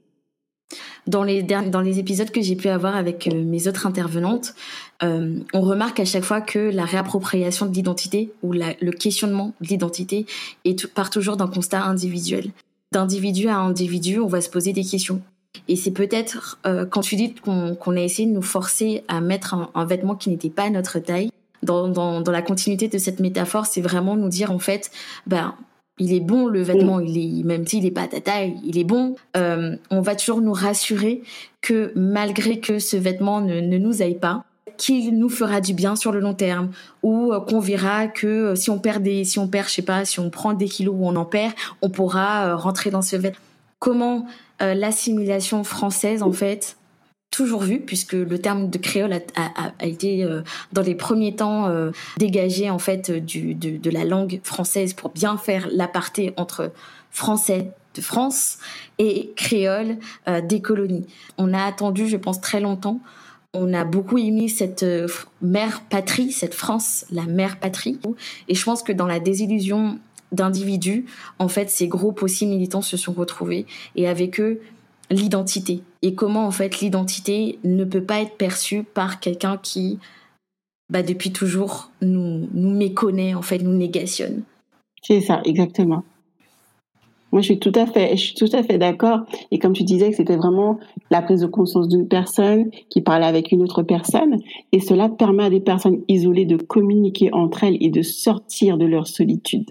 Dans 1.07 1.25
les, 1.25 1.43
dans 1.43 1.81
les 1.81 1.99
épisodes 1.99 2.31
que 2.31 2.43
j'ai 2.43 2.57
pu 2.57 2.69
avoir 2.69 2.95
avec 2.95 3.27
euh, 3.29 3.43
mes 3.43 3.69
autres 3.69 3.87
intervenantes, 3.87 4.55
euh, 5.03 5.39
on 5.55 5.63
remarque 5.63 6.01
à 6.01 6.05
chaque 6.05 6.25
fois 6.25 6.43
que 6.43 6.59
la 6.59 6.85
réappropriation 6.85 7.65
de 7.65 7.75
l'identité 7.75 8.31
ou 8.43 8.53
le 8.53 8.91
questionnement 8.91 9.55
de 9.63 9.69
l'identité 9.69 10.27
part 10.95 11.09
toujours 11.09 11.39
d'un 11.39 11.47
constat 11.47 11.83
individuel. 11.83 12.51
D'individu 12.93 13.49
à 13.49 13.57
individu, 13.57 14.19
on 14.19 14.27
va 14.27 14.43
se 14.43 14.51
poser 14.51 14.75
des 14.75 14.85
questions. 14.85 15.23
Et 15.67 15.77
c'est 15.77 15.91
peut-être 15.91 16.59
quand 16.91 17.01
tu 17.01 17.17
dis 17.17 17.35
qu'on 17.35 17.97
a 17.97 18.01
essayé 18.01 18.29
de 18.29 18.35
nous 18.35 18.43
forcer 18.43 19.05
à 19.09 19.21
mettre 19.21 19.55
un, 19.55 19.71
un 19.75 19.85
vêtement 19.85 20.15
qui 20.15 20.31
n'était 20.31 20.51
pas 20.51 20.65
à 20.65 20.71
notre 20.71 20.99
taille, 20.99 21.31
dans, 21.63 21.89
dans, 21.89 22.21
dans 22.21 22.33
la 22.33 22.43
continuité 22.43 22.89
de 22.89 22.99
cette 22.99 23.21
métaphore, 23.21 23.67
c'est 23.67 23.81
vraiment 23.81 24.17
nous 24.17 24.29
dire 24.29 24.53
en 24.53 24.59
fait, 24.59 24.91
ben 25.27 25.55
il 25.99 26.15
est 26.15 26.21
bon 26.21 26.47
le 26.47 26.63
vêtement, 26.63 27.01
il 27.01 27.19
est 27.19 27.43
même 27.43 27.67
s'il 27.67 27.83
n'est 27.83 27.91
pas 27.91 28.03
à 28.03 28.09
ta 28.09 28.21
taille, 28.21 28.55
il 28.65 28.79
est 28.79 28.85
bon. 28.85 29.17
Euh, 29.37 29.77
on 29.91 30.01
va 30.01 30.15
toujours 30.15 30.41
nous 30.41 30.53
rassurer 30.53 31.23
que 31.61 31.93
malgré 31.97 32.61
que 32.61 32.79
ce 32.79 32.97
vêtement 32.97 33.41
ne, 33.41 33.61
ne 33.61 33.79
nous 33.79 34.01
aille 34.01 34.19
pas, 34.19 34.45
qu'il 34.77 35.19
nous 35.19 35.29
fera 35.29 35.61
du 35.61 35.75
bien 35.75 35.97
sur 35.97 36.13
le 36.13 36.21
long 36.21 36.35
terme 36.35 36.71
ou 37.03 37.33
euh, 37.33 37.41
qu'on 37.41 37.59
verra 37.59 38.07
que 38.07 38.27
euh, 38.27 38.55
si 38.55 38.71
on 38.71 38.79
perd 38.79 39.03
des 39.03 39.25
si 39.25 39.39
on 39.39 39.49
perd 39.49 39.69
je 39.69 39.75
sais 39.75 39.83
pas 39.83 40.05
si 40.05 40.21
on 40.21 40.31
prend 40.31 40.55
des 40.55 40.69
kilos 40.69 40.95
ou 40.97 41.07
on 41.07 41.17
en 41.17 41.25
perd 41.25 41.53
on 41.83 41.91
pourra 41.91 42.47
euh, 42.47 42.57
rentrer 42.57 42.91
dans 42.91 43.03
ce 43.03 43.17
vêtement 43.17 43.43
comment 43.81 44.27
l'assimilation 44.61 45.65
française 45.65 46.23
en 46.23 46.33
fait 46.33 46.79
toujours 47.31 47.63
vu, 47.63 47.81
puisque 47.81 48.15
le 48.15 48.39
terme 48.39 48.71
de 48.71 48.79
créole 48.79 49.13
a, 49.13 49.87
été 49.87 50.25
euh, 50.25 50.43
dans 50.73 50.83
les 50.83 50.95
premiers 50.95 51.37
temps 51.37 51.69
euh, 51.69 51.91
dégagé 52.17 52.71
en 52.71 52.79
fait 52.79 53.11
de, 53.11 53.91
la 53.91 54.05
langue 54.05 54.41
française 54.43 54.95
pour 54.95 55.11
bien 55.11 55.37
faire 55.37 55.69
l'aparté 55.71 56.33
entre 56.37 56.73
français 57.11 57.73
de 57.95 58.01
France 58.01 58.59
et 58.99 59.33
créole 59.37 59.99
euh, 60.27 60.41
des 60.41 60.61
colonies. 60.61 61.07
On 61.37 61.53
a 61.53 61.63
attendu, 61.63 62.09
je 62.09 62.17
pense, 62.17 62.41
très 62.41 62.61
longtemps. 62.61 63.01
On 63.55 63.73
a 63.73 63.85
beaucoup 63.85 64.19
aimé 64.19 64.49
cette 64.49 64.85
mère 65.41 65.83
patrie, 65.89 66.33
cette 66.33 66.55
France, 66.55 67.07
la 67.11 67.25
mère 67.25 67.59
patrie. 67.59 67.99
Et 68.49 68.55
je 68.55 68.65
pense 68.65 68.83
que 68.83 68.93
dans 68.93 69.07
la 69.07 69.21
désillusion 69.21 69.99
d'individus, 70.33 71.07
en 71.39 71.49
fait, 71.49 71.71
ces 71.71 71.89
groupes 71.89 72.23
aussi 72.23 72.47
militants 72.47 72.83
se 72.83 72.97
sont 72.97 73.13
retrouvés 73.13 73.67
et 73.97 74.09
avec 74.09 74.41
eux 74.41 74.61
l'identité. 75.11 75.83
Et 76.03 76.15
comment 76.15 76.47
en 76.47 76.51
fait 76.51 76.81
l'identité 76.81 77.59
ne 77.65 77.85
peut 77.85 78.05
pas 78.05 78.21
être 78.21 78.37
perçue 78.37 78.83
par 78.83 79.21
quelqu'un 79.21 79.57
qui 79.57 79.99
bah, 80.91 81.03
depuis 81.03 81.33
toujours 81.33 81.91
nous, 82.01 82.49
nous 82.53 82.71
méconnaît 82.71 83.35
en 83.35 83.43
fait 83.43 83.59
nous 83.59 83.77
négationne. 83.77 84.43
C'est 85.03 85.21
ça 85.21 85.41
exactement. 85.45 86.03
Moi, 87.31 87.43
je 87.43 87.47
suis 87.47 87.59
tout 87.59 87.73
à 87.75 87.85
fait, 87.85 88.17
fait 88.17 88.79
d'accord. 88.79 89.21
Et 89.51 89.59
comme 89.59 89.75
tu 89.75 89.85
disais 89.85 90.13
c'était 90.13 90.37
vraiment 90.37 90.79
la 91.11 91.21
prise 91.21 91.43
de 91.43 91.47
conscience 91.47 91.89
d'une 91.89 92.09
personne 92.09 92.71
qui 92.89 93.03
parlait 93.03 93.27
avec 93.27 93.53
une 93.53 93.63
autre 93.63 93.83
personne, 93.83 94.39
et 94.73 94.81
cela 94.81 95.09
permet 95.11 95.45
à 95.45 95.51
des 95.51 95.61
personnes 95.61 96.01
isolées 96.09 96.47
de 96.47 96.57
communiquer 96.57 97.31
entre 97.33 97.65
elles 97.65 97.77
et 97.81 97.91
de 97.91 98.03
sortir 98.03 98.79
de 98.79 98.87
leur 98.87 99.07
solitude, 99.07 99.71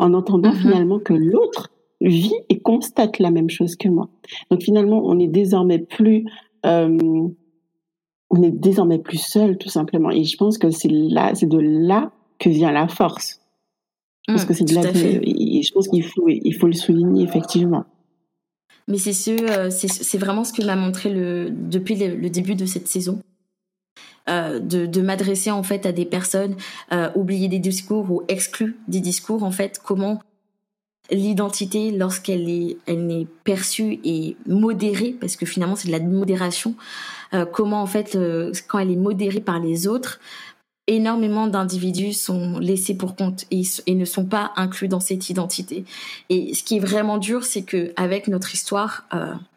en 0.00 0.14
entendant 0.14 0.50
mm-hmm. 0.50 0.60
finalement 0.60 0.98
que 0.98 1.12
l'autre 1.12 1.70
vit 2.00 2.34
et 2.48 2.58
constate 2.60 3.18
la 3.18 3.30
même 3.30 3.50
chose 3.50 3.76
que 3.76 3.88
moi. 3.88 4.08
Donc 4.50 4.62
finalement, 4.62 5.02
on 5.04 5.18
est 5.18 5.28
désormais 5.28 5.78
plus, 5.78 6.24
euh, 6.66 6.98
on 8.30 8.42
est 8.42 8.50
désormais 8.50 8.98
plus 8.98 9.18
seul, 9.18 9.58
tout 9.58 9.68
simplement. 9.68 10.10
Et 10.10 10.24
je 10.24 10.36
pense 10.36 10.58
que 10.58 10.70
c'est 10.70 10.90
là, 10.90 11.34
c'est 11.34 11.48
de 11.48 11.58
là 11.58 12.12
que 12.38 12.48
vient 12.48 12.72
la 12.72 12.88
force 12.88 13.40
parce 14.26 14.44
que 14.44 14.52
mmh, 14.52 14.56
c'est 14.56 14.64
de 14.64 14.74
la 14.74 14.82
et 14.92 15.62
je 15.62 15.72
pense 15.72 15.88
qu'il 15.88 16.04
faut, 16.04 16.28
il 16.28 16.54
faut 16.54 16.66
le 16.66 16.72
souligner 16.72 17.24
effectivement. 17.24 17.84
Mais 18.88 18.98
c'est 18.98 19.12
ce, 19.12 19.30
euh, 19.30 19.70
c'est 19.70 20.18
vraiment 20.18 20.44
ce 20.44 20.52
que 20.52 20.64
m'a 20.64 20.76
montré 20.76 21.10
le, 21.10 21.50
depuis 21.50 21.94
le, 21.94 22.28
début 22.28 22.54
de 22.54 22.66
cette 22.66 22.88
saison. 22.88 23.20
Euh, 24.28 24.60
de, 24.60 25.00
m'adresser 25.00 25.50
en 25.50 25.62
fait 25.62 25.86
à 25.86 25.92
des 25.92 26.04
personnes 26.04 26.54
euh, 26.92 27.08
oubliées 27.14 27.48
des 27.48 27.58
discours 27.58 28.10
ou 28.10 28.22
exclues 28.28 28.76
des 28.86 29.00
discours 29.00 29.42
en 29.42 29.50
fait 29.50 29.80
comment 29.82 30.20
l'identité 31.10 31.90
lorsqu'elle 31.90 32.48
est 32.48 32.76
elle 32.86 33.26
perçue 33.44 33.98
et 34.04 34.36
modérée 34.46 35.16
parce 35.18 35.36
que 35.36 35.46
finalement 35.46 35.74
c'est 35.74 35.88
de 35.88 35.92
la 35.92 36.00
modération 36.00 36.74
euh, 37.32 37.46
comment 37.46 37.80
en 37.82 37.86
fait 37.86 38.16
quand 38.68 38.78
elle 38.78 38.90
est 38.90 38.96
modérée 38.96 39.40
par 39.40 39.58
les 39.58 39.88
autres 39.88 40.20
énormément 40.86 41.46
d'individus 41.46 42.12
sont 42.12 42.58
laissés 42.58 42.96
pour 42.96 43.16
compte 43.16 43.46
et, 43.50 43.64
ne 43.94 44.04
sont 44.04 44.26
pas 44.26 44.52
inclus 44.56 44.88
dans 44.88 44.98
cette 44.98 45.30
identité. 45.30 45.84
Et 46.30 46.52
ce 46.52 46.64
qui 46.64 46.78
est 46.78 46.80
vraiment 46.80 47.18
dur, 47.18 47.44
c'est 47.44 47.62
que 47.62 47.92
avec 47.94 48.26
notre 48.26 48.54
histoire, 48.54 49.04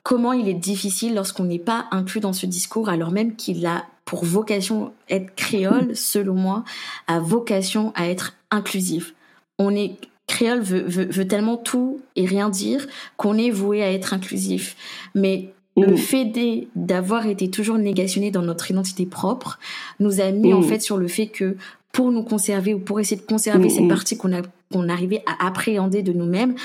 comment 0.04 0.34
il 0.34 0.47
est 0.47 0.54
difficile 0.54 1.15
lorsqu'on 1.15 1.45
n'est 1.45 1.58
pas 1.58 1.88
inclus 1.89 2.19
dans 2.19 2.34
ce 2.34 2.45
discours, 2.45 2.88
alors 2.88 3.10
même 3.10 3.36
qu'il 3.36 3.65
a 3.65 3.84
pour 4.06 4.26
vocation 4.26 4.94
être 5.10 5.34
créole, 5.36 5.96
selon 5.96 6.36
moi, 6.36 6.63
a 7.08 7.20
vocation 7.20 7.92
à 7.96 8.08
être 8.08 8.36
inclusif. 8.52 9.13
On 9.60 9.76
est 9.76 9.98
créole 10.28 10.62
veut, 10.62 10.86
veut 10.88 11.28
tellement 11.28 11.58
tout 11.58 12.02
et 12.16 12.26
rien 12.26 12.50
dire 12.50 12.88
qu'on 13.18 13.38
est 13.38 13.52
voué 13.52 13.84
à 13.84 13.92
être 13.92 14.13
inclusif. 14.13 14.76
Mais 15.16 15.54
le 15.76 15.96
fait 15.96 16.32
d'avoir 16.76 17.26
été 17.26 17.50
toujours 17.50 17.78
négationné 17.78 18.30
dans 18.32 18.44
notre 18.44 18.70
identité 18.70 19.06
propre 19.06 19.60
nous 20.00 20.22
a 20.22 20.32
mis 20.32 20.54
en 20.54 20.62
fait 20.62 20.82
sur 20.82 20.98
le 20.98 21.08
fait 21.08 21.28
que 21.28 21.58
pour 21.92 22.12
nous 22.12 22.24
conserver 22.24 22.74
ou 22.74 22.80
pour 22.80 23.00
essayer 23.00 23.20
de 23.20 23.26
conserver 23.26 23.70
cette 23.70 23.88
partie 23.88 24.18
qu'on 24.18 24.34
a 24.34 24.42
qu'on 24.72 24.89
arrivait 24.89 25.24
à 25.28 25.48
appréhender 25.48 26.02
de 26.02 26.13
nous-mêmes, 26.13 26.56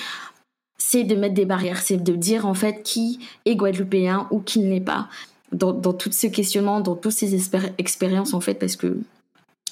c'est 0.79 1.05
de 1.05 1.15
mettre 1.15 1.35
des 1.35 1.45
barrières, 1.45 1.83
c'est 1.83 2.03
de 2.03 2.17
dire 2.17 2.47
en 2.47 2.55
fait 2.55 2.83
qui 2.83 3.19
est 3.45 3.55
guadeloupéen 3.55 4.27
ou 4.31 4.41
qui 4.41 4.61
ne 4.61 4.71
l'est 4.71 4.81
pas. 4.81 5.09
Dans, 5.53 5.73
dans 5.73 5.95
tout 5.95 6.13
ce 6.13 6.27
questionnement, 6.27 6.81
dans 6.81 6.95
toutes 6.95 7.13
ces 7.13 7.35
expériences 7.79 8.35
en 8.35 8.41
fait, 8.41 8.55
parce 8.55 8.77
que 8.77 8.99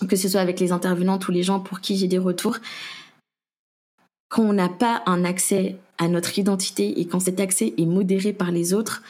que 0.09 0.17
ce 0.17 0.29
soit 0.29 0.41
avec 0.41 0.61
les 0.61 0.73
intervenants 0.73 1.19
ou 1.27 1.33
les 1.33 1.43
gens 1.43 1.61
pour 1.61 1.81
qui 1.81 1.97
j'ai 1.97 2.09
des 2.09 2.19
retours, 2.19 2.59
quand 4.29 4.43
on 4.43 4.53
n'a 4.53 4.69
pas 4.69 5.03
un 5.07 5.25
accès 5.25 5.77
à 5.99 6.09
notre 6.09 6.39
identité 6.39 7.01
et 7.01 7.07
quand 7.07 7.21
cet 7.21 7.41
accès 7.41 7.73
est 7.79 7.87
modéré 7.87 8.33
par 8.33 8.51
les 8.51 8.75
autres, 8.75 9.03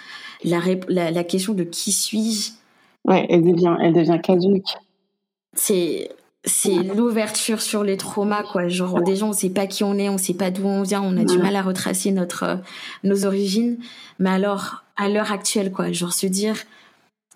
la, 0.45 0.61
la, 0.89 1.25
question 1.25 1.55
de 1.55 1.65
qui 1.65 1.91
suis-je 1.91 2.53
Ouais, 3.05 3.27
elle 3.29 3.43
devient, 3.43 3.77
elle 3.81 3.95
devient 3.95 4.21
caduque. 4.23 4.69
C'est 5.55 6.11
c'est 6.45 6.75
l'ouverture 6.75 7.61
sur 7.61 7.83
les 7.83 7.97
traumas 7.97 8.45
quoi. 8.45 8.69
Genre 8.69 9.03
déjà 9.03 9.27
on 9.27 9.33
sait 9.33 9.51
pas 9.51 9.67
qui 9.67 9.83
on 9.83 9.95
est 9.95 10.09
on 10.09 10.19
sait 10.19 10.35
pas 10.35 10.51
d'où 10.51 10.67
on 10.67 10.83
vient 10.83 11.03
on 11.03 11.17
a 11.17 11.25
du 11.25 11.39
mal 11.39 11.57
à 11.57 11.63
retracer 11.63 12.13
notre 12.13 12.43
euh, 12.45 12.57
nos 13.03 13.25
origines. 13.25 13.79
Mais 14.21 14.31
alors 14.31 14.85
à 14.97 15.09
l'heure 15.09 15.33
actuelle 15.33 15.73
quoi 15.73 15.93
genre 15.93 16.13
se 16.13 16.27
dire 16.27 16.57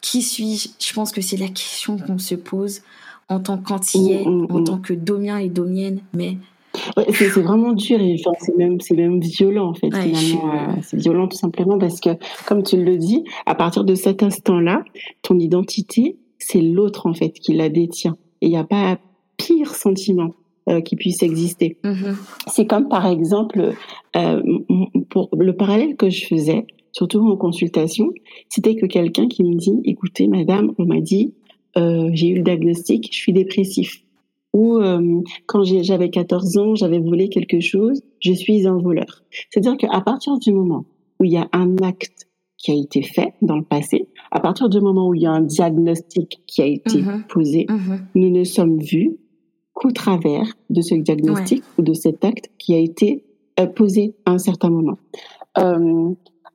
qui 0.01 0.23
suis-je? 0.23 0.68
Je 0.79 0.94
pense 0.94 1.12
que 1.12 1.20
c'est 1.20 1.37
la 1.37 1.49
question 1.49 1.99
qu'on 1.99 2.18
se 2.18 2.35
pose 2.35 2.81
en 3.29 3.40
tant 3.40 3.59
qu'antillais 3.59 4.25
mmh, 4.25 4.31
mmh, 4.31 4.46
en 4.51 4.61
mmh. 4.61 4.64
tant 4.64 4.79
que 4.79 4.92
domien 4.94 5.38
et 5.38 5.49
domienne 5.49 6.01
mais 6.12 6.37
c'est 7.12 7.40
vraiment 7.40 7.73
dur 7.73 8.01
et 8.01 8.16
enfin, 8.18 8.37
c'est 8.40 8.57
même, 8.57 8.79
même 8.96 9.20
violent 9.20 9.70
en 9.70 9.75
fait 9.75 9.94
finalement. 9.94 10.55
Euh, 10.55 10.73
c'est 10.83 10.96
violent 10.96 11.29
tout 11.29 11.37
simplement 11.37 11.79
parce 11.79 12.01
que, 12.01 12.11
comme 12.46 12.62
tu 12.62 12.83
le 12.83 12.96
dis, 12.96 13.25
à 13.46 13.55
partir 13.55 13.85
de 13.85 13.94
cet 13.94 14.23
instant-là, 14.23 14.85
ton 15.23 15.38
identité, 15.38 16.16
c'est 16.38 16.61
l'autre 16.61 17.07
en 17.07 17.14
fait 17.14 17.31
qui 17.31 17.55
la 17.55 17.68
détient. 17.68 18.16
Et 18.40 18.46
il 18.46 18.51
n'y 18.51 18.57
a 18.57 18.64
pas 18.64 18.99
pire 19.37 19.75
sentiment 19.75 20.35
euh, 20.68 20.81
qui 20.81 20.96
puisse 20.96 21.23
exister. 21.23 21.79
Mm-hmm. 21.85 22.16
C'est 22.46 22.66
comme 22.66 22.88
par 22.88 23.07
exemple, 23.07 23.75
euh, 24.16 24.42
pour 25.11 25.29
le 25.37 25.55
parallèle 25.55 25.96
que 25.96 26.11
je 26.11 26.27
faisais, 26.27 26.66
surtout 26.92 27.20
en 27.20 27.37
consultation, 27.37 28.11
c'était 28.48 28.76
que 28.76 28.87
quelqu'un 28.87 29.29
qui 29.29 29.44
me 29.44 29.55
dit, 29.55 29.81
écoutez 29.85 30.26
madame, 30.26 30.72
on 30.79 30.85
m'a 30.85 31.00
dit, 31.00 31.35
j'ai 31.76 32.29
eu 32.29 32.37
le 32.37 32.42
diagnostic, 32.42 33.09
je 33.12 33.16
suis 33.16 33.33
dépressif 33.33 34.05
ou 34.53 34.79
euh, 34.79 35.22
quand 35.46 35.62
j'avais 35.64 36.11
14 36.11 36.59
ans, 36.59 36.74
j'avais 36.74 36.98
volé 36.98 37.29
quelque 37.29 37.61
chose, 37.61 38.03
je 38.20 38.33
suis 38.33 38.66
un 38.66 38.79
voleur. 38.79 39.22
C'est-à-dire 39.50 39.76
qu'à 39.76 40.00
partir 40.00 40.38
du 40.38 40.53
moment 40.53 40.85
où 41.18 41.24
il 41.24 41.33
y 41.33 41.37
a 41.37 41.48
un 41.53 41.76
acte 41.79 42.29
qui 42.57 42.72
a 42.72 42.74
été 42.74 43.03
fait 43.03 43.35
dans 43.42 43.57
le 43.57 43.64
passé, 43.64 44.09
à 44.31 44.40
partir 44.40 44.68
du 44.68 44.81
moment 44.81 45.09
où 45.09 45.14
il 45.14 45.22
y 45.22 45.26
a 45.26 45.31
un 45.31 45.40
diagnostic 45.40 46.42
qui 46.46 46.62
a 46.62 46.66
été 46.66 47.00
mm-hmm. 47.00 47.26
posé, 47.29 47.66
mm-hmm. 47.66 48.00
nous 48.16 48.31
ne 48.31 48.44
sommes 48.44 48.79
vus 48.79 49.16
qu'au 49.72 49.92
travers 49.92 50.46
de 50.68 50.81
ce 50.83 50.94
diagnostic 50.94 51.62
ou 51.79 51.83
de 51.83 51.94
cet 51.94 52.24
acte 52.24 52.50
qui 52.59 52.74
a 52.74 52.79
été 52.79 53.24
euh, 53.59 53.66
posé 53.66 54.14
à 54.26 54.33
un 54.33 54.38
certain 54.38 54.68
moment. 54.68 54.98
Euh, 55.59 56.11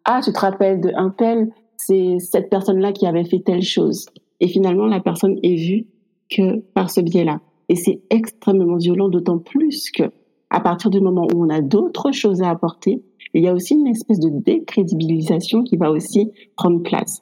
ah, 0.06 0.22
tu 0.24 0.32
te 0.32 0.40
rappelles 0.40 0.82
de 0.82 0.92
un 0.96 1.10
tel, 1.10 1.50
c'est 1.78 2.20
cette 2.20 2.50
personne-là 2.50 2.94
qui 2.94 3.06
avait 3.06 3.26
fait 3.26 3.40
telle 3.40 3.64
chose. 3.64 4.06
Et 4.40 4.48
finalement, 4.48 4.86
la 4.86 5.00
personne 5.00 5.38
est 5.44 5.56
vue 5.56 5.88
que 6.30 6.60
par 6.74 6.90
ce 6.90 7.02
biais-là. 7.02 7.42
Et 7.70 7.76
c'est 7.76 8.02
extrêmement 8.10 8.78
violent, 8.78 9.10
d'autant 9.10 9.40
plus 9.40 9.90
que 9.92 10.04
à 10.52 10.60
partir 10.60 10.90
du 10.90 11.02
moment 11.02 11.28
où 11.34 11.44
on 11.44 11.50
a 11.50 11.62
d'autres 11.62 12.12
choses 12.12 12.42
à 12.42 12.50
apporter, 12.50 13.04
il 13.34 13.44
y 13.44 13.48
a 13.48 13.54
aussi 13.54 13.74
une 13.74 13.88
espèce 13.88 14.20
de 14.20 14.30
décrédibilisation 14.30 15.64
qui 15.64 15.76
va 15.76 15.92
aussi 15.92 16.32
prendre 16.56 16.82
place. 16.82 17.22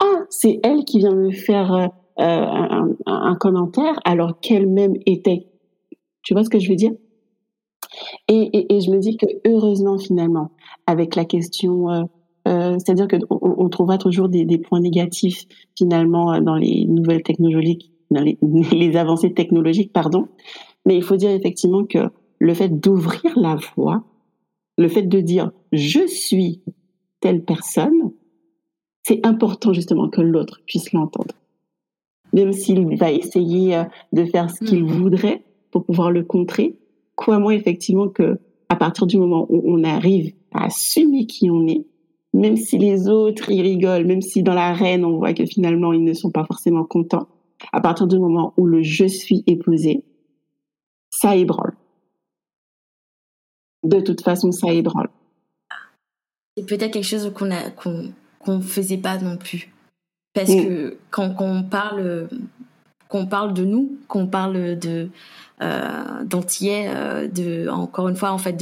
Ah, 0.00 0.22
c'est 0.30 0.58
elle 0.64 0.84
qui 0.84 0.98
vient 0.98 1.14
me 1.14 1.30
faire 1.30 1.72
euh, 1.72 1.86
un, 2.18 2.96
un, 3.06 3.34
commentaire 3.36 4.00
alors 4.04 4.40
qu'elle-même 4.40 4.94
était. 5.06 5.46
Tu 6.22 6.34
vois 6.34 6.42
ce 6.42 6.50
que 6.50 6.58
je 6.58 6.68
veux 6.68 6.76
dire? 6.76 6.92
Et, 8.28 8.34
et, 8.52 8.76
et, 8.76 8.80
je 8.80 8.90
me 8.90 8.98
dis 8.98 9.16
que 9.16 9.26
heureusement 9.46 9.98
finalement, 9.98 10.50
avec 10.86 11.14
la 11.16 11.24
question, 11.24 11.90
euh, 11.90 12.02
euh, 12.48 12.78
c'est-à-dire 12.78 13.08
qu'on 13.08 13.38
on 13.40 13.68
trouvera 13.68 13.98
toujours 13.98 14.28
des, 14.28 14.44
des, 14.44 14.58
points 14.58 14.80
négatifs 14.80 15.44
finalement 15.76 16.32
euh, 16.32 16.40
dans 16.40 16.56
les 16.56 16.84
nouvelles 16.86 17.22
technologies 17.22 17.90
les, 18.72 18.96
avancées 18.96 19.32
technologiques, 19.32 19.92
pardon. 19.92 20.28
Mais 20.86 20.96
il 20.96 21.02
faut 21.02 21.16
dire 21.16 21.30
effectivement 21.30 21.84
que 21.84 22.10
le 22.38 22.54
fait 22.54 22.68
d'ouvrir 22.68 23.32
la 23.36 23.56
voie, 23.74 24.04
le 24.76 24.88
fait 24.88 25.02
de 25.02 25.20
dire 25.20 25.50
je 25.72 26.06
suis 26.06 26.62
telle 27.20 27.44
personne, 27.44 28.12
c'est 29.02 29.26
important 29.26 29.72
justement 29.72 30.08
que 30.08 30.20
l'autre 30.20 30.60
puisse 30.66 30.92
l'entendre. 30.92 31.34
Même 32.32 32.52
s'il 32.52 32.96
va 32.96 33.12
essayer 33.12 33.82
de 34.12 34.24
faire 34.24 34.50
ce 34.50 34.64
qu'il 34.64 34.84
mm. 34.84 34.88
voudrait 34.88 35.44
pour 35.70 35.84
pouvoir 35.84 36.10
le 36.10 36.22
contrer, 36.22 36.78
crois-moi 37.16 37.54
effectivement 37.54 38.08
que 38.08 38.38
à 38.68 38.76
partir 38.76 39.06
du 39.06 39.16
moment 39.18 39.46
où 39.48 39.62
on 39.66 39.84
arrive 39.84 40.32
à 40.52 40.66
assumer 40.66 41.26
qui 41.26 41.50
on 41.50 41.66
est, 41.66 41.84
même 42.32 42.56
si 42.56 42.78
les 42.78 43.08
autres 43.08 43.50
y 43.50 43.62
rigolent, 43.62 44.06
même 44.06 44.22
si 44.22 44.42
dans 44.42 44.54
l'arène 44.54 45.04
on 45.04 45.18
voit 45.18 45.34
que 45.34 45.46
finalement 45.46 45.92
ils 45.92 46.02
ne 46.02 46.14
sont 46.14 46.30
pas 46.30 46.44
forcément 46.44 46.84
contents, 46.84 47.28
à 47.72 47.80
partir 47.80 48.06
du 48.06 48.18
moment 48.18 48.52
où 48.56 48.66
le 48.66 48.82
je 48.82 49.06
suis 49.06 49.44
est 49.46 49.56
posé, 49.56 50.04
ça 51.10 51.36
ébranle. 51.36 51.74
De 53.82 54.00
toute 54.00 54.22
façon, 54.22 54.50
ça 54.50 54.72
ébranle. 54.72 55.10
C'est 56.56 56.66
peut-être 56.66 56.92
quelque 56.92 57.04
chose 57.04 57.30
qu'on 57.34 57.50
a 57.50 57.70
qu'on 57.70 58.60
faisait 58.60 58.98
pas 58.98 59.18
non 59.18 59.36
plus. 59.36 59.72
Parce 60.32 60.50
mm. 60.50 60.62
que 60.62 60.98
quand, 61.10 61.34
on 61.40 61.62
parle 61.62 62.28
qu'on 63.08 63.26
parle 63.26 63.54
de 63.54 63.64
nous, 63.64 63.98
qu'on 64.08 64.26
parle 64.26 64.78
de 64.78 65.08
euh, 65.62 66.24
euh, 66.62 67.28
de 67.28 67.68
encore 67.68 68.08
une 68.08 68.16
fois 68.16 68.32
en 68.32 68.38
fait 68.38 68.54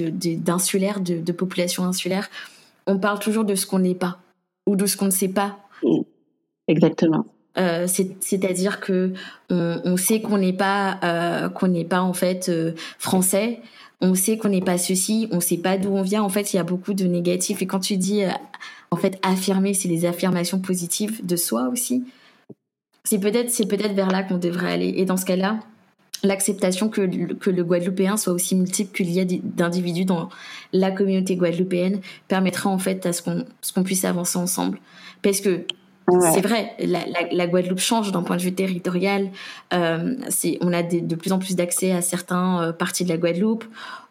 d'insulaire, 0.42 1.00
de, 1.00 1.18
de, 1.18 1.32
population 1.32 1.84
insulaire, 1.84 2.28
on 2.86 2.98
parle 2.98 3.18
toujours 3.18 3.44
de 3.44 3.54
ce 3.54 3.66
qu'on 3.66 3.78
n'est 3.78 3.94
pas 3.94 4.18
ou 4.66 4.76
de 4.76 4.86
ce 4.86 4.96
qu'on 4.96 5.06
ne 5.06 5.10
sait 5.10 5.28
pas. 5.28 5.58
Exactement. 6.68 7.24
Euh, 7.58 7.86
c'est-à-dire 7.86 8.80
que 8.80 9.12
on, 9.50 9.96
sait 9.96 10.20
qu'on 10.20 10.38
n'est 10.38 10.52
pas 10.52 10.98
euh, 11.04 11.48
qu'on 11.48 11.68
n'est 11.68 11.84
pas 11.84 12.00
en 12.00 12.12
fait 12.12 12.50
français, 12.98 13.60
on 14.00 14.14
sait 14.14 14.36
qu'on 14.36 14.48
n'est 14.48 14.62
pas 14.62 14.78
ceci, 14.78 15.28
on 15.32 15.40
sait 15.40 15.58
pas 15.58 15.78
d'où 15.78 15.90
on 15.90 16.02
vient. 16.02 16.22
En 16.22 16.28
fait, 16.28 16.52
il 16.52 16.56
y 16.56 16.60
a 16.60 16.64
beaucoup 16.64 16.94
de 16.94 17.04
négatifs. 17.04 17.62
Et 17.62 17.66
quand 17.66 17.80
tu 17.80 17.96
dis 17.96 18.22
en 18.90 18.96
fait 18.96 19.18
affirmer, 19.22 19.74
c'est 19.74 19.88
les 19.88 20.04
affirmations 20.04 20.60
positives 20.60 21.24
de 21.24 21.36
soi 21.36 21.68
aussi. 21.68 22.04
C'est 23.04 23.18
peut-être 23.18 23.50
c'est 23.50 23.66
peut-être 23.66 23.94
vers 23.94 24.10
là 24.10 24.22
qu'on 24.22 24.38
devrait 24.38 24.72
aller. 24.72 24.94
Et 24.96 25.04
dans 25.04 25.16
ce 25.16 25.24
cas-là, 25.24 25.58
l'acceptation 26.22 26.88
que, 26.88 27.32
que 27.34 27.50
le 27.50 27.64
Guadeloupéen 27.64 28.16
soit 28.16 28.32
aussi 28.32 28.54
multiple 28.54 28.94
qu'il 28.96 29.10
y 29.10 29.20
a 29.20 29.24
d'individus 29.24 30.04
dans 30.04 30.28
la 30.72 30.90
communauté 30.90 31.36
guadeloupéenne 31.36 32.00
permettra 32.28 32.70
en 32.70 32.78
fait 32.78 33.06
à 33.06 33.12
ce 33.12 33.22
qu'on 33.22 33.82
puisse 33.82 34.04
avancer 34.04 34.38
ensemble. 34.38 34.78
Parce 35.22 35.40
que 35.40 35.64
c'est 36.32 36.40
vrai, 36.40 36.74
la, 36.80 37.00
la, 37.30 37.46
Guadeloupe 37.46 37.78
change 37.78 38.12
d'un 38.12 38.22
point 38.22 38.36
de 38.36 38.42
vue 38.42 38.52
territorial. 38.52 39.30
Euh, 39.72 40.16
on 40.60 40.72
a 40.72 40.82
de 40.82 41.14
plus 41.14 41.32
en 41.32 41.38
plus 41.38 41.54
d'accès 41.54 41.92
à 41.92 42.02
certains 42.02 42.62
euh, 42.62 42.72
parties 42.72 43.04
de 43.04 43.08
la 43.08 43.16
Guadeloupe. 43.16 43.64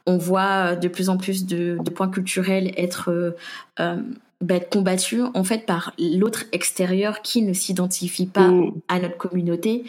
On 0.06 0.18
voit 0.18 0.72
euh, 0.72 0.76
de 0.76 0.88
plus 0.88 1.10
en 1.10 1.18
plus 1.18 1.46
de, 1.46 1.78
de 1.84 1.90
points 1.90 2.10
culturels 2.10 2.72
être, 2.78 3.12
euh, 3.12 3.32
euh 3.80 3.98
bah, 4.40 4.60
combattus 4.60 5.22
en 5.36 5.44
fait 5.44 5.68
par 5.68 5.94
l'autre 6.00 6.46
extérieur 6.52 7.22
qui 7.22 7.44
ne 7.44 7.54
s'identifie 7.54 8.26
pas 8.26 8.48
mm. 8.48 8.72
à 8.88 9.00
notre 9.00 9.18
communauté. 9.18 9.84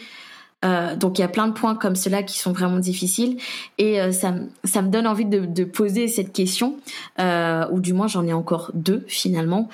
Euh, 0.65 0.97
donc 0.97 1.19
il 1.19 1.23
y 1.23 1.25
a 1.25 1.29
plein 1.29 1.49
de 1.49 1.53
points 1.53 1.75
comme 1.75 1.97
cela 1.97 2.23
qui 2.23 2.39
sont 2.39 2.53
vraiment 2.53 2.79
difficiles 2.79 3.37
et 3.79 4.01
euh, 4.01 4.13
ça, 4.13 4.35
ça 4.65 4.83
me 4.83 4.89
donne 4.89 5.07
envie 5.07 5.25
de, 5.25 5.65
poser 5.65 6.09
cette 6.09 6.33
question, 6.33 6.77
euh, 7.19 7.67
ou 7.71 7.81
du 7.81 7.93
moins 7.93 8.07
j'en 8.07 8.27
ai 8.27 8.33
encore 8.33 8.71
deux 8.75 9.05
finalement. 9.07 9.69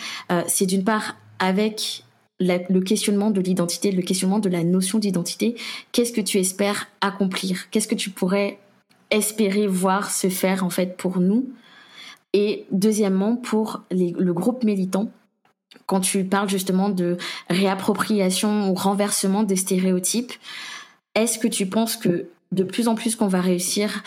c'est 0.46 0.66
d'une 0.66 0.84
part 0.84 1.16
avec 1.38 2.04
le 2.40 2.80
questionnement 2.80 3.30
de 3.30 3.40
l'identité, 3.40 3.90
le 3.90 4.02
questionnement 4.02 4.38
de 4.38 4.48
la 4.48 4.62
notion 4.62 4.98
d'identité. 4.98 5.56
Qu'est-ce 5.92 6.12
que 6.12 6.20
tu 6.20 6.38
espères 6.38 6.88
accomplir? 7.00 7.70
Qu'est-ce 7.70 7.88
que 7.88 7.94
tu 7.94 8.10
pourrais 8.10 8.58
espérer 9.10 9.66
voir 9.66 10.10
se 10.10 10.28
faire 10.28 10.62
en 10.62 10.70
fait 10.70 10.96
pour 10.96 11.18
nous? 11.18 11.48
Et 12.32 12.66
deuxièmement 12.70 13.36
pour 13.36 13.82
le 13.90 14.32
groupe 14.32 14.62
militant 14.62 15.10
quand 15.86 16.00
tu 16.00 16.24
parles 16.24 16.48
justement 16.48 16.90
de 16.90 17.16
réappropriation 17.48 18.70
ou 18.70 18.74
renversement 18.74 19.42
des 19.42 19.56
stéréotypes, 19.56 20.32
est-ce 21.14 21.38
que 21.38 21.48
tu 21.48 21.66
penses 21.66 21.96
que 21.96 22.28
de 22.52 22.62
plus 22.62 22.88
en 22.88 22.94
plus 22.94 23.16
qu'on 23.16 23.26
va 23.26 23.40
réussir, 23.40 24.02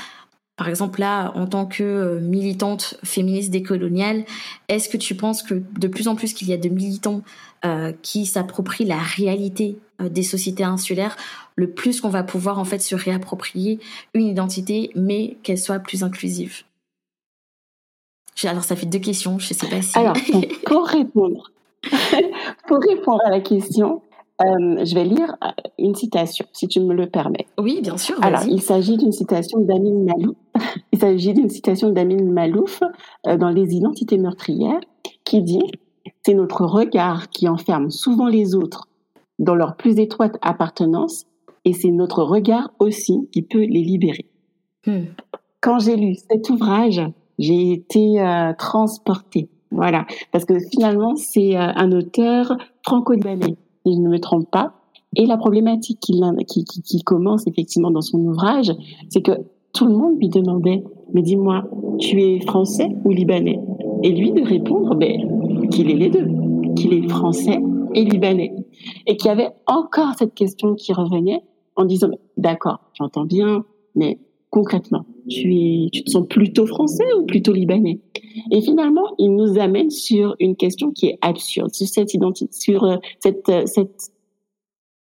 par 0.55 0.67
exemple 0.69 0.99
là, 0.99 1.31
en 1.35 1.47
tant 1.47 1.65
que 1.65 1.83
euh, 1.83 2.19
militante 2.19 2.97
féministe 3.03 3.51
décoloniale, 3.51 4.25
est-ce 4.67 4.89
que 4.89 4.97
tu 4.97 5.15
penses 5.15 5.43
que 5.43 5.55
de 5.55 5.87
plus 5.87 6.07
en 6.07 6.15
plus 6.15 6.33
qu'il 6.33 6.47
y 6.49 6.53
a 6.53 6.57
de 6.57 6.69
militants 6.69 7.21
euh, 7.65 7.93
qui 8.01 8.25
s'approprient 8.25 8.85
la 8.85 8.97
réalité 8.97 9.77
euh, 10.01 10.09
des 10.09 10.23
sociétés 10.23 10.63
insulaires, 10.63 11.17
le 11.55 11.69
plus 11.69 12.01
qu'on 12.01 12.09
va 12.09 12.23
pouvoir 12.23 12.59
en 12.59 12.65
fait 12.65 12.79
se 12.79 12.95
réapproprier 12.95 13.79
une 14.13 14.25
identité, 14.25 14.91
mais 14.95 15.37
qu'elle 15.43 15.59
soit 15.59 15.79
plus 15.79 16.03
inclusive? 16.03 16.63
Alors 18.43 18.63
ça 18.63 18.75
fait 18.75 18.87
deux 18.87 18.99
questions, 18.99 19.37
je 19.37 19.53
sais 19.53 19.67
pas 19.67 19.81
si. 19.81 19.97
Alors 19.97 20.15
pour 20.65 20.87
répondre, 20.87 21.51
pour 22.67 22.79
répondre 22.79 23.21
à 23.25 23.29
la 23.29 23.39
question, 23.39 24.01
euh, 24.41 24.85
je 24.85 24.95
vais 24.95 25.03
lire 25.03 25.35
euh, 25.43 25.47
une 25.77 25.95
citation, 25.95 26.45
si 26.53 26.67
tu 26.67 26.79
me 26.79 26.93
le 26.93 27.07
permets. 27.07 27.47
Oui, 27.57 27.79
bien 27.81 27.97
sûr. 27.97 28.15
Alors, 28.21 28.43
il 28.47 28.61
s'agit 28.61 28.97
d'une 28.97 29.11
citation 29.11 29.59
d'Amin 29.59 30.03
Malouf. 30.03 30.35
il 30.91 30.99
s'agit 30.99 31.33
d'une 31.33 31.49
citation 31.49 31.89
d'Amin 31.89 32.23
Malouf 32.23 32.81
euh, 33.27 33.37
dans 33.37 33.49
Les 33.49 33.75
Identités 33.75 34.17
meurtrières, 34.17 34.79
qui 35.23 35.41
dit 35.41 35.63
C'est 36.25 36.33
notre 36.33 36.65
regard 36.65 37.29
qui 37.29 37.47
enferme 37.47 37.89
souvent 37.89 38.27
les 38.27 38.55
autres 38.55 38.87
dans 39.39 39.55
leur 39.55 39.75
plus 39.75 39.99
étroite 39.99 40.37
appartenance, 40.41 41.25
et 41.65 41.73
c'est 41.73 41.91
notre 41.91 42.23
regard 42.23 42.71
aussi 42.79 43.29
qui 43.31 43.41
peut 43.41 43.63
les 43.63 43.83
libérer. 43.83 44.25
Hmm. 44.85 45.05
Quand 45.61 45.79
j'ai 45.79 45.95
lu 45.95 46.15
cet 46.15 46.49
ouvrage, 46.49 47.01
j'ai 47.37 47.71
été 47.71 48.23
transportée. 48.57 49.49
Voilà, 49.71 50.05
parce 50.31 50.45
que 50.45 50.59
finalement, 50.59 51.15
c'est 51.15 51.55
un 51.55 51.91
auteur 51.91 52.57
franco-libanais 52.83 53.57
si 53.85 53.93
je 53.93 53.99
ne 53.99 54.09
me 54.09 54.19
trompe 54.19 54.49
pas. 54.49 54.73
Et 55.15 55.25
la 55.25 55.37
problématique 55.37 55.99
qui, 55.99 56.21
qui, 56.63 57.03
commence 57.03 57.45
effectivement 57.45 57.91
dans 57.91 58.01
son 58.01 58.19
ouvrage, 58.19 58.71
c'est 59.09 59.21
que 59.21 59.33
tout 59.73 59.85
le 59.85 59.93
monde 59.93 60.17
lui 60.19 60.29
demandait, 60.29 60.83
mais 61.13 61.21
dis-moi, 61.21 61.63
tu 61.99 62.21
es 62.21 62.39
français 62.41 62.89
ou 63.03 63.11
libanais? 63.11 63.59
Et 64.03 64.11
lui 64.11 64.31
de 64.31 64.41
répondre, 64.41 64.95
ben, 64.95 65.67
qu'il 65.69 65.89
est 65.89 65.95
les 65.95 66.09
deux, 66.09 66.27
qu'il 66.75 66.93
est 66.93 67.07
français 67.09 67.61
et 67.93 68.05
libanais. 68.05 68.53
Et 69.05 69.17
qu'il 69.17 69.27
y 69.27 69.31
avait 69.31 69.49
encore 69.67 70.13
cette 70.17 70.33
question 70.33 70.75
qui 70.75 70.93
revenait 70.93 71.43
en 71.75 71.85
disant, 71.85 72.09
d'accord, 72.37 72.79
j'entends 72.93 73.25
bien, 73.25 73.65
mais 73.95 74.17
concrètement, 74.49 75.05
tu, 75.31 75.55
es, 75.55 76.03
te 76.03 76.09
sens 76.09 76.27
plutôt 76.27 76.65
français 76.65 77.05
ou 77.17 77.25
plutôt 77.25 77.53
libanais? 77.53 77.99
Et 78.51 78.61
finalement, 78.61 79.13
il 79.17 79.35
nous 79.35 79.59
amène 79.59 79.89
sur 79.89 80.35
une 80.39 80.55
question 80.55 80.91
qui 80.91 81.07
est 81.07 81.19
absurde, 81.21 81.73
sur 81.73 81.87
cette 81.87 82.13
identité, 82.13 82.51
sur 82.53 82.83
euh, 82.83 82.97
cette, 83.19 83.49
euh, 83.49 83.65
cette 83.65 84.11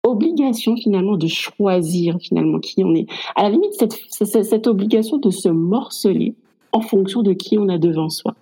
obligation 0.03 0.75
finalement 0.75 1.17
de 1.17 1.27
choisir 1.27 2.17
finalement 2.19 2.59
qui 2.59 2.83
on 2.83 2.95
est. 2.95 3.07
À 3.35 3.43
la 3.43 3.49
limite, 3.49 3.73
cette, 3.73 4.45
cette 4.45 4.67
obligation 4.67 5.17
de 5.17 5.29
se 5.29 5.49
morceler 5.49 6.35
en 6.71 6.81
fonction 6.81 7.21
de 7.21 7.33
qui 7.33 7.57
on 7.57 7.67
a 7.69 7.77
devant 7.77 8.09
soi. 8.09 8.35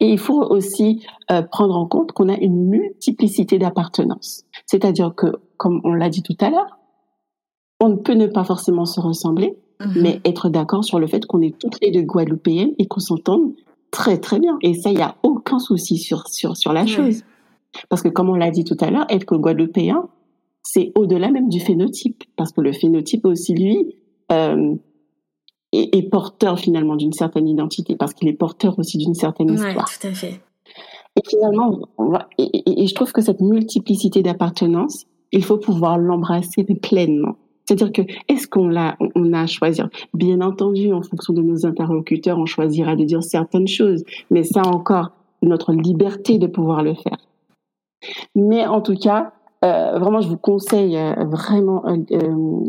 Et 0.00 0.10
il 0.10 0.18
faut 0.18 0.42
aussi 0.42 1.04
euh, 1.30 1.42
prendre 1.42 1.76
en 1.76 1.86
compte 1.86 2.12
qu'on 2.12 2.28
a 2.28 2.36
une 2.36 2.68
multiplicité 2.68 3.58
d'appartenances. 3.58 4.44
C'est-à-dire 4.66 5.14
que, 5.14 5.26
comme 5.56 5.80
on 5.84 5.92
l'a 5.92 6.08
dit 6.08 6.22
tout 6.22 6.36
à 6.40 6.50
l'heure, 6.50 6.78
on 7.80 7.90
ne 7.90 7.96
peut 7.96 8.14
ne 8.14 8.26
pas 8.26 8.44
forcément 8.44 8.84
se 8.84 9.00
ressembler, 9.00 9.56
Mhm. 9.80 10.02
mais 10.02 10.20
être 10.24 10.48
d'accord 10.48 10.84
sur 10.84 10.98
le 10.98 11.06
fait 11.06 11.24
qu'on 11.26 11.40
est 11.40 11.56
toutes 11.58 11.80
les 11.80 11.90
deux 11.90 12.02
guadeloupéennes 12.02 12.72
et 12.78 12.86
qu'on 12.86 13.00
s'entende 13.00 13.52
très 13.90 14.18
très 14.18 14.38
bien. 14.38 14.58
Et 14.62 14.74
ça, 14.74 14.90
il 14.90 14.96
n'y 14.96 15.02
a 15.02 15.16
aucun 15.22 15.58
souci 15.58 15.98
sur, 15.98 16.26
sur, 16.28 16.56
sur 16.56 16.72
la 16.72 16.86
chose. 16.86 17.22
Parce 17.88 18.02
que 18.02 18.08
comme 18.08 18.28
on 18.28 18.34
l'a 18.34 18.50
dit 18.50 18.64
tout 18.64 18.76
à 18.80 18.90
l'heure, 18.90 19.06
être 19.08 19.36
guadeloupéen, 19.36 20.08
c'est 20.62 20.92
au-delà 20.94 21.30
même 21.30 21.48
du 21.48 21.60
phénotype. 21.60 22.24
Parce 22.36 22.52
que 22.52 22.60
le 22.60 22.72
phénotype 22.72 23.24
aussi, 23.24 23.54
lui, 23.54 23.96
euh, 24.32 24.74
est, 25.72 25.96
est, 25.96 26.02
porteur 26.10 26.58
finalement 26.58 26.96
d'une 26.96 27.12
certaine 27.12 27.46
identité. 27.46 27.94
Parce 27.96 28.14
qu'il 28.14 28.28
est 28.28 28.34
porteur 28.34 28.78
aussi 28.78 28.98
d'une 28.98 29.14
certaine 29.14 29.52
histoire. 29.52 29.88
tout 29.88 30.06
à 30.06 30.12
fait. 30.12 30.40
Et 31.16 31.22
finalement, 31.28 31.80
et, 32.36 32.82
et 32.82 32.86
je 32.86 32.94
trouve 32.94 33.12
que 33.12 33.22
cette 33.22 33.40
multiplicité 33.40 34.22
d'appartenance, 34.22 35.06
il 35.32 35.44
faut 35.44 35.58
pouvoir 35.58 35.98
l'embrasser 35.98 36.64
pleinement. 36.64 37.36
C'est-à-dire 37.68 37.92
que 37.92 38.02
est-ce 38.28 38.48
qu'on 38.48 38.66
l'a, 38.66 38.96
on 39.14 39.34
a 39.34 39.42
à 39.42 39.46
choisir? 39.46 39.90
Bien 40.14 40.40
entendu, 40.40 40.90
en 40.94 41.02
fonction 41.02 41.34
de 41.34 41.42
nos 41.42 41.66
interlocuteurs, 41.66 42.38
on 42.38 42.46
choisira 42.46 42.96
de 42.96 43.04
dire 43.04 43.22
certaines 43.22 43.68
choses, 43.68 44.04
mais 44.30 44.42
ça 44.42 44.62
encore, 44.62 45.10
notre 45.42 45.74
liberté 45.74 46.38
de 46.38 46.46
pouvoir 46.46 46.82
le 46.82 46.94
faire. 46.94 47.18
Mais 48.34 48.66
en 48.66 48.80
tout 48.80 48.96
cas, 48.96 49.34
euh, 49.66 49.98
vraiment, 49.98 50.22
je 50.22 50.28
vous 50.28 50.38
conseille 50.38 50.96
euh, 50.96 51.12
vraiment 51.26 51.84
euh, 51.86 52.64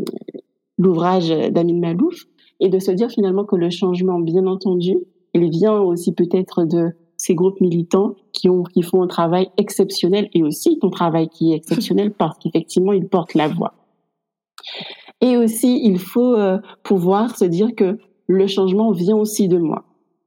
l'ouvrage 0.76 1.30
d'Amin 1.30 1.80
Malouf 1.80 2.26
et 2.60 2.68
de 2.68 2.78
se 2.78 2.90
dire 2.90 3.08
finalement 3.08 3.44
que 3.44 3.56
le 3.56 3.70
changement, 3.70 4.18
bien 4.18 4.46
entendu, 4.46 4.98
il 5.32 5.48
vient 5.48 5.80
aussi 5.80 6.12
peut-être 6.12 6.64
de 6.64 6.90
ces 7.16 7.34
groupes 7.34 7.60
militants 7.62 8.16
qui, 8.34 8.50
ont, 8.50 8.64
qui 8.64 8.82
font 8.82 9.02
un 9.02 9.06
travail 9.06 9.48
exceptionnel 9.56 10.28
et 10.34 10.42
aussi 10.42 10.78
ton 10.78 10.90
travail 10.90 11.30
qui 11.30 11.52
est 11.52 11.56
exceptionnel 11.56 12.10
parce 12.18 12.36
qu'effectivement, 12.38 12.92
ils 12.92 13.08
portent 13.08 13.32
la 13.32 13.48
voix. 13.48 13.72
Et 15.20 15.36
aussi, 15.36 15.80
il 15.84 15.98
faut 15.98 16.34
euh, 16.34 16.58
pouvoir 16.82 17.36
se 17.36 17.44
dire 17.44 17.74
que 17.76 17.98
le 18.26 18.46
changement 18.46 18.92
vient 18.92 19.16
aussi 19.16 19.48
de 19.48 19.58
moi. 19.58 19.84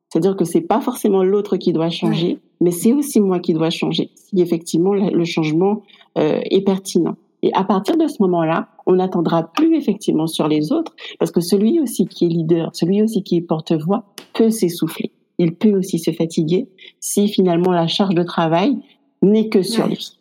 C'est-à-dire 0.09 0.35
que 0.35 0.45
c'est 0.45 0.61
pas 0.61 0.81
forcément 0.81 1.23
l'autre 1.23 1.57
qui 1.57 1.73
doit 1.73 1.89
changer, 1.89 2.39
mais 2.61 2.69
c'est 2.69 2.93
aussi 2.93 3.19
moi 3.19 3.39
qui 3.39 3.53
dois 3.53 3.71
changer. 3.71 4.11
Si 4.15 4.39
effectivement 4.41 4.93
le 4.93 5.25
changement 5.25 5.81
euh, 6.19 6.39
est 6.51 6.61
pertinent. 6.61 7.15
Et 7.41 7.51
à 7.53 7.63
partir 7.63 7.97
de 7.97 8.07
ce 8.07 8.21
moment-là, 8.21 8.69
on 8.85 8.93
n'attendra 8.93 9.51
plus 9.51 9.75
effectivement 9.75 10.27
sur 10.27 10.47
les 10.47 10.71
autres, 10.71 10.95
parce 11.19 11.31
que 11.31 11.41
celui 11.41 11.79
aussi 11.79 12.05
qui 12.05 12.25
est 12.25 12.29
leader, 12.29 12.69
celui 12.73 13.01
aussi 13.01 13.21
qui 13.21 13.35
est 13.35 13.41
porte-voix, 13.41 14.05
peut 14.33 14.49
s'essouffler. 14.49 15.11
Il 15.39 15.55
peut 15.55 15.77
aussi 15.77 15.99
se 15.99 16.11
fatiguer 16.11 16.69
si 16.99 17.27
finalement 17.27 17.71
la 17.71 17.87
charge 17.87 18.15
de 18.15 18.23
travail 18.23 18.77
n'est 19.21 19.49
que 19.49 19.61
sur 19.61 19.87
lui. 19.87 20.19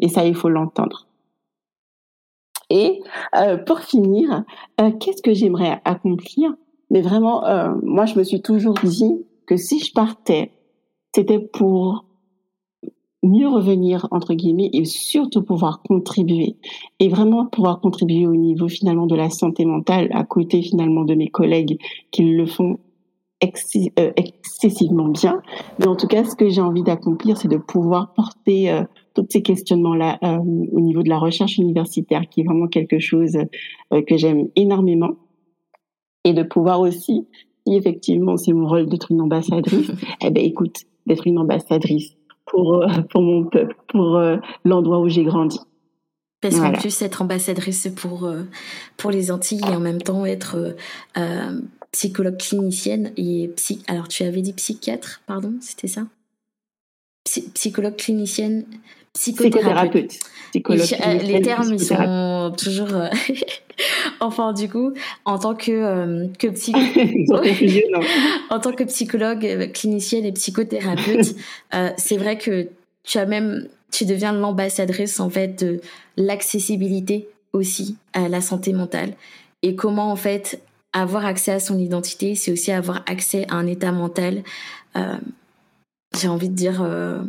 Et 0.00 0.08
ça, 0.08 0.26
il 0.26 0.34
faut 0.34 0.48
l'entendre. 0.48 1.06
Et 2.70 3.00
euh, 3.36 3.56
pour 3.56 3.80
finir, 3.80 4.44
euh, 4.80 4.90
qu'est-ce 4.92 5.22
que 5.22 5.34
j'aimerais 5.34 5.80
accomplir? 5.84 6.54
Mais 6.90 7.00
vraiment, 7.00 7.44
euh, 7.46 7.72
moi, 7.82 8.06
je 8.06 8.18
me 8.18 8.24
suis 8.24 8.42
toujours 8.42 8.74
dit 8.82 9.24
que 9.46 9.56
si 9.56 9.80
je 9.80 9.92
partais, 9.92 10.50
c'était 11.14 11.38
pour 11.38 12.04
mieux 13.22 13.48
revenir 13.48 14.06
entre 14.10 14.34
guillemets 14.34 14.68
et 14.72 14.84
surtout 14.84 15.42
pouvoir 15.42 15.82
contribuer. 15.82 16.56
Et 17.00 17.08
vraiment 17.08 17.46
pouvoir 17.46 17.80
contribuer 17.80 18.26
au 18.26 18.36
niveau 18.36 18.68
finalement 18.68 19.06
de 19.06 19.16
la 19.16 19.30
santé 19.30 19.64
mentale 19.64 20.10
à 20.12 20.24
côté 20.24 20.60
finalement 20.60 21.04
de 21.04 21.14
mes 21.14 21.28
collègues 21.28 21.78
qui 22.10 22.24
le 22.24 22.44
font 22.44 22.78
excessivement 23.40 25.08
bien. 25.08 25.40
Mais 25.78 25.86
en 25.86 25.96
tout 25.96 26.06
cas 26.06 26.24
ce 26.24 26.36
que 26.36 26.50
j'ai 26.50 26.60
envie 26.60 26.82
d'accomplir 26.82 27.38
c'est 27.38 27.48
de 27.48 27.56
pouvoir 27.56 28.12
porter 28.12 28.84
tous 29.14 29.26
ces 29.30 29.42
questionnements-là 29.42 30.18
euh, 30.22 30.38
au 30.38 30.80
niveau 30.80 31.02
de 31.02 31.08
la 31.08 31.18
recherche 31.18 31.56
universitaire, 31.58 32.28
qui 32.28 32.40
est 32.40 32.44
vraiment 32.44 32.68
quelque 32.68 32.98
chose 32.98 33.36
euh, 33.92 34.02
que 34.02 34.16
j'aime 34.16 34.48
énormément, 34.56 35.16
et 36.24 36.32
de 36.32 36.42
pouvoir 36.42 36.80
aussi, 36.80 37.26
si 37.66 37.74
effectivement 37.74 38.36
c'est 38.36 38.52
mon 38.52 38.66
rôle 38.66 38.86
d'être 38.86 39.10
une 39.10 39.20
ambassadrice, 39.20 39.90
eh 40.20 40.30
ben 40.30 40.44
écoute, 40.44 40.82
d'être 41.06 41.26
une 41.26 41.38
ambassadrice 41.38 42.16
pour 42.46 42.82
euh, 42.82 42.88
pour 43.10 43.22
mon 43.22 43.44
peuple, 43.44 43.76
pour 43.88 44.20
l'endroit 44.64 45.00
où 45.00 45.08
j'ai 45.08 45.24
grandi. 45.24 45.58
Parce 46.40 46.60
qu'en 46.60 46.72
plus, 46.72 47.00
être 47.00 47.22
ambassadrice 47.22 47.88
pour, 47.96 48.30
pour 48.98 49.10
les 49.10 49.30
Antilles 49.30 49.62
et 49.66 49.74
en 49.74 49.80
même 49.80 50.02
temps 50.02 50.26
être 50.26 50.74
psychologue 51.94 52.36
clinicienne 52.38 53.12
et 53.16 53.48
psy... 53.56 53.80
Alors, 53.86 54.08
tu 54.08 54.24
avais 54.24 54.42
dit 54.42 54.52
psychiatre, 54.52 55.22
pardon, 55.26 55.54
c'était 55.60 55.86
ça? 55.86 56.06
Psychologue 57.54 57.96
clinicienne, 57.96 58.66
psychothérapeute. 59.14 60.18
les 60.54 61.42
termes, 61.42 61.72
ils 61.72 61.80
sont 61.80 62.52
toujours... 62.58 62.88
enfin, 64.20 64.52
du 64.52 64.68
coup, 64.68 64.92
en 65.24 65.38
tant 65.38 65.54
que, 65.54 66.26
que 66.36 66.46
en 68.54 68.60
tant 68.60 68.72
que 68.72 68.84
psychologue 68.84 69.72
clinicienne 69.72 70.24
et 70.24 70.32
psychothérapeute, 70.32 71.34
c'est 71.96 72.16
vrai 72.16 72.38
que 72.38 72.68
tu 73.04 73.18
as 73.18 73.26
même 73.26 73.68
tu 73.90 74.06
deviens 74.06 74.32
l'ambassadrice 74.32 75.20
en 75.20 75.30
fait 75.30 75.64
de 75.64 75.80
l'accessibilité 76.16 77.28
aussi 77.52 77.96
à 78.12 78.28
la 78.28 78.40
santé 78.40 78.72
mentale 78.72 79.14
et 79.62 79.76
comment 79.76 80.10
en 80.10 80.16
fait 80.16 80.60
avoir 80.92 81.24
accès 81.24 81.52
à 81.52 81.58
son 81.58 81.78
identité, 81.78 82.34
c'est 82.34 82.52
aussi 82.52 82.70
avoir 82.70 83.02
accès 83.06 83.46
à 83.48 83.54
un 83.54 83.66
état 83.66 83.92
mental. 83.92 84.42
Euh, 84.96 85.16
j'ai 86.16 86.28
envie 86.28 86.48
de 86.48 86.54
dire 86.54 86.82
euh, 86.82 87.18
euh, 87.18 87.22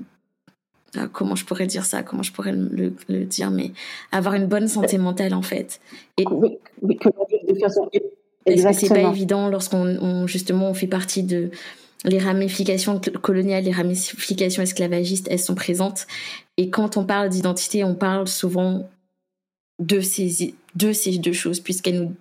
comment 1.12 1.36
je 1.36 1.46
pourrais 1.46 1.68
dire 1.68 1.86
ça, 1.86 2.04
comment 2.04 2.24
je 2.24 2.32
pourrais 2.32 2.54
le, 2.54 2.91
dire, 3.26 3.52
mais 3.52 3.72
avoir 4.12 4.34
une 4.36 4.48
bonne 4.48 4.68
santé 4.68 4.98
mentale 4.98 5.34
en 5.34 5.41
fait. 5.41 5.80
Et 6.18 6.26
oui, 6.30 6.58
de 6.82 7.60
façon 7.60 7.89
c'est 8.74 8.89
pas 8.89 9.10
évident 9.10 9.50
lorsqu'on 9.50 10.28
justement 10.28 10.70
on 10.70 10.74
fait 10.74 10.88
partie 10.88 11.24
de 11.24 11.50
les 12.04 12.20
ramifications 12.20 13.00
coloniales, 13.22 13.64
les 13.64 13.72
ramifications 13.72 14.62
esclavagistes, 14.62 15.28
elles 15.32 15.39
sont 15.39 15.56
présentes. 15.56 16.06
Et 16.58 16.70
quand 16.70 16.98
on 16.98 17.06
parle 17.06 17.30
d'identité, 17.30 17.84
on 17.84 17.96
parle 17.96 18.28
souvent 18.28 18.88
de 19.80 20.02
ces, 20.02 20.54
de 20.76 20.93
ces 20.93 21.18
deux 21.18 21.34
choses, 21.34 21.60
puisqu'elles 21.60 22.00
nous, 22.00 22.16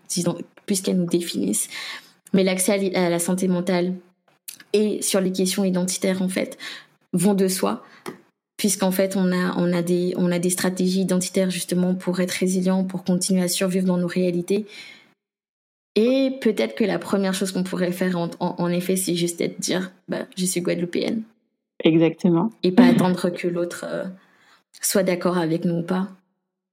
puisqu'elles 0.64 0.96
nous 0.96 1.06
définissent. 1.06 1.68
Mais 2.32 2.44
l'accès 2.44 2.94
à 2.96 3.10
la 3.10 3.18
santé 3.18 3.46
mentale 3.46 3.92
et 4.72 5.02
sur 5.02 5.20
les 5.20 5.32
questions 5.32 5.64
identitaires, 5.64 6.22
en 6.22 6.28
fait, 6.28 6.58
vont 7.12 7.34
de 7.34 7.46
soi, 7.46 7.84
puisqu'en 8.64 8.92
fait, 8.92 9.14
on 9.14 9.30
a, 9.30 9.54
on, 9.58 9.74
a 9.74 9.82
des, 9.82 10.14
on 10.16 10.32
a 10.32 10.38
des 10.38 10.48
stratégies 10.48 11.02
identitaires 11.02 11.50
justement 11.50 11.94
pour 11.94 12.18
être 12.20 12.30
résilient, 12.30 12.82
pour 12.82 13.04
continuer 13.04 13.42
à 13.42 13.48
survivre 13.48 13.84
dans 13.84 13.98
nos 13.98 14.06
réalités. 14.06 14.64
Et 15.96 16.30
peut-être 16.40 16.74
que 16.74 16.84
la 16.84 16.98
première 16.98 17.34
chose 17.34 17.52
qu'on 17.52 17.62
pourrait 17.62 17.92
faire, 17.92 18.16
en, 18.40 18.68
effet, 18.70 18.96
c'est 18.96 19.16
juste 19.16 19.42
être 19.42 19.60
dire 19.60 19.92
bah, 20.08 20.20
je 20.34 20.46
suis 20.46 20.62
guadeloupéenne. 20.62 21.24
Exactement. 21.84 22.52
Et 22.62 22.72
pas 22.72 22.86
attendre 22.86 23.28
que 23.28 23.48
l'autre 23.48 23.84
euh, 23.86 24.04
soit 24.80 25.02
d'accord 25.02 25.36
avec 25.36 25.66
nous 25.66 25.80
ou 25.80 25.82
pas. 25.82 26.08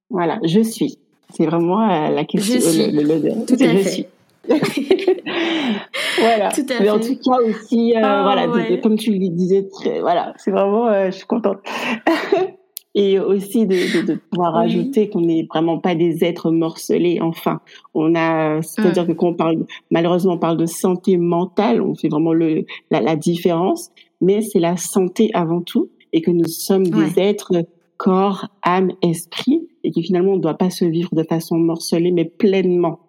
Voilà, 0.09 0.39
je 0.45 0.61
suis. 0.61 0.97
C'est 1.33 1.45
vraiment 1.45 1.81
euh, 1.81 2.09
la 2.09 2.23
question. 2.23 2.55
Je 2.55 2.59
suis. 2.61 2.89
Le, 2.89 3.45
Tout 3.45 3.61
à 3.61 3.67
fait. 3.67 4.07
voilà. 6.19 6.49
Tout 6.49 6.65
à 6.69 6.79
Mais 6.81 6.89
en 6.89 6.99
tout 6.99 7.15
cas 7.17 7.37
aussi, 7.47 7.93
euh, 7.95 7.99
oh, 7.99 8.23
voilà, 8.23 8.47
comme 8.81 8.97
tu 8.97 9.11
le 9.11 9.29
disais, 9.29 9.67
voilà, 10.01 10.33
c'est 10.37 10.51
vraiment, 10.51 10.91
je 11.05 11.11
suis 11.11 11.27
contente. 11.27 11.59
et 12.95 13.19
aussi 13.19 13.65
de, 13.65 14.05
de, 14.05 14.15
pouvoir 14.15 14.57
ajouter 14.57 15.09
qu'on 15.09 15.21
n'est 15.21 15.47
vraiment 15.49 15.79
pas 15.79 15.95
des 15.95 16.23
êtres 16.23 16.51
morcelés. 16.51 17.19
Enfin, 17.21 17.61
on 17.93 18.15
a, 18.15 18.61
c'est-à-dire 18.61 19.07
que 19.07 19.13
quand 19.13 19.27
on 19.27 19.33
parle, 19.33 19.65
malheureusement, 19.91 20.33
on 20.33 20.37
parle 20.37 20.57
de 20.57 20.65
santé 20.65 21.17
mentale, 21.17 21.81
on 21.81 21.95
fait 21.95 22.09
vraiment 22.09 22.33
le, 22.33 22.65
la, 22.89 23.01
la 23.01 23.15
différence, 23.15 23.91
mais 24.19 24.41
c'est 24.41 24.59
la 24.59 24.75
santé 24.77 25.31
avant 25.33 25.61
tout, 25.61 25.89
et 26.13 26.21
que 26.21 26.31
nous 26.31 26.47
sommes 26.47 26.87
des 26.87 27.19
êtres 27.19 27.65
corps, 27.97 28.47
âme, 28.63 28.91
esprit, 29.01 29.67
et 29.83 29.91
que 29.91 30.01
finalement 30.01 30.33
on 30.33 30.37
ne 30.37 30.41
doit 30.41 30.57
pas 30.57 30.69
se 30.69 30.85
vivre 30.85 31.13
de 31.13 31.23
façon 31.23 31.57
morcelée, 31.57 32.11
mais 32.11 32.25
pleinement. 32.25 32.99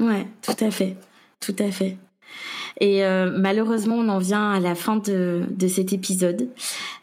Ouais, 0.00 0.26
tout 0.42 0.64
à 0.64 0.70
fait, 0.70 0.96
tout 1.40 1.56
à 1.58 1.70
fait. 1.70 1.96
Et 2.80 3.04
euh, 3.04 3.30
malheureusement, 3.32 3.94
on 3.96 4.08
en 4.08 4.18
vient 4.18 4.50
à 4.50 4.58
la 4.58 4.74
fin 4.74 4.96
de, 4.96 5.44
de 5.48 5.68
cet 5.68 5.92
épisode. 5.92 6.48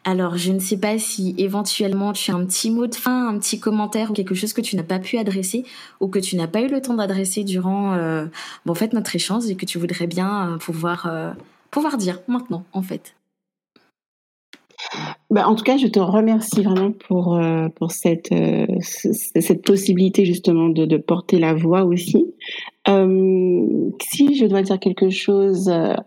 Alors, 0.03 0.37
je 0.37 0.51
ne 0.51 0.59
sais 0.59 0.77
pas 0.77 0.97
si 0.97 1.33
éventuellement 1.37 2.11
tu 2.11 2.31
as 2.31 2.35
un 2.35 2.45
petit 2.45 2.71
mot 2.71 2.87
de 2.87 2.95
fin, 2.95 3.29
un 3.29 3.37
petit 3.39 3.59
commentaire 3.59 4.11
ou 4.11 4.13
quelque 4.13 4.35
chose 4.35 4.51
que 4.51 4.61
tu 4.61 4.75
n'as 4.75 4.83
pas 4.83 4.99
pu 4.99 5.17
adresser 5.17 5.63
ou 6.01 6.07
que 6.07 6.19
tu 6.19 6.35
n'as 6.35 6.47
pas 6.47 6.61
eu 6.61 6.67
le 6.67 6.81
temps 6.81 6.95
d'adresser 6.95 7.43
durant 7.43 7.93
euh, 7.93 8.25
bon, 8.65 8.73
en 8.73 8.75
fait, 8.75 8.93
notre 8.93 9.15
échange 9.15 9.45
et 9.49 9.55
que 9.55 9.65
tu 9.65 9.77
voudrais 9.77 10.07
bien 10.07 10.49
euh, 10.49 10.57
pouvoir, 10.57 11.09
pouvoir 11.69 11.97
dire 11.97 12.19
maintenant, 12.27 12.65
en 12.73 12.81
fait. 12.81 13.15
Bah, 15.29 15.47
en 15.47 15.55
tout 15.55 15.63
cas, 15.63 15.77
je 15.77 15.87
te 15.87 15.99
remercie 15.99 16.63
vraiment 16.63 16.91
pour, 16.91 17.39
pour 17.75 17.91
cette, 17.91 18.33
cette 18.81 19.63
possibilité 19.63 20.25
justement 20.25 20.69
de, 20.69 20.85
de 20.85 20.97
porter 20.97 21.39
la 21.39 21.53
voix 21.53 21.83
aussi. 21.83 22.25
Euh, 22.87 23.91
si 24.01 24.35
je 24.35 24.45
dois 24.45 24.61
dire 24.61 24.79
quelque 24.79 25.09
chose 25.09 25.69
en, 25.69 26.03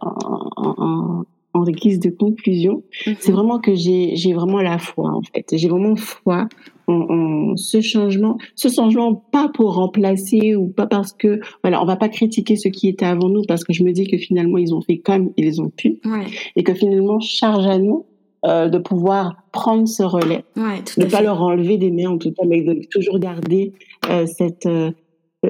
en, 0.56 1.24
en 1.54 1.62
guise 1.64 2.00
de 2.00 2.10
conclusion, 2.10 2.82
mm-hmm. 3.06 3.16
c'est 3.20 3.32
vraiment 3.32 3.60
que 3.60 3.74
j'ai 3.74 4.32
vraiment 4.34 4.60
la 4.60 4.78
foi 4.78 5.10
en 5.10 5.22
fait. 5.22 5.54
J'ai 5.56 5.68
vraiment 5.68 5.96
foi 5.96 6.48
en, 6.86 6.92
en, 6.92 7.56
ce 7.56 7.80
changement, 7.80 8.38
ce 8.56 8.68
changement 8.68 9.14
pas 9.14 9.48
pour 9.48 9.74
remplacer 9.74 10.56
ou 10.56 10.66
pas 10.66 10.86
parce 10.86 11.12
que 11.12 11.40
voilà, 11.62 11.80
on 11.80 11.86
va 11.86 11.96
pas 11.96 12.08
critiquer 12.08 12.56
ce 12.56 12.68
qui 12.68 12.88
était 12.88 13.06
avant 13.06 13.28
nous 13.28 13.42
parce 13.46 13.64
que 13.64 13.72
je 13.72 13.84
me 13.84 13.92
dis 13.92 14.06
que 14.06 14.18
finalement 14.18 14.58
ils 14.58 14.74
ont 14.74 14.80
fait 14.80 14.98
comme 14.98 15.32
ils 15.36 15.62
ont 15.62 15.70
pu 15.70 16.00
ouais. 16.04 16.26
et 16.56 16.64
que 16.64 16.74
finalement 16.74 17.20
charge 17.20 17.66
à 17.66 17.78
nous 17.78 18.04
euh, 18.46 18.68
de 18.68 18.76
pouvoir 18.78 19.36
prendre 19.52 19.88
ce 19.88 20.02
relais, 20.02 20.44
ouais, 20.56 20.82
ne 20.98 21.06
pas 21.06 21.22
leur 21.22 21.40
enlever 21.40 21.78
des 21.78 21.90
mains 21.90 22.10
en 22.10 22.18
tout 22.18 22.30
cas, 22.32 22.44
mais 22.46 22.60
de 22.60 22.78
toujours 22.90 23.18
garder 23.18 23.72
euh, 24.10 24.26
cette 24.26 24.66
euh, 24.66 24.90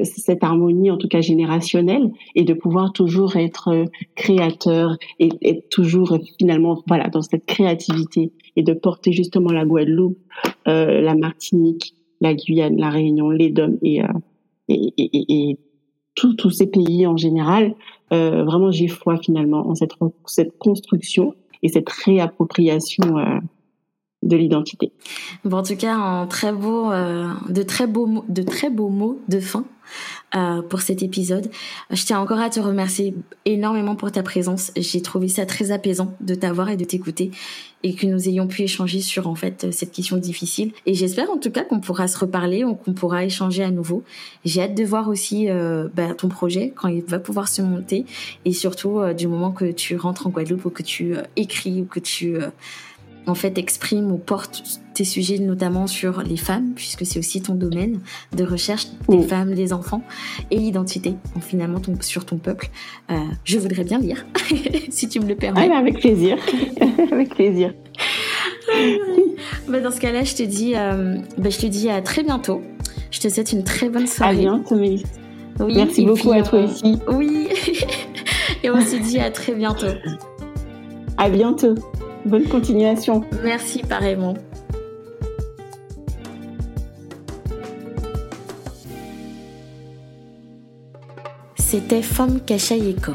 cette 0.03 0.43
harmonie 0.43 0.91
en 0.91 0.97
tout 0.97 1.09
cas 1.09 1.21
générationnelle 1.21 2.11
et 2.35 2.45
de 2.45 2.55
pouvoir 2.55 2.93
toujours 2.93 3.37
être 3.37 3.69
euh, 3.69 3.85
créateur 4.17 4.97
et 5.19 5.31
être 5.43 5.69
toujours 5.69 6.19
finalement 6.39 6.83
voilà 6.87 7.09
dans 7.09 7.23
cette 7.23 7.47
créativité 7.47 8.33
et 8.57 8.63
de 8.63 8.73
porter 8.73 9.13
justement 9.13 9.53
la 9.53 9.65
Guadeloupe, 9.65 10.19
la 10.67 11.15
Martinique, 11.15 11.95
la 12.21 12.35
Guyane, 12.35 12.77
la 12.77 12.91
Réunion, 12.91 13.31
les 13.31 13.51
DOM 13.51 13.79
et 13.83 14.01
et, 14.69 14.95
et, 14.97 15.51
et 15.51 15.59
tous 16.15 16.51
ces 16.51 16.69
pays 16.69 17.07
en 17.07 17.17
général. 17.17 17.75
vraiment, 18.11 18.71
j'ai 18.71 18.87
foi 18.87 19.19
finalement 19.19 19.69
en 19.69 19.75
cette 19.75 19.95
cette 20.27 20.57
construction 20.57 21.35
et 21.65 21.69
cette 21.69 21.89
réappropriation 21.89 23.19
euh, 23.19 23.41
de 24.23 24.37
l'identité. 24.37 24.93
Bon, 25.45 25.57
en 25.59 25.63
tout 25.63 25.77
cas, 25.77 26.27
très 26.27 26.53
euh, 26.53 27.29
de 27.49 27.63
très 27.63 27.87
beaux, 27.87 28.25
de 28.29 28.43
très 28.43 28.71
beaux 28.71 28.91
mots 28.91 29.19
de 29.29 29.41
fin 29.41 29.65
euh, 30.35 30.63
pour 30.63 30.81
cet 30.81 31.03
épisode. 31.03 31.51
Je 31.91 32.05
tiens 32.05 32.21
encore 32.21 32.41
à 32.41 32.51
te 32.51 32.61
remercier 32.61 33.15
énormément 33.45 33.97
pour 33.97 34.11
ta 34.13 34.23
présence. 34.23 34.73
J'ai 34.77 35.03
trouvé 35.03 35.29
ça 35.29 35.47
très 35.47 35.71
apaisant 35.71 36.15
de 36.21 36.35
t'avoir 36.35 36.71
et 36.71 36.77
de 36.77 36.85
t'écouter 36.85 37.31
et 37.85 37.95
que 37.95 38.07
nous 38.07 38.29
ayons 38.29 38.49
pu 38.49 38.63
échanger 38.63 39.01
sur 39.01 39.29
en 39.29 39.35
fait 39.35 39.71
cette 39.71 39.93
question 39.93 40.17
difficile. 40.17 40.73
Et 40.87 40.95
j'espère 40.95 41.31
en 41.31 41.37
tout 41.37 41.51
cas 41.51 41.65
qu'on 41.65 41.81
pourra 41.81 42.09
se 42.09 42.19
reparler 42.19 42.65
ou 42.65 42.75
qu'on 42.75 42.95
pourra 42.95 43.25
échanger 43.25 43.63
à 43.63 43.71
nouveau. 43.71 44.03
J'ai 44.45 44.63
hâte 44.63 44.75
de 44.75 44.85
voir 44.85 45.09
aussi 45.09 45.51
euh, 45.51 45.87
bah, 45.95 46.15
ton 46.15 46.29
projet 46.29 46.73
quand 46.75 46.89
il 46.89 47.03
va 47.03 47.19
pouvoir 47.19 47.47
se 47.47 47.61
monter 47.61 48.07
et 48.47 48.53
surtout 48.55 48.99
euh, 48.99 49.13
du 49.13 49.29
moment 49.29 49.53
que 49.53 49.71
tu 49.71 49.97
rentres 49.97 50.27
en 50.27 50.31
Guadeloupe 50.31 50.65
ou 50.65 50.71
que 50.71 50.83
tu 50.83 51.15
euh, 51.15 51.23
écris 51.37 51.83
ou 51.83 51.85
que 51.85 52.01
tu 52.01 52.39
en 53.27 53.35
fait 53.35 53.59
exprime 53.59 54.13
ou 54.13 54.19
porte 54.19 54.63
tes 54.95 55.05
sujets 55.05 55.39
notamment 55.39 55.87
sur 55.87 56.23
les 56.23 56.37
femmes 56.37 56.73
puisque 56.75 57.05
c'est 57.05 57.19
aussi 57.19 57.43
ton 57.43 57.55
domaine 57.55 58.01
de 58.37 58.45
recherche 58.45 58.87
des 59.09 59.23
femmes, 59.23 59.55
des 59.55 59.73
enfants 59.73 60.03
et 60.51 60.57
l'identité 60.57 61.15
finalement 61.41 61.81
ton, 61.81 61.95
sur 62.01 62.25
ton 62.25 62.37
peuple. 62.37 62.69
Euh, 63.11 63.17
je 63.45 63.59
voudrais 63.59 63.85
bien 63.85 63.99
lire 63.99 64.25
si 64.91 65.09
tu 65.09 65.21
me 65.21 65.27
le 65.27 65.35
permets. 65.35 65.69
Ah, 65.73 65.79
avec 65.79 65.99
plaisir, 65.99 66.37
avec 67.13 67.35
plaisir. 67.35 67.75
bah, 69.69 69.81
dans 69.81 69.91
ce 69.91 70.01
cas-là, 70.01 70.25
je 70.25 70.35
te 70.35 70.43
dis, 70.43 70.75
euh, 70.77 71.17
bah, 71.39 71.51
je 71.51 71.59
te 71.59 71.67
dis 71.67 71.91
à 71.91 72.01
très 72.03 72.23
bientôt. 72.23 72.63
Je 73.11 73.21
te 73.21 73.29
souhaite 73.29 73.53
une 73.53 73.65
très 73.65 73.89
bonne 73.89 74.07
soirée. 74.07 74.37
À 74.37 74.41
bientôt, 74.41 74.77
Mélisse. 74.77 75.05
Oui, 75.61 75.75
Merci 75.77 76.05
beaucoup 76.05 76.33
à 76.33 76.43
toi 76.43 76.65
aussi. 76.65 76.99
Oui, 77.09 77.49
et 78.63 78.71
on 78.71 78.81
se 78.81 78.97
dit 78.97 79.21
à 79.21 79.31
très 79.31 79.55
bientôt. 79.55 79.87
À 81.17 81.29
bientôt. 81.29 81.75
Bonne 82.25 82.49
continuation. 82.49 83.23
Merci 83.43 83.83
pareillement. 83.83 84.35
C'était 91.57 92.03
Femme 92.03 92.41
Kachayeko. 92.41 93.13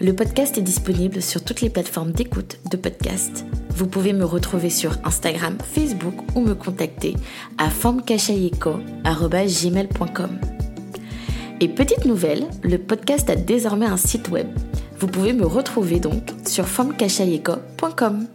Le 0.00 0.12
podcast 0.12 0.58
est 0.58 0.62
disponible 0.62 1.22
sur 1.22 1.42
toutes 1.42 1.60
les 1.60 1.70
plateformes 1.70 2.12
d'écoute 2.12 2.58
de 2.70 2.76
podcast. 2.76 3.44
Vous 3.70 3.88
pouvez 3.88 4.12
me 4.12 4.24
retrouver 4.24 4.70
sur 4.70 4.92
Instagram, 5.04 5.56
Facebook 5.64 6.14
ou 6.36 6.40
me 6.40 6.54
contacter 6.54 7.14
à 7.58 7.68
gmail.com. 7.68 10.38
Et 11.60 11.68
petite 11.68 12.04
nouvelle, 12.04 12.44
le 12.62 12.78
podcast 12.78 13.30
a 13.30 13.36
désormais 13.36 13.86
un 13.86 13.96
site 13.96 14.28
web 14.28 14.48
vous 15.04 15.10
pouvez 15.10 15.34
me 15.34 15.44
retrouver 15.44 16.00
donc 16.00 16.22
sur 16.46 16.66
femmekachayeko.com. 16.66 18.26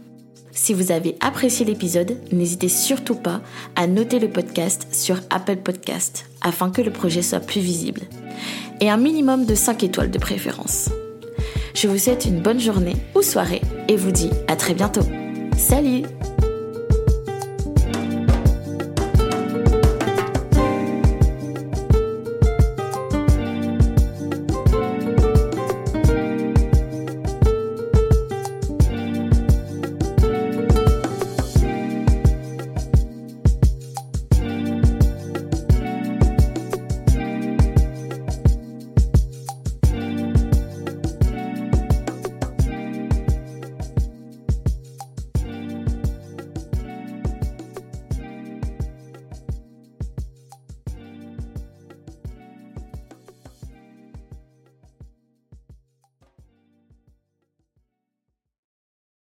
Si 0.51 0.75
vous 0.75 0.91
avez 0.91 1.17
apprécié 1.19 1.65
l'épisode, 1.65 2.15
n'hésitez 2.31 2.69
surtout 2.69 3.15
pas 3.15 3.41
à 3.75 3.87
noter 3.87 4.19
le 4.19 4.29
podcast 4.29 4.85
sur 4.91 5.15
Apple 5.31 5.55
Podcast 5.55 6.29
afin 6.41 6.69
que 6.69 6.83
le 6.83 6.91
projet 6.91 7.23
soit 7.23 7.39
plus 7.39 7.59
visible. 7.59 8.01
Et 8.81 8.91
un 8.91 8.97
minimum 8.97 9.45
de 9.45 9.55
5 9.55 9.83
étoiles 9.83 10.11
de 10.11 10.19
préférence. 10.19 10.89
Je 11.73 11.87
vous 11.87 11.97
souhaite 11.97 12.25
une 12.25 12.39
bonne 12.39 12.59
journée 12.59 12.97
ou 13.15 13.23
soirée 13.23 13.61
et 13.87 13.95
vous 13.95 14.11
dis 14.11 14.29
à 14.47 14.55
très 14.55 14.75
bientôt. 14.75 15.07
Salut 15.57 16.03